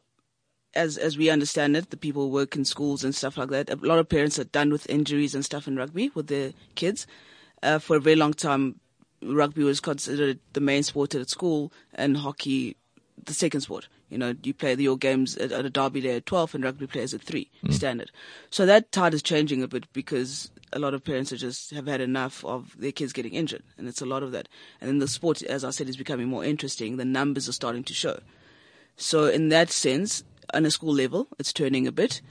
as 0.73 0.97
as 0.97 1.17
we 1.17 1.29
understand 1.29 1.75
it, 1.75 1.89
the 1.89 1.97
people 1.97 2.23
who 2.23 2.29
work 2.29 2.55
in 2.55 2.65
schools 2.65 3.03
and 3.03 3.15
stuff 3.15 3.37
like 3.37 3.49
that. 3.49 3.69
A 3.69 3.75
lot 3.75 3.99
of 3.99 4.09
parents 4.09 4.37
are 4.39 4.43
done 4.43 4.71
with 4.71 4.89
injuries 4.89 5.35
and 5.35 5.43
stuff 5.43 5.67
in 5.67 5.75
rugby 5.75 6.11
with 6.13 6.27
their 6.27 6.53
kids. 6.75 7.07
Uh, 7.61 7.79
for 7.79 7.97
a 7.97 7.99
very 7.99 8.15
long 8.15 8.33
time, 8.33 8.79
rugby 9.21 9.63
was 9.63 9.79
considered 9.79 10.39
the 10.53 10.61
main 10.61 10.83
sport 10.83 11.15
at 11.15 11.29
school, 11.29 11.73
and 11.93 12.17
hockey 12.17 12.77
the 13.25 13.33
second 13.33 13.61
sport. 13.61 13.87
You 14.09 14.17
know, 14.17 14.33
you 14.43 14.53
play 14.53 14.73
your 14.75 14.97
games 14.97 15.37
at, 15.37 15.51
at 15.51 15.65
a 15.65 15.69
derby 15.69 16.01
day 16.01 16.15
at 16.15 16.25
12 16.25 16.55
and 16.55 16.63
rugby 16.63 16.87
players 16.87 17.13
at 17.13 17.21
3, 17.21 17.49
standard. 17.69 18.11
So 18.49 18.65
that 18.65 18.91
tide 18.91 19.13
is 19.13 19.21
changing 19.21 19.61
a 19.61 19.67
bit 19.67 19.91
because 19.93 20.49
a 20.73 20.79
lot 20.79 20.93
of 20.93 21.03
parents 21.03 21.31
are 21.31 21.37
just 21.37 21.71
have 21.71 21.85
had 21.85 22.01
enough 22.01 22.43
of 22.43 22.75
their 22.79 22.91
kids 22.91 23.13
getting 23.13 23.33
injured. 23.33 23.63
And 23.77 23.87
it's 23.87 24.01
a 24.01 24.07
lot 24.07 24.23
of 24.23 24.31
that. 24.31 24.47
And 24.81 24.89
then 24.89 24.99
the 24.99 25.07
sport, 25.07 25.43
as 25.43 25.63
I 25.63 25.69
said, 25.69 25.89
is 25.89 25.97
becoming 25.97 26.27
more 26.27 26.43
interesting. 26.43 26.97
The 26.97 27.05
numbers 27.05 27.47
are 27.47 27.53
starting 27.53 27.83
to 27.83 27.93
show. 27.93 28.19
So 28.95 29.27
in 29.27 29.49
that 29.49 29.69
sense, 29.69 30.23
on 30.53 30.65
a 30.65 30.71
school 30.71 30.93
level, 30.93 31.27
it's 31.37 31.53
turning 31.53 31.87
a 31.87 31.91
bit. 31.91 32.21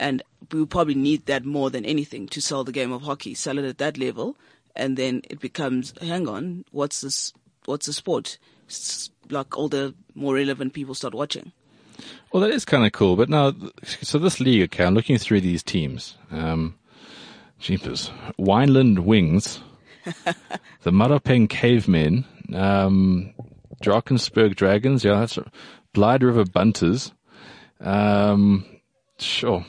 And 0.00 0.22
we 0.52 0.60
will 0.60 0.66
probably 0.66 0.94
need 0.94 1.26
that 1.26 1.44
more 1.44 1.70
than 1.70 1.84
anything 1.84 2.28
to 2.28 2.40
sell 2.40 2.62
the 2.64 2.72
game 2.72 2.92
of 2.92 3.02
hockey. 3.02 3.34
Sell 3.34 3.58
it 3.58 3.64
at 3.64 3.78
that 3.78 3.98
level. 3.98 4.36
And 4.76 4.96
then 4.96 5.22
it 5.28 5.40
becomes, 5.40 5.92
hang 6.00 6.28
on, 6.28 6.64
what's 6.70 7.00
this, 7.00 7.32
what's 7.64 7.86
the 7.86 7.92
sport? 7.92 8.38
S- 8.68 9.10
Like 9.30 9.58
all 9.58 9.68
the 9.68 9.94
more 10.14 10.34
relevant 10.34 10.72
people 10.72 10.94
start 10.94 11.14
watching. 11.14 11.52
Well, 12.32 12.42
that 12.42 12.50
is 12.52 12.64
kind 12.64 12.86
of 12.86 12.92
cool. 12.92 13.16
But 13.16 13.28
now, 13.28 13.52
so 14.02 14.18
this 14.18 14.38
league, 14.38 14.62
okay, 14.72 14.84
I'm 14.84 14.94
looking 14.94 15.18
through 15.18 15.40
these 15.40 15.62
teams. 15.64 16.16
Um, 16.30 16.76
jeepers. 17.58 18.10
Wineland 18.38 19.00
Wings, 19.00 19.60
the 20.84 20.90
Maropeng 20.92 21.48
Cavemen, 21.50 22.24
um, 22.54 23.34
Drakensberg 23.82 24.54
Dragons, 24.54 25.04
yeah, 25.04 25.18
that's 25.20 25.38
Blyde 25.92 26.22
River 26.22 26.44
Bunters. 26.44 27.12
Um, 27.80 28.64
sure. 29.18 29.64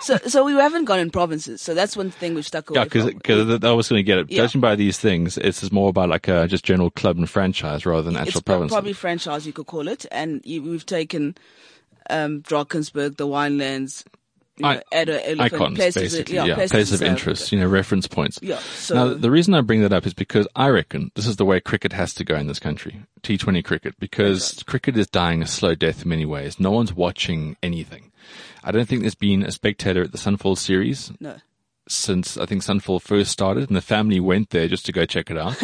So, 0.00 0.18
so 0.28 0.44
we 0.44 0.52
haven't 0.52 0.84
gone 0.84 1.00
in 1.00 1.10
provinces. 1.10 1.60
So 1.60 1.74
that's 1.74 1.96
one 1.96 2.12
thing 2.12 2.34
we've 2.34 2.46
stuck 2.46 2.70
away 2.70 2.78
Yeah, 2.78 2.84
because 2.84 3.10
from. 3.10 3.64
I 3.64 3.72
was 3.72 3.88
going 3.88 3.98
to 3.98 4.04
get 4.04 4.18
it. 4.18 4.30
Yeah. 4.30 4.42
Judging 4.42 4.60
by 4.60 4.76
these 4.76 4.98
things, 4.98 5.36
it's 5.36 5.72
more 5.72 5.88
about 5.88 6.08
like 6.08 6.28
a 6.28 6.46
just 6.46 6.64
general 6.64 6.90
club 6.90 7.18
and 7.18 7.28
franchise 7.28 7.84
rather 7.84 8.02
than 8.02 8.16
actual 8.16 8.42
province. 8.42 8.70
probably 8.70 8.92
franchise 8.92 9.46
you 9.46 9.52
could 9.52 9.66
call 9.66 9.88
it, 9.88 10.06
and 10.12 10.42
you, 10.44 10.62
we've 10.62 10.86
taken 10.86 11.36
um, 12.08 12.40
Drakensberg, 12.42 13.16
the 13.16 13.26
Winelands, 13.26 14.04
you 14.58 14.62
know, 14.62 14.68
I- 14.92 15.04
Addo, 15.04 15.20
Elephant, 15.24 15.40
icons, 15.40 15.76
places, 15.76 16.02
basically. 16.02 16.34
yeah, 16.36 16.44
Yeah, 16.44 16.54
places 16.54 16.70
places 16.72 17.00
of 17.02 17.06
interest, 17.08 17.52
you 17.52 17.60
know, 17.60 17.66
reference 17.66 18.06
points. 18.06 18.38
Yeah, 18.42 18.58
so- 18.58 18.94
now, 18.94 19.14
the 19.14 19.30
reason 19.30 19.54
I 19.54 19.60
bring 19.60 19.82
that 19.82 19.92
up 19.92 20.06
is 20.06 20.14
because 20.14 20.46
I 20.56 20.68
reckon 20.68 21.10
this 21.14 21.26
is 21.26 21.36
the 21.36 21.44
way 21.44 21.60
cricket 21.60 21.92
has 21.92 22.14
to 22.14 22.24
go 22.24 22.36
in 22.36 22.46
this 22.46 22.58
country. 22.58 23.00
T20 23.22 23.64
cricket, 23.64 23.94
because 23.98 24.62
cricket 24.66 24.96
is 24.96 25.06
dying 25.08 25.42
a 25.42 25.46
slow 25.46 25.74
death 25.74 26.02
in 26.04 26.08
many 26.08 26.24
ways. 26.24 26.58
No 26.60 26.70
one's 26.70 26.92
watching 26.92 27.56
anything. 27.62 28.12
I 28.64 28.72
don't 28.72 28.88
think 28.88 29.02
there's 29.02 29.14
been 29.14 29.42
a 29.42 29.50
spectator 29.52 30.02
at 30.02 30.12
the 30.12 30.18
Sunfoil 30.18 30.56
series 30.58 31.12
No. 31.20 31.36
since 31.88 32.36
I 32.36 32.46
think 32.46 32.62
Sunfoil 32.62 33.00
first 33.00 33.30
started, 33.30 33.68
and 33.68 33.76
the 33.76 33.80
family 33.82 34.18
went 34.20 34.50
there 34.50 34.66
just 34.68 34.86
to 34.86 34.92
go 34.92 35.04
check 35.06 35.30
it 35.30 35.38
out. 35.38 35.52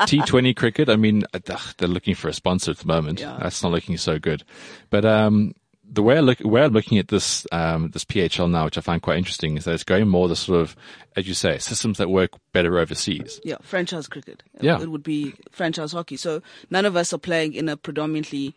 T20 0.00 0.56
cricket, 0.56 0.88
I 0.88 0.96
mean, 0.96 1.24
uh, 1.34 1.40
ugh, 1.50 1.74
they're 1.78 1.88
looking 1.88 2.14
for 2.14 2.28
a 2.28 2.32
sponsor 2.32 2.70
at 2.70 2.78
the 2.78 2.86
moment. 2.86 3.20
Yeah. 3.20 3.36
That's 3.40 3.62
not 3.62 3.72
looking 3.72 3.96
so 3.96 4.18
good. 4.18 4.44
But 4.90 5.04
um, 5.04 5.54
the 5.90 6.02
way 6.02 6.16
I 6.16 6.20
look, 6.20 6.38
where 6.40 6.64
I'm 6.64 6.72
looking 6.72 6.98
at 6.98 7.08
this 7.08 7.46
um, 7.52 7.90
this 7.90 8.04
PHL 8.04 8.50
now, 8.50 8.64
which 8.64 8.78
I 8.78 8.80
find 8.80 9.00
quite 9.00 9.18
interesting, 9.18 9.56
is 9.56 9.64
that 9.64 9.74
it's 9.74 9.84
going 9.84 10.08
more 10.08 10.28
the 10.28 10.36
sort 10.36 10.60
of, 10.60 10.76
as 11.16 11.28
you 11.28 11.34
say, 11.34 11.58
systems 11.58 11.98
that 11.98 12.10
work 12.10 12.30
better 12.52 12.78
overseas. 12.78 13.40
Yeah, 13.44 13.56
franchise 13.62 14.08
cricket. 14.08 14.42
Yeah. 14.60 14.80
It 14.80 14.90
would 14.90 15.02
be 15.02 15.34
franchise 15.50 15.92
hockey. 15.92 16.16
So 16.16 16.42
none 16.70 16.84
of 16.84 16.96
us 16.96 17.12
are 17.12 17.18
playing 17.18 17.54
in 17.54 17.68
a 17.68 17.76
predominantly 17.76 18.54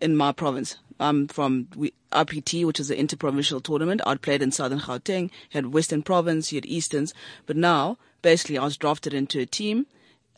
in 0.00 0.16
my 0.16 0.32
province. 0.32 0.76
I'm 0.98 1.28
from 1.28 1.66
IPT, 2.12 2.64
which 2.66 2.78
is 2.78 2.88
the 2.88 2.98
interprovincial 2.98 3.60
tournament. 3.60 4.02
I'd 4.06 4.22
played 4.22 4.42
in 4.42 4.52
Southern 4.52 4.80
Gauteng, 4.80 5.24
you 5.24 5.30
had 5.50 5.72
Western 5.72 6.02
Province, 6.02 6.52
you 6.52 6.56
had 6.56 6.66
Easterns. 6.66 7.14
But 7.46 7.56
now, 7.56 7.96
basically, 8.22 8.58
I 8.58 8.64
was 8.64 8.76
drafted 8.76 9.14
into 9.14 9.40
a 9.40 9.46
team 9.46 9.86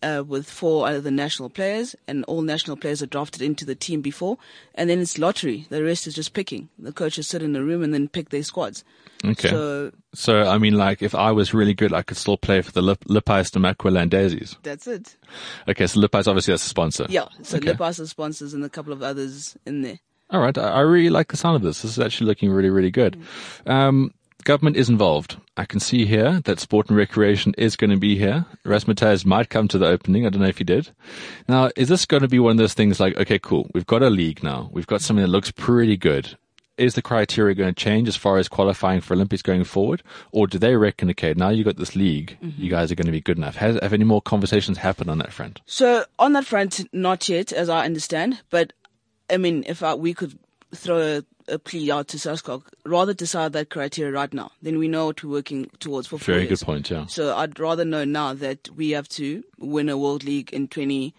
uh, 0.03 0.23
with 0.27 0.49
four 0.51 0.87
other 0.89 1.11
national 1.11 1.51
players, 1.51 1.95
and 2.07 2.25
all 2.25 2.43
national 2.43 2.77
players 2.77 3.03
are 3.03 3.07
drafted 3.07 3.43
into 3.43 3.65
the 3.65 3.75
team 3.75 4.01
before, 4.01 4.39
and 4.75 4.89
then 4.91 4.99
it's 5.01 5.19
lottery. 5.19 5.67
The 5.71 5.83
rest 5.85 6.07
is 6.07 6.15
just 6.15 6.33
picking. 6.35 6.69
The 6.79 6.93
coaches 6.93 7.27
sit 7.29 7.43
in 7.43 7.55
a 7.57 7.63
room 7.63 7.83
and 7.83 7.93
then 7.95 8.09
pick 8.09 8.31
their 8.31 8.43
squads. 8.43 8.85
Okay. 9.25 9.51
So 9.51 9.93
So, 10.15 10.43
I 10.43 10.59
mean, 10.59 10.77
like, 10.77 11.01
if 11.01 11.15
I 11.15 11.31
was 11.31 11.55
really 11.55 11.75
good, 11.75 11.93
I 11.93 12.03
could 12.03 12.17
still 12.17 12.37
play 12.37 12.61
for 12.63 12.73
the 12.73 12.83
Lip- 12.83 13.05
Lipais 13.05 13.51
Namakwa 13.53 13.91
Landazis. 13.93 14.57
that's 14.63 14.87
it. 14.87 15.17
Okay, 15.69 15.87
so 15.87 16.01
Lipais 16.01 16.27
obviously 16.27 16.53
that's 16.53 16.67
a 16.67 16.69
sponsor. 16.69 17.07
Yeah. 17.09 17.29
So 17.43 17.59
Okay. 17.59 17.73
Lipas 17.73 18.01
are 18.01 18.07
sponsors 18.07 18.53
and 18.53 18.65
a 18.65 18.69
couple 18.69 18.93
of 18.93 19.03
others 19.03 19.57
in 19.65 19.83
there. 19.83 20.01
All 20.31 20.41
right, 20.41 20.57
I, 20.59 20.63
I 20.71 20.81
really 20.81 21.11
like 21.11 21.29
the 21.29 21.37
sound 21.37 21.57
of 21.57 21.63
this. 21.63 21.83
This 21.83 21.93
is 21.93 21.99
actually 22.01 22.27
looking 22.27 22.51
really, 22.51 22.71
really 22.71 22.91
good. 22.91 23.17
Um, 23.67 24.13
government 24.45 24.77
is 24.77 24.89
involved. 24.89 25.37
I 25.57 25.65
can 25.65 25.81
see 25.81 26.07
here 26.07 26.41
that 26.45 26.61
sport 26.61 26.89
and 26.89 26.97
recreation 26.97 27.55
is 27.59 27.77
going 27.77 27.91
to 27.91 27.97
be 27.97 28.17
here. 28.17 28.47
Rasmutas 28.65 29.25
might 29.25 29.51
come 29.51 29.69
to 29.69 29.79
the 29.79 29.87
opening. 29.87 30.27
I 30.27 30.31
don't 30.31 30.43
know 30.43 30.49
if 30.49 30.59
he 30.59 30.65
did. 30.65 30.91
Now, 31.49 31.71
is 31.77 31.89
this 31.89 32.07
going 32.07 32.23
to 32.23 32.29
be 32.29 32.39
one 32.39 32.53
of 32.53 32.57
those 32.59 32.75
things 32.75 33.01
like, 33.01 33.17
okay, 33.17 33.39
cool, 33.39 33.71
we've 33.75 33.87
got 33.87 34.03
a 34.03 34.11
league 34.11 34.43
now. 34.43 34.71
We've 34.73 34.87
got 34.87 35.01
something 35.01 35.23
that 35.23 35.31
looks 35.31 35.51
pretty 35.51 35.97
good. 35.97 36.37
Is 36.79 36.95
the 36.95 37.03
criteria 37.03 37.55
going 37.55 37.73
to 37.73 37.81
change 37.81 38.09
as 38.09 38.17
far 38.17 38.39
as 38.39 38.49
qualifying 38.49 39.03
for 39.03 39.13
Olympics 39.15 39.43
going 39.43 39.65
forward? 39.65 40.03
Or 40.33 40.47
do 40.47 40.59
they 40.59 40.75
reckon, 40.75 41.11
okay, 41.11 41.35
now 41.35 41.51
you've 41.51 41.67
got 41.67 41.77
this 41.77 41.95
league, 41.95 42.39
you 42.41 42.49
mm-hmm. 42.49 42.69
guys 42.69 42.91
are 42.91 42.95
going 42.95 43.07
to 43.07 43.13
be 43.13 43.21
good 43.21 43.37
enough? 43.37 43.57
Has, 43.57 43.79
have 43.83 43.93
any 43.93 44.05
more 44.05 44.23
conversations 44.23 44.79
happened 44.79 45.11
on 45.11 45.19
that 45.19 45.33
front? 45.33 45.61
So 45.67 46.05
on 46.19 46.33
that 46.33 46.47
front, 46.47 46.89
not 46.93 47.29
yet, 47.29 47.53
as 47.53 47.69
I 47.69 47.85
understand. 47.85 48.41
But 48.49 48.73
I 49.29 49.37
mean, 49.37 49.65
if 49.67 49.83
I, 49.83 49.95
we 49.95 50.15
could 50.15 50.39
throw 50.75 51.19
a, 51.19 51.25
a 51.53 51.59
plea 51.59 51.91
out 51.91 52.09
to 52.09 52.17
SASCOC, 52.17 52.63
rather 52.85 53.13
decide 53.15 53.53
that 53.53 53.69
criteria 53.71 54.13
right 54.13 54.33
now, 54.33 54.51
then 54.63 54.79
we 54.79 54.89
know 54.89 55.07
what 55.07 55.23
we're 55.23 55.31
working 55.31 55.71
towards 55.79 56.07
for 56.09 56.19
four 56.19 56.35
Very 56.35 56.47
years. 56.47 56.61
good 56.61 56.67
point, 56.67 56.91
yeah. 56.91 57.07
So 57.07 57.37
I'd 57.37 57.61
rather 57.61 57.85
know 57.85 58.05
now 58.05 58.35
that 58.35 58.69
we 58.75 58.91
have 58.91 59.09
to 59.11 59.45
win 59.59 59.89
a 59.89 59.99
World 59.99 60.25
League 60.25 60.53
in 60.53 60.69
20, 60.69 61.15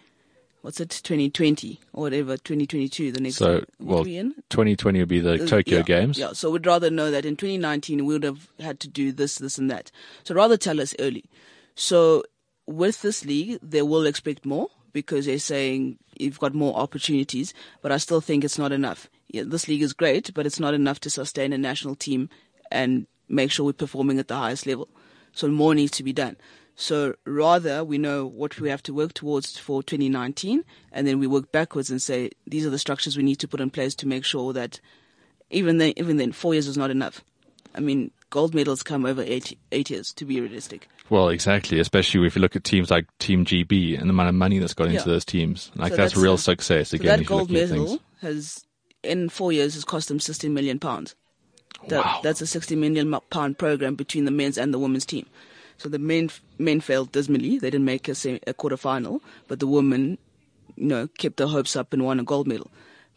what's 0.62 0.80
it, 0.80 0.90
2020 0.90 1.80
or 1.94 2.04
whatever, 2.04 2.36
2022, 2.38 3.12
the 3.12 3.22
next 3.22 3.36
So, 3.36 3.64
well, 3.80 4.04
we 4.04 4.18
in? 4.18 4.34
2020 4.50 5.00
will 5.00 5.06
be 5.06 5.20
the 5.20 5.44
Uh, 5.44 5.48
Tokyo 5.48 5.78
yeah, 5.78 5.84
Games. 5.84 6.18
Yeah, 6.18 6.34
so 6.34 6.50
we'd 6.52 6.66
rather 6.66 6.90
know 6.90 7.12
that 7.12 7.26
in 7.26 7.36
2019 7.36 8.06
we 8.06 8.14
would 8.14 8.24
have 8.24 8.48
had 8.60 8.80
to 8.82 8.88
do 8.88 9.12
this, 9.12 9.38
this, 9.38 9.58
and 9.58 9.70
that. 9.70 9.92
So 10.24 10.34
rather 10.34 10.58
tell 10.58 10.82
us 10.82 10.96
early. 11.00 11.26
So 11.76 12.24
with 12.66 13.02
this 13.02 13.24
league, 13.26 13.60
they 13.62 13.82
will 13.82 14.06
expect 14.08 14.46
more 14.46 14.70
because 14.94 15.26
they're 15.26 15.40
saying 15.40 15.98
you've 16.18 16.40
got 16.40 16.54
more 16.54 16.76
opportunities, 16.76 17.54
but 17.82 17.92
I 17.92 17.98
still 17.98 18.22
think 18.22 18.44
it's 18.44 18.58
not 18.60 18.72
enough. 18.72 19.10
Yeah, 19.34 19.44
this 19.46 19.68
league 19.68 19.82
is 19.82 19.94
great, 19.94 20.34
but 20.34 20.46
it's 20.46 20.60
not 20.60 20.74
enough 20.74 21.00
to 21.02 21.10
sustain 21.10 21.52
a 21.52 21.58
national 21.58 21.96
team 21.96 22.30
and 22.72 23.08
make 23.28 23.52
sure 23.52 23.66
we're 23.66 23.74
performing 23.74 24.20
at 24.20 24.30
the 24.30 24.36
highest 24.36 24.66
level. 24.66 24.88
So 25.34 25.48
more 25.48 25.76
needs 25.76 25.92
to 25.94 26.04
be 26.04 26.14
done. 26.14 26.38
So 26.76 27.16
rather, 27.26 27.84
we 27.84 27.98
know 27.98 28.26
what 28.26 28.60
we 28.60 28.70
have 28.70 28.84
to 28.84 28.94
work 28.94 29.14
towards 29.14 29.58
for 29.58 29.84
2019, 29.84 30.64
and 30.92 31.08
then 31.08 31.20
we 31.20 31.28
work 31.28 31.52
backwards 31.52 31.90
and 31.90 32.02
say 32.02 32.30
these 32.48 32.66
are 32.66 32.70
the 32.70 32.80
structures 32.80 33.18
we 33.18 33.24
need 33.24 33.38
to 33.38 33.48
put 33.48 33.60
in 33.60 33.70
place 33.70 33.96
to 33.96 34.08
make 34.08 34.24
sure 34.24 34.54
that 34.54 34.80
even 35.50 35.78
then, 35.78 35.94
even 35.98 36.18
then, 36.18 36.32
four 36.32 36.54
years 36.54 36.68
is 36.68 36.78
not 36.78 36.90
enough. 36.90 37.24
I 37.76 37.80
mean, 37.80 38.12
gold 38.30 38.54
medals 38.56 38.84
come 38.84 39.06
over 39.06 39.22
eight 39.22 39.58
eight 39.72 39.90
years 39.90 40.14
to 40.14 40.26
be 40.26 40.42
realistic. 40.42 40.88
Well, 41.10 41.30
exactly. 41.30 41.80
Especially 41.80 42.26
if 42.26 42.36
you 42.36 42.42
look 42.42 42.56
at 42.56 42.64
teams 42.64 42.90
like 42.90 43.06
Team 43.20 43.46
GB 43.46 44.00
and 44.00 44.10
the 44.10 44.14
amount 44.14 44.30
of 44.30 44.36
money 44.36 44.60
that's 44.60 44.74
gone 44.74 44.90
into 44.90 45.08
those 45.08 45.26
teams. 45.26 45.72
Like 45.76 45.92
So 45.92 45.98
that's, 45.98 46.14
that's, 46.14 46.24
real 46.24 46.38
success. 46.38 46.90
So 46.90 46.96
Again, 46.96 47.20
that 47.20 47.26
gold 47.26 47.52
medal 47.52 48.00
has, 48.22 48.66
in 49.04 49.30
four 49.30 49.52
years, 49.52 49.74
has 49.76 49.84
cost 49.86 50.08
them 50.08 50.20
16 50.20 50.54
million 50.54 50.80
pounds. 50.80 51.16
That, 51.90 52.04
Wow. 52.06 52.20
That's 52.24 52.42
a 52.42 52.48
60 52.48 52.76
million 52.76 53.14
pound 53.30 53.58
program 53.58 53.96
between 53.96 54.26
the 54.26 54.32
men's 54.32 54.58
and 54.58 54.74
the 54.74 54.80
women's 54.80 55.06
team. 55.06 55.26
So 55.78 55.90
the 55.90 56.00
men 56.00 56.30
men 56.58 56.80
failed 56.82 57.12
dismally; 57.12 57.58
they 57.60 57.70
didn't 57.70 57.86
make 57.86 58.08
a, 58.08 58.40
a 58.48 58.54
quarter 58.54 58.78
final, 58.78 59.22
but 59.48 59.60
the 59.60 59.68
women, 59.68 60.18
you 60.78 60.86
know, 60.88 61.08
kept 61.18 61.38
their 61.38 61.48
hopes 61.48 61.76
up 61.76 61.92
and 61.94 62.06
won 62.06 62.20
a 62.20 62.24
gold 62.24 62.48
medal. 62.48 62.72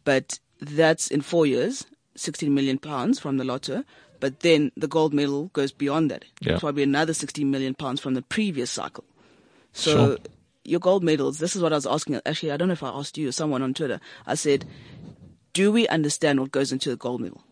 But 0.05 0.41
that's 0.61 1.09
in 1.09 1.21
four 1.21 1.47
years, 1.47 1.87
16 2.17 2.53
million 2.53 2.79
pounds 2.79 3.21
from 3.21 3.37
the 3.37 3.45
lotto. 3.45 3.85
But 4.19 4.41
then 4.41 4.73
the 4.77 4.89
gold 4.89 5.13
medal 5.13 5.49
goes 5.53 5.71
beyond 5.71 6.11
that. 6.11 6.25
Yeah. 6.41 6.59
Probably 6.59 6.83
another 6.83 7.13
16 7.13 7.49
million 7.51 7.75
pounds 7.75 8.01
from 8.01 8.15
the 8.15 8.23
previous 8.23 8.71
cycle. 8.71 9.05
So 9.75 9.91
Sure. 9.93 10.17
your 10.65 10.81
gold 10.81 11.05
medals, 11.05 11.39
this 11.39 11.55
is 11.55 11.61
what 11.63 11.73
I 11.73 11.77
was 11.77 11.87
asking. 11.87 12.21
Actually, 12.25 12.53
I 12.53 12.57
don't 12.57 12.69
know 12.69 12.73
if 12.73 12.83
I 12.83 12.89
asked 12.89 13.19
you 13.19 13.29
or 13.29 13.33
someone 13.33 13.63
on 13.63 13.75
Twitter. 13.75 14.01
I 14.27 14.35
said, 14.35 14.65
do 15.57 15.73
we 15.73 15.87
understand 15.89 16.41
what 16.41 16.51
goes 16.53 16.71
into 16.73 16.91
the 16.91 16.97
gold 16.97 17.21
medal? 17.21 17.43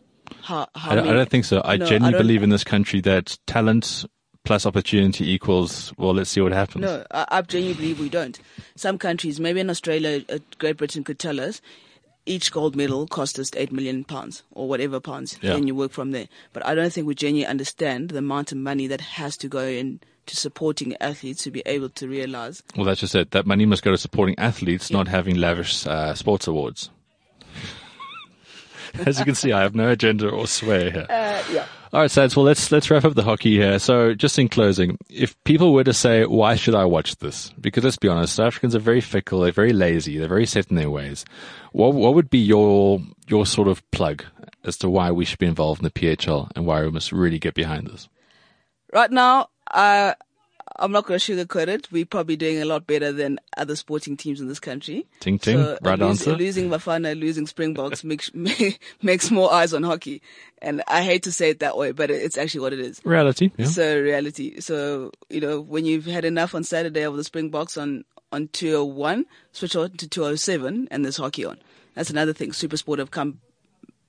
How, 0.41 0.67
how 0.75 0.91
I, 0.91 0.95
don't- 0.95 1.07
I 1.09 1.13
don't 1.13 1.29
think 1.29 1.45
so. 1.45 1.61
I 1.65 1.75
No, 1.77 1.85
genuinely 1.85 2.11
don't- 2.13 2.21
believe 2.21 2.43
in 2.43 2.49
this 2.49 2.63
country 2.63 3.01
that 3.01 3.37
talent 3.47 4.05
plus 4.43 4.65
opportunity 4.65 5.31
equals, 5.31 5.91
well, 5.97 6.13
let's 6.13 6.29
see 6.29 6.41
what 6.41 6.51
happens. 6.51 6.83
No, 6.83 7.03
I, 7.11 7.25
I 7.29 7.41
genuinely 7.41 7.79
believe 7.81 7.99
we 7.99 8.09
don't. 8.09 8.39
Some 8.75 8.97
countries, 8.99 9.39
maybe 9.39 9.59
in 9.59 9.69
Australia, 9.71 10.23
uh, 10.29 10.37
Great 10.59 10.77
Britain 10.77 11.03
could 11.03 11.17
tell 11.19 11.39
us 11.39 11.61
each 12.27 12.51
gold 12.51 12.75
medal 12.75 13.05
cost 13.07 13.37
us 13.39 13.49
eight 13.55 13.71
million 13.71 14.03
pounds 14.03 14.43
or 14.51 14.67
whatever 14.67 14.99
pounds. 14.99 15.37
Yeah. 15.41 15.53
Then 15.53 15.67
you 15.67 15.75
work 15.75 15.91
from 15.91 16.11
there. 16.11 16.27
But 16.53 16.65
I 16.65 16.73
don't 16.75 16.91
think 16.93 17.07
we 17.07 17.15
genuinely 17.15 17.45
understand 17.47 18.09
the 18.09 18.17
amount 18.19 18.51
of 18.51 18.57
money 18.59 18.87
that 18.87 19.01
has 19.01 19.35
to 19.37 19.47
go 19.47 19.63
in 19.65 19.99
to 20.27 20.35
supporting 20.35 20.95
athletes 21.01 21.43
to 21.43 21.51
be 21.51 21.61
able 21.67 21.89
to 21.89 22.07
realize. 22.07 22.63
Well, 22.75 22.85
that's 22.85 23.01
just 23.01 23.13
it. 23.15 23.29
That 23.31 23.45
money 23.45 23.65
must 23.67 23.83
go 23.83 23.91
to 23.91 23.97
supporting 23.97 24.37
athletes, 24.39 24.89
not 24.89 25.07
having 25.07 25.35
lavish 25.37 25.85
uh, 25.85 26.15
sports 26.15 26.47
awards. 26.47 26.89
As 29.05 29.19
you 29.19 29.25
can 29.25 29.35
see, 29.35 29.51
I 29.51 29.61
have 29.61 29.75
no 29.75 29.89
agenda 29.89 30.29
or 30.29 30.47
sway 30.47 30.91
here. 30.91 31.05
Uh, 31.09 31.43
yeah. 31.51 31.65
All 31.93 32.01
right, 32.01 32.11
Sads. 32.11 32.35
Well, 32.35 32.45
let's 32.45 32.71
let's 32.71 32.91
wrap 32.91 33.05
up 33.05 33.13
the 33.13 33.23
hockey 33.23 33.55
here. 33.55 33.79
So, 33.79 34.13
just 34.13 34.37
in 34.37 34.49
closing, 34.49 34.97
if 35.09 35.41
people 35.45 35.73
were 35.73 35.83
to 35.85 35.93
say, 35.93 36.25
"Why 36.25 36.55
should 36.55 36.75
I 36.75 36.83
watch 36.83 37.15
this?" 37.17 37.51
Because 37.61 37.85
let's 37.85 37.97
be 37.97 38.09
honest, 38.09 38.35
South 38.35 38.47
Africans 38.47 38.75
are 38.75 38.79
very 38.79 38.99
fickle, 38.99 39.39
they're 39.39 39.53
very 39.53 39.71
lazy, 39.71 40.17
they're 40.17 40.27
very 40.27 40.45
set 40.45 40.69
in 40.69 40.75
their 40.75 40.89
ways. 40.89 41.23
What 41.71 41.93
what 41.93 42.13
would 42.13 42.29
be 42.29 42.39
your 42.39 42.99
your 43.27 43.45
sort 43.45 43.69
of 43.69 43.89
plug 43.91 44.25
as 44.65 44.77
to 44.79 44.89
why 44.89 45.11
we 45.11 45.23
should 45.23 45.39
be 45.39 45.45
involved 45.45 45.79
in 45.79 45.85
the 45.85 45.91
PHL 45.91 46.51
and 46.55 46.65
why 46.65 46.81
we 46.83 46.91
must 46.91 47.11
really 47.11 47.39
get 47.39 47.53
behind 47.53 47.87
this? 47.87 48.09
Right 48.91 49.11
now, 49.11 49.47
I, 49.71 50.15
I'm 50.77 50.91
not 50.91 51.05
going 51.05 51.19
to 51.19 51.35
sugarcoat 51.35 51.67
it. 51.67 51.91
We're 51.91 52.05
probably 52.05 52.35
doing 52.35 52.61
a 52.61 52.65
lot 52.65 52.85
better 52.85 53.11
than 53.11 53.39
other 53.55 53.75
sporting 53.75 54.17
teams 54.17 54.41
in 54.41 54.47
this 54.47 54.59
country. 54.59 55.05
Ting 55.21 55.39
ting, 55.39 55.57
So, 55.57 55.77
right 55.81 55.97
lose- 55.97 56.19
answer. 56.21 56.35
Losing 56.35 56.69
Bafana, 56.69 57.17
losing 57.19 57.47
Springboks 57.47 58.03
makes 58.11 58.31
makes 59.01 59.31
more 59.31 59.53
eyes 59.53 59.73
on 59.73 59.83
hockey, 59.83 60.21
and 60.61 60.83
I 60.87 61.01
hate 61.03 61.23
to 61.23 61.31
say 61.31 61.49
it 61.49 61.59
that 61.59 61.77
way, 61.77 61.91
but 61.91 62.11
it's 62.11 62.37
actually 62.37 62.61
what 62.61 62.73
it 62.73 62.79
is. 62.79 62.99
Reality. 63.05 63.51
Yeah. 63.57 63.65
So 63.67 63.99
reality. 64.01 64.59
So 64.59 65.11
you 65.29 65.39
know, 65.41 65.61
when 65.61 65.85
you've 65.85 66.05
had 66.05 66.25
enough 66.25 66.53
on 66.55 66.63
Saturday 66.63 67.03
of 67.03 67.15
the 67.15 67.23
Springboks 67.23 67.77
on 67.77 68.03
on 68.31 68.47
201, 68.49 69.25
switch 69.53 69.75
on 69.75 69.91
to 69.91 70.07
207, 70.09 70.87
and 70.91 71.05
there's 71.05 71.17
hockey 71.17 71.45
on. 71.45 71.57
That's 71.93 72.09
another 72.09 72.33
thing. 72.33 72.51
Supersport 72.51 72.97
have 72.99 73.11
come 73.11 73.39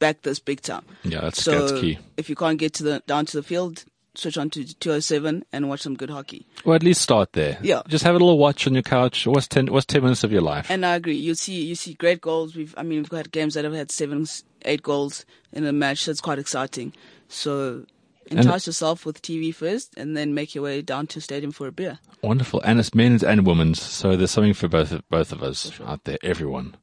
back 0.01 0.23
this 0.23 0.41
big 0.41 0.61
time. 0.63 0.85
Yeah, 1.05 1.21
that's 1.21 1.43
So 1.43 1.67
that's 1.69 1.81
key. 1.81 1.99
if 2.17 2.29
you 2.29 2.35
can't 2.35 2.59
get 2.59 2.73
to 2.75 2.83
the 2.83 3.03
down 3.07 3.27
to 3.27 3.37
the 3.37 3.43
field, 3.45 3.85
switch 4.19 4.39
on 4.39 4.51
to 4.51 4.65
207 4.65 5.45
and 5.53 5.69
watch 5.69 5.81
some 5.81 5.95
good 5.95 6.11
hockey. 6.11 6.47
Well, 6.65 6.75
at 6.75 6.83
least 6.83 7.03
start 7.03 7.33
there. 7.33 7.59
Yeah. 7.63 7.83
Just 7.89 8.05
have 8.05 8.15
a 8.15 8.19
little 8.19 8.39
watch 8.39 8.67
on 8.67 8.75
your 8.75 8.83
couch. 8.83 9.27
What's 9.27 9.49
ten? 9.49 9.67
What's 9.67 9.87
ten 9.87 10.03
minutes 10.03 10.25
of 10.25 10.33
your 10.33 10.43
life? 10.43 10.71
And 10.71 10.85
I 10.85 10.97
agree. 10.97 11.17
You 11.17 11.35
see, 11.35 11.63
you 11.63 11.75
see 11.75 11.95
great 11.95 12.21
goals. 12.21 12.55
We've, 12.55 12.75
I 12.77 12.83
mean, 12.83 12.99
we've 12.99 13.09
got 13.09 13.31
games 13.31 13.55
that 13.55 13.65
have 13.65 13.75
had 13.75 13.91
seven, 13.91 14.27
eight 14.63 14.83
goals 14.83 15.25
in 15.53 15.67
a 15.67 15.73
match. 15.73 16.07
That's 16.07 16.21
quite 16.21 16.39
exciting. 16.39 16.93
So 17.29 17.85
entice 18.31 18.67
yourself 18.67 19.07
with 19.07 19.23
TV 19.23 19.55
first, 19.55 19.95
and 19.97 20.17
then 20.17 20.35
make 20.35 20.55
your 20.55 20.65
way 20.65 20.83
down 20.83 21.07
to 21.09 21.21
stadium 21.21 21.53
for 21.53 21.67
a 21.67 21.73
beer. 21.73 21.99
Wonderful, 22.23 22.61
and 22.63 22.79
it's 22.79 22.95
men's 22.95 23.23
and 23.23 23.47
women's, 23.47 23.81
so 23.81 24.17
there's 24.17 24.31
something 24.31 24.55
for 24.55 24.69
both 24.69 24.93
of, 24.93 25.09
both 25.09 25.33
of 25.33 25.43
us 25.43 25.81
out 25.85 26.05
there. 26.05 26.19
Everyone, 26.23 26.77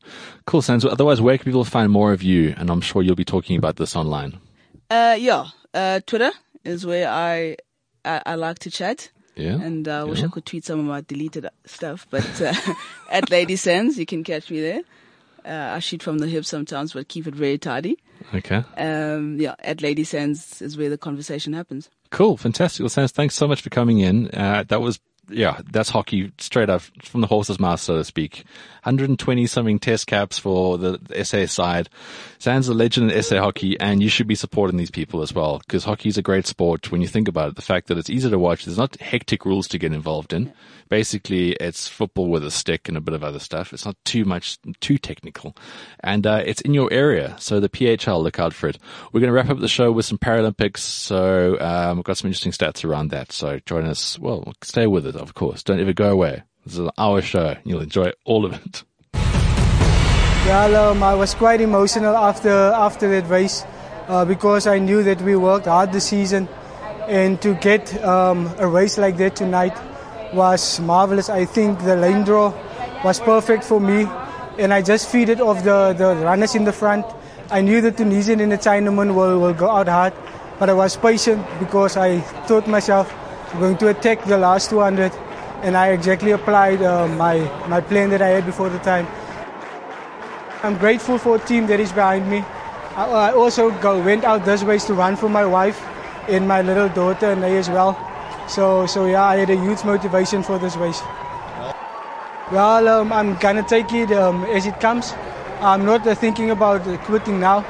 cool, 0.45 0.61
Sans. 0.61 0.85
Otherwise, 0.85 1.21
where 1.21 1.37
can 1.37 1.45
people 1.45 1.65
find 1.65 1.91
more 1.91 2.13
of 2.13 2.23
you? 2.23 2.53
And 2.57 2.69
I'm 2.69 2.81
sure 2.81 3.01
you'll 3.01 3.15
be 3.15 3.25
talking 3.25 3.57
about 3.57 3.75
this 3.77 3.95
online. 3.95 4.39
Uh, 4.89 5.17
yeah. 5.19 5.47
Uh, 5.73 5.99
Twitter 6.05 6.31
is 6.63 6.85
where 6.85 7.09
I, 7.09 7.57
I, 8.05 8.21
I 8.25 8.35
like 8.35 8.59
to 8.59 8.71
chat. 8.71 9.11
Yeah, 9.35 9.55
And 9.59 9.87
uh, 9.87 10.01
I 10.01 10.03
wish 10.03 10.21
I 10.21 10.27
could 10.27 10.45
tweet 10.45 10.63
some 10.63 10.79
of 10.79 10.85
my 10.85 11.01
deleted 11.01 11.47
stuff, 11.65 12.05
but 12.11 12.39
uh, 12.39 12.53
at 13.11 13.31
Lady 13.31 13.55
Sands, 13.55 13.97
you 13.97 14.05
can 14.05 14.23
catch 14.23 14.51
me 14.51 14.61
there. 14.61 14.81
Uh, 15.43 15.73
I 15.75 15.79
shoot 15.79 16.03
from 16.03 16.19
the 16.19 16.27
hip 16.27 16.45
sometimes, 16.45 16.93
but 16.93 17.07
keep 17.07 17.25
it 17.25 17.33
very 17.33 17.57
tidy. 17.57 17.97
Okay, 18.33 18.63
Um, 18.77 19.39
yeah, 19.39 19.55
at 19.59 19.81
Lady 19.81 20.03
Sands 20.03 20.61
is 20.61 20.77
where 20.77 20.89
the 20.91 20.99
conversation 20.99 21.51
happens. 21.53 21.89
cool, 22.11 22.37
fantastic. 22.37 22.81
Well, 22.83 22.89
Sans, 22.89 23.11
thanks 23.11 23.33
so 23.33 23.47
much 23.47 23.61
for 23.63 23.71
coming 23.71 23.97
in. 23.99 24.27
Uh, 24.27 24.63
that 24.67 24.81
was 24.81 24.99
yeah, 25.29 25.61
that's 25.71 25.89
hockey 25.89 26.31
straight 26.37 26.69
up 26.69 26.81
from 27.01 27.21
the 27.21 27.27
horse's 27.27 27.59
mouth, 27.59 27.79
so 27.79 27.97
to 27.97 28.03
speak. 28.03 28.43
120 28.83 29.45
something 29.47 29.79
test 29.79 30.07
caps 30.07 30.37
for 30.37 30.77
the 30.77 30.99
SA 31.23 31.45
side. 31.45 31.89
Sans 32.39 32.67
a 32.67 32.73
legend 32.73 33.11
in 33.11 33.23
SA 33.23 33.39
hockey, 33.39 33.79
and 33.79 34.03
you 34.03 34.09
should 34.09 34.27
be 34.27 34.35
supporting 34.35 34.77
these 34.77 34.91
people 34.91 35.21
as 35.21 35.33
well, 35.33 35.59
because 35.59 35.85
hockey 35.85 36.09
is 36.09 36.17
a 36.17 36.21
great 36.21 36.45
sport 36.45 36.91
when 36.91 37.01
you 37.01 37.07
think 37.07 37.27
about 37.27 37.49
it. 37.49 37.55
The 37.55 37.61
fact 37.61 37.87
that 37.87 37.97
it's 37.97 38.09
easy 38.09 38.29
to 38.29 38.39
watch, 38.39 38.65
there's 38.65 38.77
not 38.77 38.99
hectic 38.99 39.45
rules 39.45 39.67
to 39.69 39.77
get 39.77 39.93
involved 39.93 40.33
in. 40.33 40.51
Basically, 40.89 41.53
it's 41.53 41.87
football 41.87 42.27
with 42.29 42.43
a 42.43 42.51
stick 42.51 42.87
and 42.87 42.97
a 42.97 43.01
bit 43.01 43.13
of 43.13 43.23
other 43.23 43.39
stuff. 43.39 43.73
It's 43.73 43.85
not 43.85 43.95
too 44.05 44.25
much, 44.25 44.57
too 44.79 44.97
technical. 44.97 45.55
And, 46.01 46.25
uh, 46.27 46.43
it's 46.45 46.61
in 46.61 46.73
your 46.73 46.91
area. 46.91 47.35
So 47.39 47.59
the 47.59 47.69
PHL, 47.69 48.21
look 48.21 48.39
out 48.39 48.53
for 48.53 48.67
it. 48.67 48.77
We're 49.11 49.21
going 49.21 49.29
to 49.29 49.33
wrap 49.33 49.49
up 49.49 49.59
the 49.59 49.67
show 49.67 49.91
with 49.91 50.05
some 50.05 50.17
Paralympics. 50.17 50.79
So, 50.79 51.59
um, 51.59 51.97
we've 51.97 52.05
got 52.05 52.17
some 52.17 52.27
interesting 52.27 52.51
stats 52.51 52.85
around 52.85 53.09
that. 53.09 53.31
So 53.31 53.59
join 53.65 53.85
us. 53.85 54.19
Well, 54.19 54.53
stay 54.61 54.87
with 54.87 55.05
it, 55.05 55.15
of 55.15 55.33
course. 55.33 55.63
Don't 55.63 55.79
ever 55.79 55.93
go 55.93 56.11
away. 56.11 56.43
This 56.65 56.73
is 56.73 56.79
an 56.79 56.91
hour 56.97 57.21
show. 57.21 57.57
You'll 57.65 57.81
enjoy 57.81 58.11
all 58.25 58.45
of 58.45 58.53
it. 58.53 58.83
Yeah, 60.45 60.65
um, 60.89 61.01
I 61.03 61.15
was 61.15 61.33
quite 61.33 61.61
emotional 61.61 62.17
after 62.17 62.49
after 62.49 63.07
that 63.09 63.29
race 63.29 63.63
uh, 64.07 64.25
because 64.25 64.67
I 64.67 64.77
knew 64.79 65.01
that 65.03 65.21
we 65.21 65.37
worked 65.37 65.67
hard 65.67 65.93
this 65.93 66.05
season, 66.05 66.49
and 67.07 67.41
to 67.41 67.53
get 67.55 68.03
um, 68.03 68.53
a 68.57 68.67
race 68.67 68.97
like 68.97 69.15
that 69.17 69.37
tonight 69.37 69.73
was 70.33 70.79
marvelous. 70.79 71.29
I 71.29 71.45
think 71.45 71.79
the 71.83 71.95
lane 71.95 72.23
draw 72.23 72.53
was 73.03 73.19
perfect 73.19 73.63
for 73.63 73.79
me, 73.79 74.07
and 74.57 74.73
I 74.73 74.81
just 74.81 75.09
feed 75.09 75.29
it 75.29 75.39
off 75.41 75.63
the, 75.63 75.93
the 75.93 76.15
runners 76.23 76.55
in 76.55 76.63
the 76.63 76.73
front. 76.73 77.05
I 77.51 77.61
knew 77.61 77.81
the 77.81 77.91
Tunisian 77.91 78.39
and 78.39 78.51
the 78.51 78.57
Chinaman 78.57 79.15
will, 79.15 79.39
will 79.39 79.53
go 79.53 79.69
out 79.69 79.87
hard, 79.87 80.13
but 80.59 80.69
I 80.69 80.73
was 80.73 80.95
patient 80.97 81.45
because 81.59 81.97
I 81.97 82.19
thought 82.47 82.67
myself 82.67 83.13
I'm 83.53 83.59
going 83.59 83.77
to 83.77 83.89
attack 83.89 84.23
the 84.25 84.37
last 84.37 84.69
200, 84.69 85.11
and 85.61 85.77
I 85.77 85.89
exactly 85.89 86.31
applied 86.31 86.81
uh, 86.81 87.07
my 87.07 87.39
my 87.67 87.81
plan 87.81 88.09
that 88.09 88.21
I 88.21 88.29
had 88.29 88.45
before 88.45 88.69
the 88.69 88.79
time. 88.79 89.07
I'm 90.63 90.77
grateful 90.77 91.17
for 91.17 91.35
a 91.35 91.39
team 91.39 91.67
that 91.67 91.79
is 91.79 91.91
behind 91.91 92.29
me. 92.29 92.39
I, 92.95 93.29
I 93.29 93.31
also 93.33 93.69
go, 93.81 94.01
went 94.01 94.23
out 94.23 94.45
this 94.45 94.63
ways 94.63 94.85
to 94.85 94.93
run 94.93 95.15
for 95.15 95.27
my 95.27 95.45
wife 95.45 95.83
and 96.29 96.47
my 96.47 96.61
little 96.61 96.87
daughter 96.89 97.31
and 97.31 97.43
they 97.43 97.57
as 97.57 97.69
well. 97.69 97.99
So, 98.47 98.85
so 98.85 99.05
yeah, 99.05 99.23
I 99.23 99.37
had 99.37 99.49
a 99.49 99.55
huge 99.55 99.83
motivation 99.83 100.43
for 100.43 100.59
this 100.59 100.75
race. 100.75 101.01
Well, 102.51 102.87
um, 102.87 103.11
I'm 103.11 103.35
gonna 103.37 103.63
take 103.63 103.91
it 103.93 104.11
um, 104.11 104.43
as 104.45 104.65
it 104.65 104.79
comes. 104.79 105.13
I'm 105.61 105.85
not 105.85 106.05
uh, 106.05 106.13
thinking 106.13 106.51
about 106.51 106.85
uh, 106.87 106.97
quitting 106.97 107.39
now, 107.39 107.65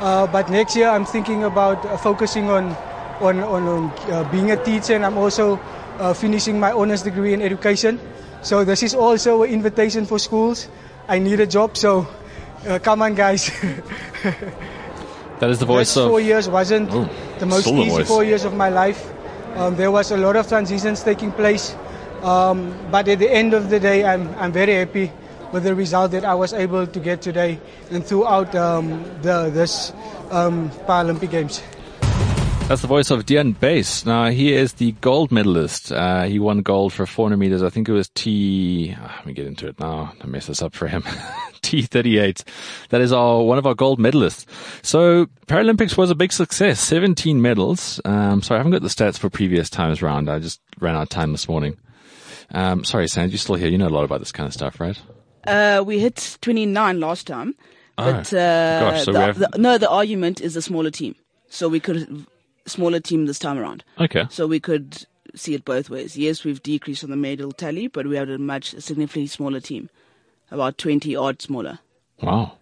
uh, 0.00 0.26
but 0.26 0.50
next 0.50 0.76
year 0.76 0.88
I'm 0.88 1.04
thinking 1.04 1.44
about 1.44 1.84
uh, 1.86 1.96
focusing 1.96 2.50
on 2.50 2.76
on, 3.20 3.40
on, 3.40 3.66
on 3.66 3.92
uh, 4.10 4.24
being 4.30 4.50
a 4.50 4.56
teacher, 4.56 4.94
and 4.94 5.04
I'm 5.04 5.16
also 5.16 5.58
uh, 5.98 6.12
finishing 6.14 6.60
my 6.60 6.72
honors 6.72 7.02
degree 7.02 7.32
in 7.32 7.42
education. 7.42 7.98
So 8.42 8.64
this 8.64 8.82
is 8.82 8.94
also 8.94 9.42
an 9.42 9.50
invitation 9.50 10.04
for 10.06 10.18
schools. 10.18 10.68
I 11.08 11.18
need 11.18 11.40
a 11.40 11.46
job, 11.46 11.76
so 11.76 12.06
uh, 12.66 12.78
come 12.80 13.02
on, 13.02 13.14
guys. 13.14 13.50
that 15.38 15.50
is 15.50 15.58
the 15.58 15.66
voice 15.66 15.94
Those 15.94 16.04
of. 16.04 16.10
four 16.10 16.20
years 16.20 16.48
wasn't 16.48 16.90
Oh, 16.92 17.08
the 17.38 17.46
most 17.46 17.62
still 17.62 17.76
the 17.76 17.82
easy 17.82 18.04
four 18.04 18.24
years 18.24 18.44
of 18.44 18.54
my 18.54 18.68
life. 18.68 19.10
Um, 19.58 19.74
there 19.74 19.90
was 19.90 20.12
a 20.12 20.16
lot 20.16 20.36
of 20.36 20.46
transitions 20.46 21.02
taking 21.02 21.32
place, 21.32 21.74
um, 22.22 22.72
but 22.92 23.08
at 23.08 23.18
the 23.18 23.28
end 23.28 23.54
of 23.54 23.70
the 23.70 23.80
day, 23.80 24.04
I'm 24.04 24.32
I'm 24.38 24.52
very 24.52 24.74
happy 24.74 25.10
with 25.50 25.64
the 25.64 25.74
result 25.74 26.12
that 26.12 26.24
I 26.24 26.34
was 26.34 26.52
able 26.52 26.86
to 26.86 27.00
get 27.00 27.20
today 27.20 27.58
and 27.90 28.06
throughout 28.06 28.54
um, 28.54 29.02
the 29.22 29.50
this 29.50 29.92
um, 30.30 30.70
Paralympic 30.86 31.30
Games. 31.30 31.60
That's 32.68 32.82
the 32.82 32.86
voice 32.86 33.10
of 33.10 33.24
Dyan 33.24 33.58
Buys. 33.58 34.04
Now, 34.04 34.28
he 34.28 34.52
is 34.52 34.74
the 34.74 34.92
gold 35.00 35.32
medalist. 35.32 35.90
Uh, 35.90 36.24
he 36.24 36.38
won 36.38 36.60
gold 36.60 36.92
for 36.92 37.06
400 37.06 37.38
meters. 37.38 37.62
I 37.62 37.70
think 37.70 37.88
it 37.88 37.92
was 37.92 38.10
T. 38.10 38.94
ah, 39.00 39.14
let 39.16 39.26
me 39.26 39.32
get 39.32 39.46
into 39.46 39.66
it 39.68 39.80
now. 39.80 40.12
I 40.20 40.26
mess 40.26 40.48
this 40.48 40.60
up 40.60 40.74
for 40.74 40.86
him. 40.86 41.00
T38. 41.62 42.44
That 42.90 43.00
is 43.00 43.10
our 43.10 43.42
one 43.42 43.56
of 43.56 43.66
our 43.66 43.74
gold 43.74 43.98
medalists. 43.98 44.44
So 44.84 45.26
Paralympics 45.46 45.96
was 45.96 46.10
a 46.10 46.14
big 46.14 46.30
success. 46.30 46.78
17 46.80 47.40
medals. 47.40 48.02
Um, 48.04 48.42
sorry, 48.42 48.56
I 48.56 48.60
haven't 48.60 48.72
got 48.72 48.82
the 48.82 48.88
stats 48.88 49.16
for 49.18 49.30
previous 49.30 49.70
times 49.70 50.02
round. 50.02 50.28
I 50.28 50.38
just 50.38 50.60
ran 50.78 50.94
out 50.94 51.02
of 51.04 51.08
time 51.08 51.32
this 51.32 51.48
morning. 51.48 51.78
Um, 52.50 52.84
sorry, 52.84 53.08
Sand, 53.08 53.32
you're 53.32 53.38
still 53.38 53.54
here. 53.54 53.68
You 53.68 53.78
know 53.78 53.88
a 53.88 53.96
lot 53.96 54.04
about 54.04 54.18
this 54.18 54.32
kind 54.32 54.46
of 54.46 54.52
stuff, 54.52 54.78
right? 54.78 55.00
Uh, 55.46 55.82
we 55.86 56.00
hit 56.00 56.36
29 56.42 57.00
last 57.00 57.26
time. 57.26 57.54
Oh, 57.96 58.10
uh, 58.10 58.22
gosh, 58.22 59.04
so 59.04 59.12
the, 59.12 59.18
we 59.18 59.24
have- 59.24 59.38
the- 59.38 59.50
no, 59.56 59.78
the 59.78 59.88
argument 59.88 60.42
is 60.42 60.54
a 60.54 60.60
smaller 60.60 60.90
team. 60.90 61.14
So 61.48 61.66
we 61.70 61.80
could 61.80 62.26
smaller 62.68 63.00
team 63.00 63.26
this 63.26 63.38
time 63.38 63.58
around. 63.58 63.84
Okay. 63.98 64.24
So 64.30 64.46
we 64.46 64.60
could 64.60 65.06
see 65.34 65.54
it 65.54 65.64
both 65.64 65.90
ways. 65.90 66.16
Yes, 66.16 66.44
we've 66.44 66.62
decreased 66.62 67.04
on 67.04 67.10
the 67.10 67.16
medal 67.16 67.52
tally, 67.52 67.88
but 67.88 68.06
we 68.06 68.16
have 68.16 68.28
a 68.28 68.38
much 68.38 68.70
significantly 68.78 69.26
smaller 69.26 69.60
team, 69.60 69.90
about 70.50 70.78
20 70.78 71.14
odd 71.16 71.42
smaller. 71.42 71.80
Wow. 72.22 72.58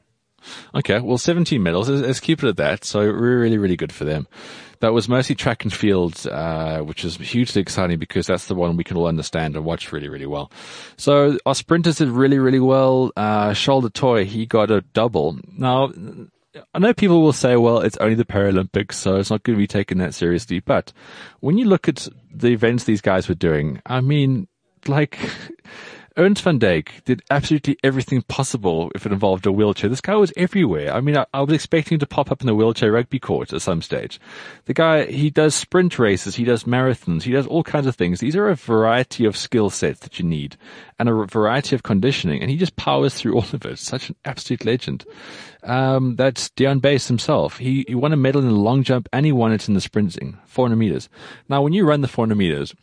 Okay, 0.75 1.01
well, 1.01 1.19
17 1.19 1.63
medals. 1.63 1.89
Let's, 1.89 2.21
keep 2.21 2.43
it 2.43 2.49
at 2.49 2.57
that. 2.57 2.85
So 2.85 3.01
really, 3.01 3.59
really 3.59 3.77
good 3.77 3.93
for 3.93 4.05
them. 4.05 4.29
That 4.81 4.93
was 4.93 5.09
mostly 5.09 5.35
track 5.35 5.65
and 5.65 5.73
field, 5.73 6.27
uh, 6.27 6.81
which 6.81 7.05
is 7.05 7.17
hugely 7.17 7.63
exciting 7.63 7.99
because 7.99 8.27
that's 8.27 8.47
the 8.47 8.55
one 8.55 8.77
we 8.77 8.85
can 8.85 8.97
all 8.97 9.07
understand 9.07 9.57
and 9.57 9.65
watch 9.65 9.91
really, 9.91 10.09
really 10.09 10.27
well. 10.27 10.53
So 10.99 11.39
our 11.47 11.55
sprinters 11.55 11.97
did 11.97 12.09
really, 12.09 12.39
really 12.39 12.61
well. 12.61 13.11
Uh, 13.17 13.55
Charl 13.55 13.81
du 13.81 13.89
Toit, 13.89 14.27
he 14.27 14.45
got 14.45 14.71
a 14.71 14.83
double. 14.93 15.39
Now, 15.57 15.93
I 16.75 16.79
know 16.79 16.95
people 16.95 17.23
will 17.23 17.33
say, 17.33 17.57
well, 17.57 17.81
it's 17.81 17.97
only 17.99 18.15
the 18.15 18.25
Paralympics, 18.25 18.95
so 18.95 19.17
it's 19.17 19.31
not 19.31 19.43
going 19.43 19.57
to 19.57 19.63
be 19.63 19.67
taken 19.67 19.99
that 19.99 20.15
seriously. 20.15 20.61
But 20.61 20.93
when 21.41 21.59
you 21.59 21.67
look 21.67 21.89
at 21.89 22.09
the 22.33 22.49
events 22.49 22.85
these 22.85 23.01
guys 23.01 23.29
were 23.29 23.35
doing, 23.35 23.81
I 23.87 24.01
mean, 24.01 24.49
like, 24.87 25.19
Ernst 26.19 26.43
van 26.45 26.59
Dijk 26.59 27.05
did 27.05 27.23
absolutely 27.31 27.77
everything 27.85 28.23
possible 28.23 28.91
if 28.95 29.05
it 29.05 29.13
involved 29.13 29.45
a 29.45 29.53
wheelchair. 29.53 29.91
This 29.91 30.01
guy 30.01 30.15
was 30.15 30.33
everywhere. 30.35 30.95
I 30.95 31.03
mean, 31.03 31.15
I, 31.15 31.27
I 31.35 31.43
was 31.43 31.53
expecting 31.53 31.97
him 31.97 32.01
to 32.01 32.07
pop 32.07 32.33
up 32.33 32.41
in 32.41 32.47
the 32.47 32.55
wheelchair 32.55 32.91
rugby 32.91 33.19
court 33.19 33.53
at 33.53 33.61
some 33.61 33.83
stage. 33.83 34.19
The 34.65 34.73
guy, 34.73 35.05
he 35.05 35.29
does 35.29 35.55
sprint 35.55 35.99
races, 35.99 36.35
he 36.35 36.45
does 36.45 36.65
marathons, 36.65 37.25
he 37.25 37.33
does 37.33 37.47
all 37.47 37.63
kinds 37.63 37.87
of 37.87 37.97
things. 37.97 38.21
These 38.21 38.35
are 38.35 38.49
a 38.49 38.55
variety 38.55 39.27
of 39.27 39.37
skill 39.37 39.69
sets 39.69 40.01
that 40.01 40.19
you 40.19 40.25
need 40.25 40.57
and 40.99 41.11
a 41.11 41.27
variety 41.27 41.75
of 41.75 41.83
conditioning, 41.83 42.41
and 42.41 42.51
he 42.51 42.57
just 42.57 42.77
powers 42.77 43.13
through 43.13 43.35
all 43.37 43.47
of 43.53 43.67
it. 43.67 43.79
Such 43.79 44.09
an 44.09 44.17
absolute 44.25 44.65
legend. 44.65 45.05
Um, 45.67 46.14
that's 46.14 46.49
Dyan 46.51 46.81
Buys 46.81 47.09
himself. 47.09 47.59
He, 47.59 47.85
he 47.89 47.95
won 47.95 48.12
a 48.12 48.17
medal 48.17 48.41
in 48.41 48.49
the 48.49 48.55
long 48.55 48.85
jump 48.85 49.09
and 49.12 49.27
he 49.27 49.33
won 49.33 49.53
it 49.53 49.69
in 49.69 49.75
the 49.75 49.81
sprinting, 49.81 50.39
400 50.47 50.77
meters. 50.77 51.09
Now, 51.49 51.61
when 51.61 51.73
you 51.73 51.85
run 51.85 52.03
the 52.03 52.09
400 52.09 52.37
meters, 52.37 52.75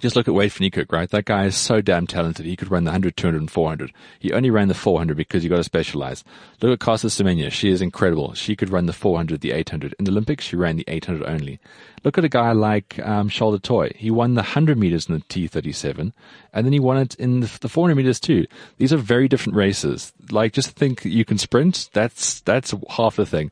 just 0.00 0.16
look 0.16 0.28
at 0.28 0.34
Wade 0.34 0.52
van 0.52 0.86
right? 0.90 1.10
That 1.10 1.24
guy 1.24 1.44
is 1.44 1.56
so 1.56 1.80
damn 1.80 2.06
talented. 2.06 2.46
He 2.46 2.56
could 2.56 2.70
run 2.70 2.84
the 2.84 2.90
100, 2.90 3.16
200, 3.16 3.40
and 3.40 3.50
400. 3.50 3.92
He 4.18 4.32
only 4.32 4.50
ran 4.50 4.68
the 4.68 4.74
400 4.74 5.16
because 5.16 5.42
you 5.42 5.50
got 5.50 5.56
to 5.56 5.64
specialize. 5.64 6.24
Look 6.60 6.72
at 6.72 6.84
Caster 6.84 7.08
Semenya. 7.08 7.50
She 7.50 7.70
is 7.70 7.82
incredible. 7.82 8.34
She 8.34 8.56
could 8.56 8.70
run 8.70 8.86
the 8.86 8.92
400, 8.92 9.40
the 9.40 9.52
800. 9.52 9.94
In 9.98 10.04
the 10.04 10.10
Olympics, 10.10 10.44
she 10.44 10.56
ran 10.56 10.76
the 10.76 10.84
800 10.88 11.26
only. 11.26 11.60
Look 12.04 12.18
at 12.18 12.24
a 12.24 12.28
guy 12.28 12.52
like 12.52 12.98
um, 13.00 13.28
Charl 13.28 13.52
du 13.52 13.58
Toit. 13.58 13.96
He 13.96 14.10
won 14.10 14.34
the 14.34 14.42
100 14.42 14.78
meters 14.78 15.08
in 15.08 15.14
the 15.14 15.20
T37, 15.22 16.12
and 16.52 16.66
then 16.66 16.72
he 16.72 16.80
won 16.80 16.98
it 16.98 17.14
in 17.16 17.40
the, 17.40 17.58
the 17.60 17.68
400 17.68 17.94
meters 17.94 18.20
too. 18.20 18.46
These 18.78 18.92
are 18.92 18.98
very 18.98 19.28
different 19.28 19.56
races. 19.56 20.12
Like, 20.30 20.52
just 20.52 20.70
think 20.70 21.04
you 21.04 21.24
can 21.24 21.38
sprint. 21.38 21.90
That's 21.92 22.40
that's 22.42 22.74
half 22.90 23.16
the 23.16 23.26
thing 23.26 23.50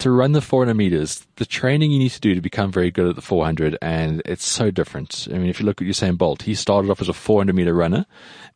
to 0.00 0.10
run 0.10 0.32
the 0.32 0.40
400 0.40 0.74
meters, 0.74 1.26
the 1.36 1.46
training 1.46 1.90
you 1.90 1.98
need 1.98 2.10
to 2.10 2.20
do 2.20 2.34
to 2.34 2.40
become 2.40 2.72
very 2.72 2.90
good 2.90 3.06
at 3.06 3.16
the 3.16 3.22
400, 3.22 3.78
and 3.80 4.22
it's 4.24 4.46
so 4.46 4.70
different. 4.70 5.28
I 5.30 5.38
mean, 5.38 5.48
if 5.48 5.60
you 5.60 5.66
look 5.66 5.80
at 5.80 5.86
Usain 5.86 6.18
Bolt, 6.18 6.42
he 6.42 6.54
started 6.54 6.90
off 6.90 7.00
as 7.00 7.08
a 7.08 7.12
400 7.12 7.54
meter 7.54 7.74
runner, 7.74 8.06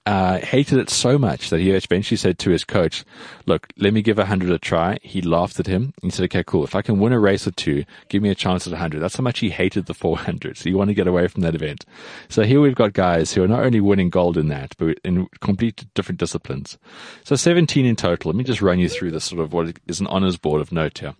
uh, 0.06 0.38
hated 0.38 0.78
it 0.78 0.90
so 0.90 1.18
much 1.18 1.48
that 1.50 1.60
he 1.60 1.70
eventually 1.70 2.16
said 2.16 2.38
to 2.38 2.50
his 2.50 2.64
coach, 2.64 3.04
look, 3.46 3.68
let 3.78 3.94
me 3.94 4.02
give 4.02 4.18
100 4.18 4.50
a 4.50 4.58
try. 4.58 4.98
He 5.02 5.22
laughed 5.22 5.58
at 5.58 5.66
him. 5.66 5.94
He 6.02 6.10
said, 6.10 6.24
okay, 6.24 6.44
cool. 6.44 6.64
If 6.64 6.74
I 6.74 6.82
can 6.82 6.98
win 6.98 7.14
a 7.14 7.18
race 7.18 7.46
or 7.46 7.52
two, 7.52 7.84
give 8.08 8.22
me 8.22 8.28
a 8.28 8.34
chance 8.34 8.66
at 8.66 8.72
100. 8.72 9.00
That's 9.00 9.16
how 9.16 9.22
much 9.22 9.38
he 9.38 9.50
hated 9.50 9.86
the 9.86 9.94
400. 9.94 10.58
So 10.58 10.68
you 10.68 10.76
want 10.76 10.88
to 10.88 10.94
get 10.94 11.06
away 11.06 11.26
from 11.28 11.40
that 11.42 11.54
event. 11.54 11.86
So 12.28 12.42
here 12.42 12.60
we've 12.60 12.74
got 12.74 12.92
guys 12.92 13.32
who 13.32 13.42
are 13.42 13.48
not 13.48 13.64
only 13.64 13.80
winning 13.80 14.10
gold 14.10 14.36
in 14.36 14.48
that, 14.48 14.74
but 14.76 14.98
in 15.04 15.26
complete 15.40 15.86
different 15.94 16.18
disciplines. 16.18 16.76
So 17.24 17.36
17 17.36 17.86
in 17.86 17.96
total. 17.96 18.30
Let 18.30 18.36
me 18.36 18.44
just 18.44 18.62
run 18.62 18.78
you 18.78 18.90
through 18.90 19.10
the 19.10 19.20
sort 19.20 19.40
of 19.40 19.52
what 19.54 19.78
is 19.86 20.00
an 20.00 20.06
honors 20.08 20.36
board 20.36 20.60
of 20.60 20.72
note 20.72 20.98
here. 20.98 21.14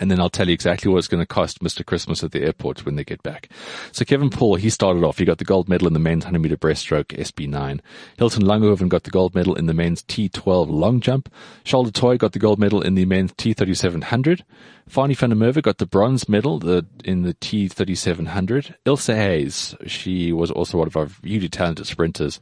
And 0.00 0.10
then 0.10 0.20
I'll 0.20 0.30
tell 0.30 0.48
you 0.48 0.54
exactly 0.54 0.90
what 0.90 0.98
it's 0.98 1.08
going 1.08 1.22
to 1.22 1.26
cost 1.26 1.62
Mr. 1.62 1.84
Christmas 1.84 2.22
at 2.22 2.32
the 2.32 2.42
airport 2.42 2.84
when 2.84 2.96
they 2.96 3.04
get 3.04 3.22
back. 3.22 3.48
So 3.92 4.04
Kevin 4.04 4.30
Paul, 4.30 4.56
he 4.56 4.70
started 4.70 5.04
off. 5.04 5.18
He 5.18 5.24
got 5.24 5.38
the 5.38 5.44
gold 5.44 5.68
medal 5.68 5.86
in 5.86 5.94
the 5.94 6.00
men's 6.00 6.24
100 6.24 6.40
meter 6.40 6.56
breaststroke 6.56 7.16
SB9. 7.16 7.80
Hilton 8.18 8.42
Langenhoven 8.42 8.88
got 8.88 9.04
the 9.04 9.10
gold 9.10 9.34
medal 9.34 9.54
in 9.54 9.66
the 9.66 9.74
men's 9.74 10.02
T12 10.02 10.70
long 10.70 11.00
jump. 11.00 11.32
Charl 11.64 11.84
du 11.84 11.90
Toit 11.90 12.18
got 12.18 12.32
the 12.32 12.38
gold 12.38 12.58
medal 12.58 12.80
in 12.80 12.94
the 12.94 13.04
men's 13.04 13.32
T3700. 13.32 14.42
Fanie 14.88 15.16
van 15.16 15.30
der 15.30 15.36
Merwe 15.36 15.62
got 15.62 15.78
the 15.78 15.86
bronze 15.86 16.28
medal 16.28 16.62
in 17.04 17.22
the 17.22 17.34
T3700. 17.34 18.74
Ilse 18.84 19.06
Hayes, 19.06 19.74
she 19.86 20.32
was 20.32 20.50
also 20.52 20.78
one 20.78 20.86
of 20.86 20.96
our 20.96 21.08
hugely 21.24 21.48
talented 21.48 21.86
sprinters. 21.86 22.38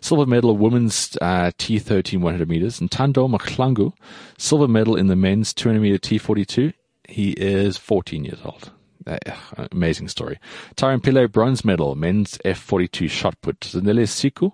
Silver 0.00 0.26
medal 0.26 0.56
women's 0.56 1.16
uh, 1.22 1.52
T13 1.56 2.20
100 2.20 2.48
meters. 2.48 2.80
And 2.80 2.90
Ntando 2.90 3.30
Mahlangu, 3.30 3.92
silver 4.38 4.66
medal 4.66 4.96
in 4.96 5.06
the 5.06 5.16
men's 5.16 5.54
200 5.54 5.80
meter 5.80 5.98
T42. 5.98 6.74
He 7.08 7.32
is 7.32 7.76
14 7.76 8.24
years 8.24 8.40
old. 8.44 8.70
Uh, 9.06 9.18
amazing 9.70 10.08
story. 10.08 10.38
Tyrone 10.76 11.00
Pillay, 11.00 11.30
bronze 11.30 11.64
medal, 11.64 11.94
men's 11.94 12.38
F42 12.38 13.10
shot 13.10 13.38
put. 13.42 13.60
Zanele 13.60 14.08
Situ, 14.08 14.50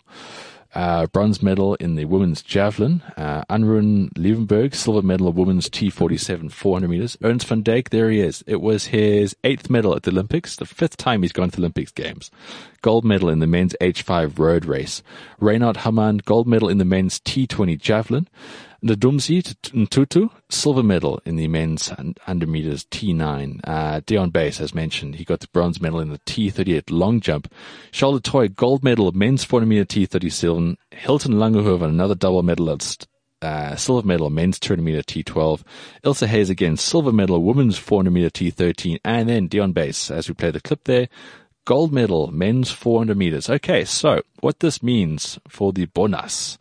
uh, 0.75 1.07
bronze 1.07 1.43
medal 1.43 1.75
in 1.75 1.95
the 1.95 2.05
women's 2.05 2.43
javelin. 2.43 3.03
Uh, 3.17 3.43
Anrune 3.51 4.11
Liebenberg, 4.15 4.75
silver 4.75 5.03
medal 5.03 5.29
of 5.29 5.37
women's 5.37 5.69
T47 5.69 6.51
400 6.51 6.89
meters. 6.89 7.19
Ernst 7.23 7.47
van 7.47 7.63
Dijk, 7.63 7.91
there 7.91 8.11
he 8.11 8.21
is. 8.21 8.43
It 8.47 8.61
was 8.61 8.87
his 8.87 9.37
eighth 9.45 9.71
medal 9.71 9.95
at 9.95 10.03
the 10.03 10.11
Olympics, 10.11 10.57
the 10.57 10.67
fifth 10.67 10.97
time 10.97 11.23
he's 11.23 11.33
gone 11.33 11.51
to 11.51 11.57
the 11.57 11.63
Olympics 11.63 11.93
games. 11.93 12.31
Gold 12.83 13.05
medal 13.05 13.29
in 13.29 13.41
the 13.41 13.47
men's 13.47 13.75
H5 13.81 14.39
road 14.39 14.65
race. 14.65 15.03
Reinhardt 15.39 15.79
Hamman, 15.79 16.25
gold 16.25 16.47
medal 16.47 16.69
in 16.69 16.79
the 16.79 16.85
men's 16.85 17.21
T20 17.21 17.79
javelin. 17.79 18.29
Ndodomzi 18.83 19.43
Ntutu, 19.75 20.31
silver 20.49 20.83
medal 20.83 21.21
in 21.27 21.37
the 21.37 21.49
men's 21.49 21.91
100 21.91 22.49
meters 22.49 22.85
T9. 22.85 23.61
Uh, 23.63 24.01
Dyan 24.07 24.33
Buys, 24.33 24.59
as 24.61 24.75
mentioned, 24.75 25.17
he 25.17 25.25
got 25.25 25.41
the 25.41 25.49
bronze 25.49 25.83
medal 25.83 26.01
in 26.01 26.09
the 26.09 26.19
T38 26.21 26.91
long 26.91 27.21
jump. 27.21 27.53
Charles 27.93 28.23
du 28.23 28.31
Toit, 28.31 28.57
gold 28.57 28.83
medal, 28.83 29.13
men's 29.13 29.45
400 29.45 29.67
meter 29.67 29.85
T37. 29.85 30.77
Hilton 30.93 31.35
Langenhoven, 31.35 31.91
another 31.91 32.15
double 32.15 32.43
medalist, 32.43 33.07
uh, 33.43 33.77
silver 33.77 34.07
medal, 34.07 34.31
men's 34.31 34.59
200 34.59 34.83
meter 34.83 35.03
T12. 35.03 35.63
Ilse 36.05 36.21
Hayes 36.21 36.49
again, 36.49 36.77
silver 36.77 37.13
medal, 37.13 37.43
women's 37.43 37.79
400 37.79 38.11
meter 38.11 38.31
T13. 38.31 38.99
And 39.05 39.29
then 39.29 39.49
Dyan 39.49 39.75
Buys, 39.75 40.11
as 40.11 40.29
we 40.29 40.35
play 40.35 40.51
the 40.51 40.61
clip 40.61 40.85
there, 40.85 41.09
gold 41.65 41.93
medal, 41.93 42.31
men's 42.31 42.71
400 42.71 43.17
meters. 43.17 43.49
Okay, 43.49 43.85
so 43.85 44.23
what 44.41 44.61
this 44.61 44.83
means 44.83 45.39
for 45.49 45.73
the 45.73 45.87
Bonas 45.87 46.59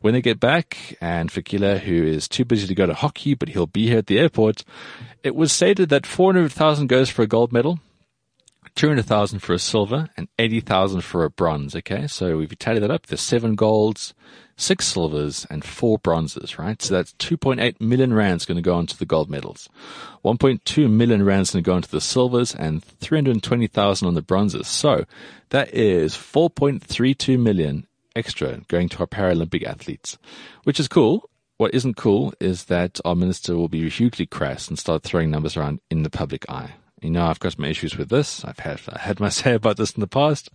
when 0.00 0.14
they 0.14 0.22
get 0.22 0.40
back, 0.40 0.96
and 1.00 1.30
Fikile, 1.30 1.80
who 1.80 2.02
is 2.02 2.28
too 2.28 2.44
busy 2.44 2.66
to 2.66 2.74
go 2.74 2.86
to 2.86 2.94
hockey, 2.94 3.34
but 3.34 3.50
he'll 3.50 3.66
be 3.66 3.88
here 3.88 3.98
at 3.98 4.06
the 4.06 4.18
airport, 4.18 4.64
it 5.22 5.34
was 5.34 5.52
stated 5.52 5.88
that 5.88 6.06
400,000 6.06 6.86
goes 6.86 7.10
for 7.10 7.22
a 7.22 7.26
gold 7.26 7.52
medal, 7.52 7.80
200,000 8.74 9.40
for 9.40 9.54
a 9.54 9.58
silver, 9.58 10.08
and 10.16 10.28
80,000 10.38 11.00
for 11.00 11.24
a 11.24 11.30
bronze. 11.30 11.74
Okay, 11.74 12.06
so 12.06 12.40
if 12.40 12.50
you 12.50 12.56
tally 12.56 12.78
that 12.78 12.90
up, 12.90 13.06
there's 13.06 13.20
seven 13.20 13.54
golds, 13.54 14.14
six 14.58 14.86
silvers, 14.86 15.46
and 15.48 15.64
four 15.64 15.98
bronzes, 15.98 16.58
right? 16.58 16.82
So 16.82 16.94
that's 16.94 17.14
2.8 17.14 17.80
million 17.80 18.12
rands 18.12 18.44
going 18.44 18.56
to 18.56 18.62
go 18.62 18.78
into 18.78 18.98
the 18.98 19.06
gold 19.06 19.30
medals. 19.30 19.68
1.2 20.24 20.90
million 20.90 21.24
rands 21.24 21.52
going 21.52 21.64
to 21.64 21.66
go 21.66 21.76
into 21.76 21.88
the 21.88 22.00
silvers, 22.00 22.54
and 22.54 22.84
320,000 22.84 24.06
on 24.06 24.14
the 24.14 24.20
bronzes. 24.20 24.68
So 24.68 25.04
that 25.50 25.72
is 25.72 26.14
4.32 26.14 27.38
million 27.40 27.86
extra 28.14 28.60
going 28.68 28.88
to 28.90 28.98
our 28.98 29.06
Paralympic 29.06 29.64
athletes, 29.64 30.18
which 30.64 30.80
is 30.80 30.88
cool. 30.88 31.30
What 31.56 31.74
isn't 31.74 31.96
cool 31.96 32.34
is 32.40 32.64
that 32.64 33.00
our 33.04 33.14
minister 33.14 33.56
will 33.56 33.68
be 33.68 33.88
hugely 33.88 34.26
crass 34.26 34.68
and 34.68 34.78
start 34.78 35.02
throwing 35.02 35.30
numbers 35.30 35.56
around 35.56 35.80
in 35.90 36.02
the 36.02 36.10
public 36.10 36.48
eye. 36.50 36.74
You 37.00 37.10
know, 37.10 37.26
I've 37.26 37.38
got 37.38 37.58
my 37.58 37.68
issues 37.68 37.96
with 37.96 38.08
this. 38.08 38.44
I've 38.44 38.58
had, 38.58 38.80
I 38.88 38.98
had 38.98 39.20
my 39.20 39.28
say 39.30 39.54
about 39.54 39.76
this 39.76 39.92
in 39.92 40.00
the 40.00 40.06
past. 40.06 40.50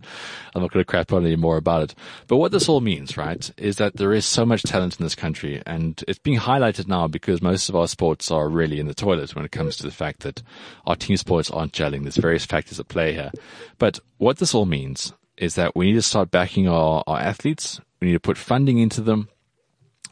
I'm 0.54 0.62
not 0.62 0.72
going 0.72 0.82
to 0.82 0.88
crap 0.90 1.12
on 1.12 1.24
any 1.24 1.36
more 1.36 1.56
about 1.56 1.82
it. 1.82 1.94
But 2.26 2.36
what 2.36 2.52
this 2.52 2.68
all 2.68 2.80
means, 2.80 3.16
right, 3.16 3.50
is 3.56 3.76
that 3.76 3.96
there 3.96 4.12
is 4.12 4.26
so 4.26 4.44
much 4.44 4.62
talent 4.62 4.98
in 4.98 5.04
this 5.04 5.14
country 5.14 5.62
and 5.66 6.02
it's 6.06 6.18
being 6.18 6.38
highlighted 6.38 6.88
now 6.88 7.08
because 7.08 7.40
most 7.40 7.68
of 7.68 7.76
our 7.76 7.88
sports 7.88 8.30
are 8.30 8.48
really 8.48 8.80
in 8.80 8.86
the 8.86 8.94
toilet 8.94 9.34
when 9.34 9.44
it 9.44 9.52
comes 9.52 9.76
to 9.76 9.84
the 9.84 9.90
fact 9.90 10.20
that 10.20 10.42
our 10.86 10.96
team 10.96 11.16
sports 11.16 11.50
aren't 11.50 11.72
gelling. 11.72 12.02
There's 12.02 12.16
various 12.16 12.44
factors 12.44 12.78
at 12.78 12.88
play 12.88 13.14
here. 13.14 13.32
But 13.78 14.00
what 14.18 14.38
this 14.38 14.54
all 14.54 14.66
means 14.66 15.12
is 15.36 15.54
that 15.54 15.74
we 15.74 15.86
need 15.86 15.94
to 15.94 16.02
start 16.02 16.30
backing 16.30 16.68
our, 16.68 17.02
our 17.06 17.18
athletes. 17.18 17.80
We 18.00 18.08
need 18.08 18.14
to 18.14 18.20
put 18.20 18.38
funding 18.38 18.78
into 18.78 19.00
them. 19.00 19.28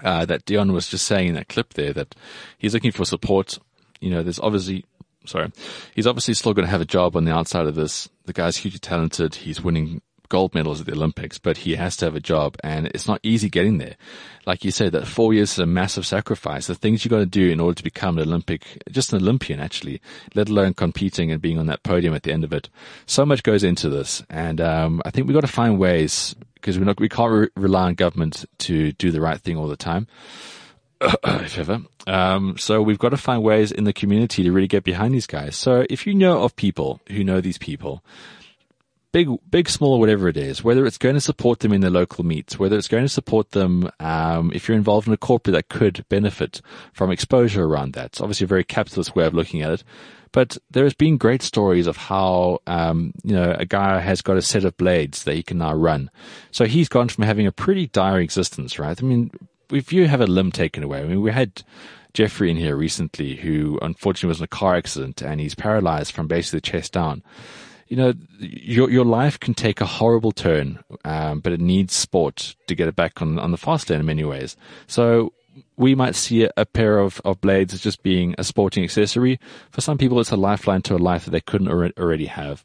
Uh, 0.03 0.25
that 0.25 0.45
Dyan 0.47 0.73
was 0.73 0.89
just 0.89 1.07
saying 1.07 1.29
in 1.29 1.35
that 1.35 1.49
clip 1.49 1.75
there 1.75 1.93
that 1.93 2.17
he's 2.59 2.75
looking 2.75 2.91
for 2.91 3.05
support. 3.05 3.61
You 4.01 4.11
know, 4.11 4.25
there's 4.25 4.41
obviously, 4.41 4.85
sorry, 5.25 5.51
he's 5.95 6.07
obviously 6.07 6.35
still 6.35 6.55
going 6.55 6.67
to 6.67 6.71
have 6.71 6.81
a 6.81 6.87
job 6.87 7.17
on 7.17 7.25
the 7.25 7.33
outside 7.33 7.67
of 7.67 7.75
this. 7.75 8.09
The 8.27 8.33
guy's 8.33 8.57
hugely 8.57 8.79
talented. 8.79 9.35
He's 9.35 9.63
winning 9.63 10.03
gold 10.33 10.55
medals 10.55 10.81
at 10.81 10.87
the 10.87 10.93
Olympics, 10.93 11.37
but 11.37 11.59
he 11.59 11.75
has 11.75 11.95
to 11.95 12.07
have 12.07 12.17
a 12.17 12.21
job 12.21 12.57
and 12.65 12.87
it's 12.87 13.07
not 13.07 13.21
easy 13.23 13.51
getting 13.51 13.77
there. 13.77 13.97
Like 14.47 14.65
you 14.65 14.71
said, 14.71 14.93
that 14.93 15.07
four 15.07 15.35
years 15.35 15.53
is 15.53 15.59
a 15.59 15.67
massive 15.67 16.07
sacrifice. 16.07 16.69
The 16.69 16.75
things 16.75 17.05
you've 17.05 17.11
got 17.11 17.19
to 17.19 17.27
do 17.27 17.51
in 17.51 17.61
order 17.61 17.75
to 17.75 17.83
become 17.83 18.17
an 18.17 18.27
Olympic, 18.27 18.83
just 18.91 19.13
an 19.13 19.21
Olympian 19.21 19.61
actually, 19.61 20.01
let 20.35 20.49
alone 20.49 20.73
competing 20.73 21.31
and 21.31 21.43
being 21.43 21.59
on 21.59 21.67
that 21.67 21.83
podium 21.83 22.15
at 22.15 22.23
the 22.23 22.33
end 22.33 22.45
of 22.45 22.53
it. 22.55 22.71
So 23.05 23.27
much 23.27 23.43
goes 23.43 23.63
into 23.63 23.91
this. 23.91 24.25
And, 24.31 24.59
um, 24.59 25.03
I 25.05 25.11
think 25.11 25.27
we've 25.27 25.35
got 25.35 25.43
to 25.43 25.49
find 25.49 25.79
ways 25.79 26.35
because 26.55 26.79
we 26.79 27.09
can't 27.11 27.31
re- 27.31 27.49
rely 27.55 27.89
on 27.89 27.95
government 27.95 28.47
to 28.61 28.93
do 28.93 29.11
the 29.11 29.21
right 29.21 29.39
thing 29.39 29.59
all 29.59 29.69
the 29.69 29.77
time. 29.77 30.07
if 31.25 31.59
ever. 31.59 31.81
Um, 32.07 32.57
so 32.59 32.83
we've 32.83 32.99
got 32.99 33.11
to 33.11 33.17
find 33.17 33.43
ways 33.43 33.73
in 33.73 33.85
the 33.85 33.93
community 33.93 34.43
to 34.43 34.53
really 34.53 34.69
get 34.69 34.85
behind 34.85 35.15
these 35.15 35.27
guys. 35.27 35.57
So 35.57 35.87
if 35.91 36.07
you 36.07 36.15
know 36.15 36.43
of 36.43 36.57
people 36.57 37.01
who 37.09 37.25
know 37.25 37.41
these 37.41 37.59
people, 37.59 38.05
big, 39.13 39.29
big, 39.51 39.69
small, 39.69 40.01
whatever 40.01 40.29
it 40.29 40.37
is, 40.37 40.65
whether 40.65 40.87
it's 40.87 40.99
going 40.99 41.15
to 41.15 41.21
support 41.21 41.61
them 41.61 41.73
in 41.73 41.81
their 41.81 41.91
local 41.91 42.25
meets, 42.25 42.59
whether 42.59 42.77
it's 42.77 42.89
going 42.89 43.05
to 43.05 43.09
support 43.09 43.51
them, 43.51 43.91
um, 44.01 44.51
if 44.55 44.69
you're 44.69 44.77
involved 44.77 45.07
in 45.07 45.13
a 45.13 45.19
corporate 45.19 45.55
that 45.55 45.69
could 45.69 46.05
benefit 46.09 46.61
from 46.93 47.11
exposure 47.11 47.65
around 47.65 47.93
that. 47.93 48.07
It's 48.07 48.21
obviously 48.21 48.45
a 48.45 48.49
very 48.49 48.65
capitalist 48.65 49.15
way 49.15 49.27
of 49.27 49.35
looking 49.35 49.63
at 49.63 49.73
it. 49.73 49.85
But 50.33 50.57
there 50.71 50.85
has 50.85 50.95
been 50.95 51.19
great 51.19 51.43
stories 51.43 51.87
of 51.87 51.99
how, 51.99 52.61
um, 52.67 53.13
you 53.23 53.35
know, 53.35 53.55
a 53.59 53.67
guy 53.67 54.01
has 54.01 54.23
got 54.23 54.39
a 54.39 54.43
set 54.43 54.65
of 54.65 54.79
blades 54.79 55.25
that 55.25 55.35
he 55.35 55.43
can 55.43 55.59
now 55.59 55.75
run. 55.75 56.11
So 56.51 56.65
he's 56.65 56.89
gone 56.89 57.11
from 57.11 57.25
having 57.25 57.47
a 57.47 57.53
pretty 57.53 57.89
dire 57.89 58.19
existence, 58.19 58.79
right? 58.79 58.99
I 58.99 59.05
mean, 59.05 59.31
if 59.73 59.93
you 59.93 60.07
have 60.07 60.21
a 60.21 60.27
limb 60.27 60.53
taken 60.53 60.83
away, 60.83 61.01
I 61.01 61.05
mean, 61.05 61.23
we 61.23 61.33
had 61.33 61.63
Jeffrey 62.15 62.51
in 62.51 62.57
here 62.57 62.77
recently 62.77 63.37
who 63.37 63.79
unfortunately 63.83 64.29
was 64.29 64.39
in 64.39 64.45
a 64.45 64.49
car 64.49 64.77
accident 64.77 65.23
and 65.23 65.41
he's 65.41 65.55
paralyzed 65.55 66.13
from 66.13 66.27
basically 66.27 66.59
the 66.59 66.71
chest 66.71 66.93
down 66.93 67.23
you 67.93 67.97
know, 67.97 68.15
your 68.39 68.89
your 68.89 69.05
life 69.05 69.39
can 69.39 69.53
take 69.53 69.83
a 69.83 69.85
horrible 69.85 70.33
turn, 70.33 70.83
um, 71.05 71.41
but 71.41 71.53
it 71.53 71.61
needs 71.61 71.93
sport 71.93 72.57
to 72.67 72.75
get 72.75 72.89
it 72.89 72.97
back 72.97 73.21
on 73.21 73.39
on 73.39 73.51
the 73.51 73.59
fast 73.59 73.91
lane 73.91 74.01
in 74.01 74.07
many 74.07 74.25
ways. 74.25 74.57
So 74.87 75.35
we 75.77 75.95
might 75.95 76.15
see 76.15 76.49
a, 76.57 76.65
pair 76.65 76.99
of, 76.99 77.21
of 77.23 77.43
blades 77.43 77.75
as 77.75 77.83
just 77.83 78.03
being 78.03 78.35
a 78.39 78.45
sporting 78.45 78.83
accessory. 78.83 79.39
For 79.71 79.83
some 79.83 79.99
people, 79.99 80.19
it's 80.21 80.31
a 80.31 80.37
lifeline 80.37 80.81
to 80.83 80.97
a 80.97 80.97
life 80.97 81.27
that 81.27 81.33
they 81.33 81.43
couldn't 81.43 81.69
already 81.69 82.25
have 82.25 82.65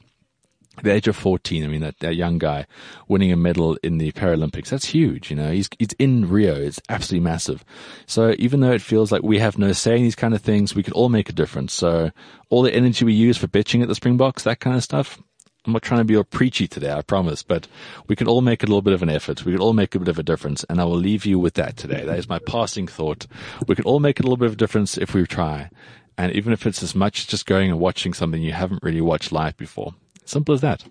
the 0.83 0.91
age 0.91 1.07
of 1.07 1.15
14, 1.15 1.63
I 1.63 1.67
mean, 1.67 1.81
that, 1.81 1.99
that 1.99 2.15
young 2.15 2.37
guy 2.37 2.65
winning 3.07 3.31
a 3.31 3.35
medal 3.35 3.77
in 3.83 3.97
the 3.97 4.11
Paralympics, 4.11 4.69
that's 4.69 4.85
huge, 4.85 5.29
you 5.29 5.35
know, 5.35 5.51
he's, 5.51 5.69
he's 5.79 5.93
in 5.99 6.29
Rio. 6.29 6.55
It's 6.55 6.81
absolutely 6.89 7.23
massive. 7.23 7.65
So 8.05 8.35
even 8.37 8.59
though 8.59 8.71
it 8.71 8.81
feels 8.81 9.11
like 9.11 9.23
we 9.23 9.39
have 9.39 9.57
no 9.57 9.71
say 9.73 9.97
in 9.97 10.03
these 10.03 10.15
kind 10.15 10.33
of 10.33 10.41
things, 10.41 10.75
we 10.75 10.83
could 10.83 10.93
all 10.93 11.09
make 11.09 11.29
a 11.29 11.33
difference. 11.33 11.73
So 11.73 12.11
all 12.49 12.61
the 12.61 12.73
energy 12.73 13.05
we 13.05 13.13
use 13.13 13.37
for 13.37 13.47
bitching 13.47 13.81
at 13.81 13.87
the 13.87 13.95
Springboks, 13.95 14.43
that 14.43 14.59
kind 14.59 14.75
of 14.75 14.83
stuff, 14.83 15.21
I'm 15.67 15.73
not 15.73 15.81
trying 15.81 15.99
to 15.99 16.05
be 16.05 16.15
all 16.15 16.23
preachy 16.23 16.65
today, 16.65 16.93
I 16.93 17.01
promise, 17.01 17.43
but 17.43 17.67
we 18.07 18.15
can 18.15 18.27
all 18.27 18.39
make 18.39 18.63
a 18.63 18.65
little 18.65 18.81
bit 18.81 18.93
of 18.93 19.03
an 19.03 19.09
effort. 19.09 19.43
We 19.43 19.51
can 19.51 19.61
all 19.61 19.73
make 19.73 19.93
a 19.95 19.99
bit 19.99 20.07
of 20.07 20.17
a 20.17 20.23
difference. 20.23 20.63
And 20.69 20.79
I 20.79 20.85
will 20.85 20.95
leave 20.95 21.25
you 21.25 21.39
with 21.39 21.55
that 21.55 21.75
today. 21.75 22.05
That 22.05 22.17
is 22.17 22.29
my 22.29 22.39
passing 22.39 22.87
thought. 22.87 23.27
We 23.67 23.75
can 23.75 23.83
all 23.83 23.99
make 23.99 24.19
a 24.19 24.23
little 24.23 24.37
bit 24.37 24.47
of 24.47 24.53
a 24.53 24.57
difference 24.57 24.97
if 24.97 25.13
we 25.13 25.25
try. 25.25 25.69
And 26.17 26.31
even 26.31 26.53
if 26.53 26.65
it's 26.65 26.81
as 26.81 26.95
much 26.95 27.19
as 27.19 27.25
just 27.25 27.45
going 27.45 27.69
and 27.69 27.79
watching 27.79 28.13
something 28.13 28.41
you 28.41 28.53
haven't 28.53 28.81
really 28.81 29.01
watched 29.01 29.33
live 29.33 29.57
before. 29.57 29.93
Simple 30.27 30.53
as 30.53 30.61
that. 30.61 30.83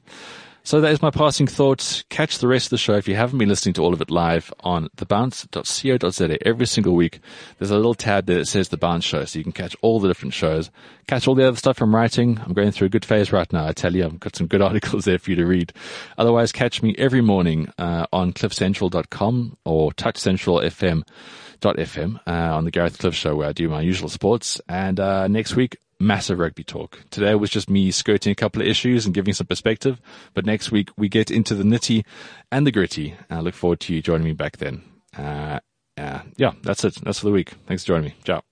So 0.66 0.80
that 0.80 0.91
is 0.91 1.01
my 1.01 1.12
passing 1.12 1.47
thoughts. 1.47 2.03
Catch 2.09 2.39
the 2.39 2.49
rest 2.49 2.66
of 2.66 2.70
the 2.70 2.78
show 2.78 2.95
if 2.95 3.07
you 3.07 3.14
haven't 3.14 3.39
been 3.39 3.49
listening 3.49 3.74
to 3.74 3.84
all 3.84 3.95
of 3.95 4.01
it 4.01 4.11
live 4.11 4.53
on 4.59 4.89
thebounce.co.za 4.97 6.45
every 6.45 6.66
single 6.66 6.97
week. 6.97 7.20
There's 7.57 7.70
a 7.70 7.76
little 7.76 7.95
tab 7.95 8.26
there 8.26 8.39
that 8.39 8.47
says 8.47 8.70
the 8.70 8.76
bounce 8.76 9.05
show, 9.05 9.24
so 9.24 9.39
you 9.39 9.45
can 9.45 9.53
catch 9.53 9.76
all 9.80 10.01
the 10.01 10.09
different 10.09 10.34
shows. 10.34 10.72
Catch 11.07 11.28
all 11.28 11.37
the 11.37 11.47
other 11.47 11.57
stuff 11.57 11.80
I'm 11.80 11.95
writing. 11.95 12.41
I'm 12.45 12.53
going 12.53 12.72
through 12.72 12.87
a 12.87 12.89
good 12.89 13.05
phase 13.05 13.30
right 13.30 13.53
now. 13.53 13.64
I 13.64 13.74
tell 13.74 13.95
you, 13.95 14.07
I've 14.07 14.18
got 14.18 14.34
some 14.34 14.49
good 14.49 14.62
articles 14.62 15.05
there 15.05 15.20
for 15.20 15.30
you 15.30 15.37
to 15.37 15.47
read. 15.47 15.72
Otherwise, 16.18 16.51
catch 16.51 16.82
me 16.82 16.97
every 16.99 17.20
morning 17.20 17.72
uh, 17.78 18.07
on 18.12 18.32
cliffcentral.com 18.32 19.59
or 19.64 19.93
touchcentralfm.fm 19.93 22.20
uh, 22.26 22.57
on 22.57 22.64
the 22.64 22.72
Gareth 22.72 22.99
Cliff 22.99 23.14
Show 23.14 23.37
where 23.37 23.51
I 23.51 23.53
do 23.53 23.68
my 23.68 23.82
usual 23.82 24.09
sports. 24.09 24.61
And 24.68 24.99
uh, 24.99 25.28
next 25.28 25.55
week, 25.55 25.76
massive 25.99 26.38
rugby 26.38 26.64
talk. 26.64 27.01
Today 27.11 27.34
was 27.34 27.51
just 27.51 27.70
me 27.70 27.90
skirting 27.90 28.32
a 28.32 28.34
couple 28.34 28.62
of 28.62 28.68
issues 28.68 29.07
and 29.07 29.14
giving 29.14 29.34
some 29.34 29.47
perspective. 29.47 30.01
But 30.34 30.47
next 30.47 30.70
week 30.70 30.90
we 30.97 31.09
get 31.09 31.30
into 31.30 31.55
the 31.55 31.64
nitty 31.64 32.05
and 32.53 32.66
the 32.66 32.72
gritty. 32.72 33.14
I 33.30 33.40
look 33.40 33.55
forward 33.55 33.80
to 33.80 33.94
you 33.94 34.03
joining 34.03 34.24
me 34.24 34.32
back 34.32 34.59
then. 34.59 34.82
Uh, 35.16 35.61
uh, 35.97 36.20
yeah, 36.36 36.53
that's 36.62 36.84
it. 36.84 36.97
That's 37.03 37.20
for 37.20 37.26
the 37.26 37.32
week. 37.32 37.53
Thanks 37.66 37.84
for 37.84 37.88
joining 37.88 38.11
me. 38.11 38.14
Ciao. 38.24 38.42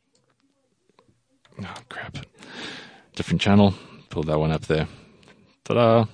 Oh, 1.63 1.75
crap. 1.89 2.19
Different 3.15 3.41
channel. 3.41 3.75
Pull 4.11 4.25
that 4.25 4.39
one 4.39 4.51
up 4.51 4.63
there. 4.63 4.89
Ta-da. 5.65 6.07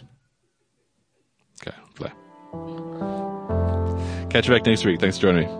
Okay, 1.62 1.76
play. 1.94 2.10
Catch 4.30 4.48
you 4.48 4.54
back 4.54 4.66
next 4.66 4.84
week. 4.84 5.00
Thanks 5.00 5.18
for 5.18 5.22
joining 5.22 5.48
me. 5.48 5.54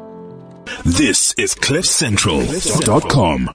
This 0.85 1.33
is 1.35 1.55
CliffCentral.com. 1.55 3.49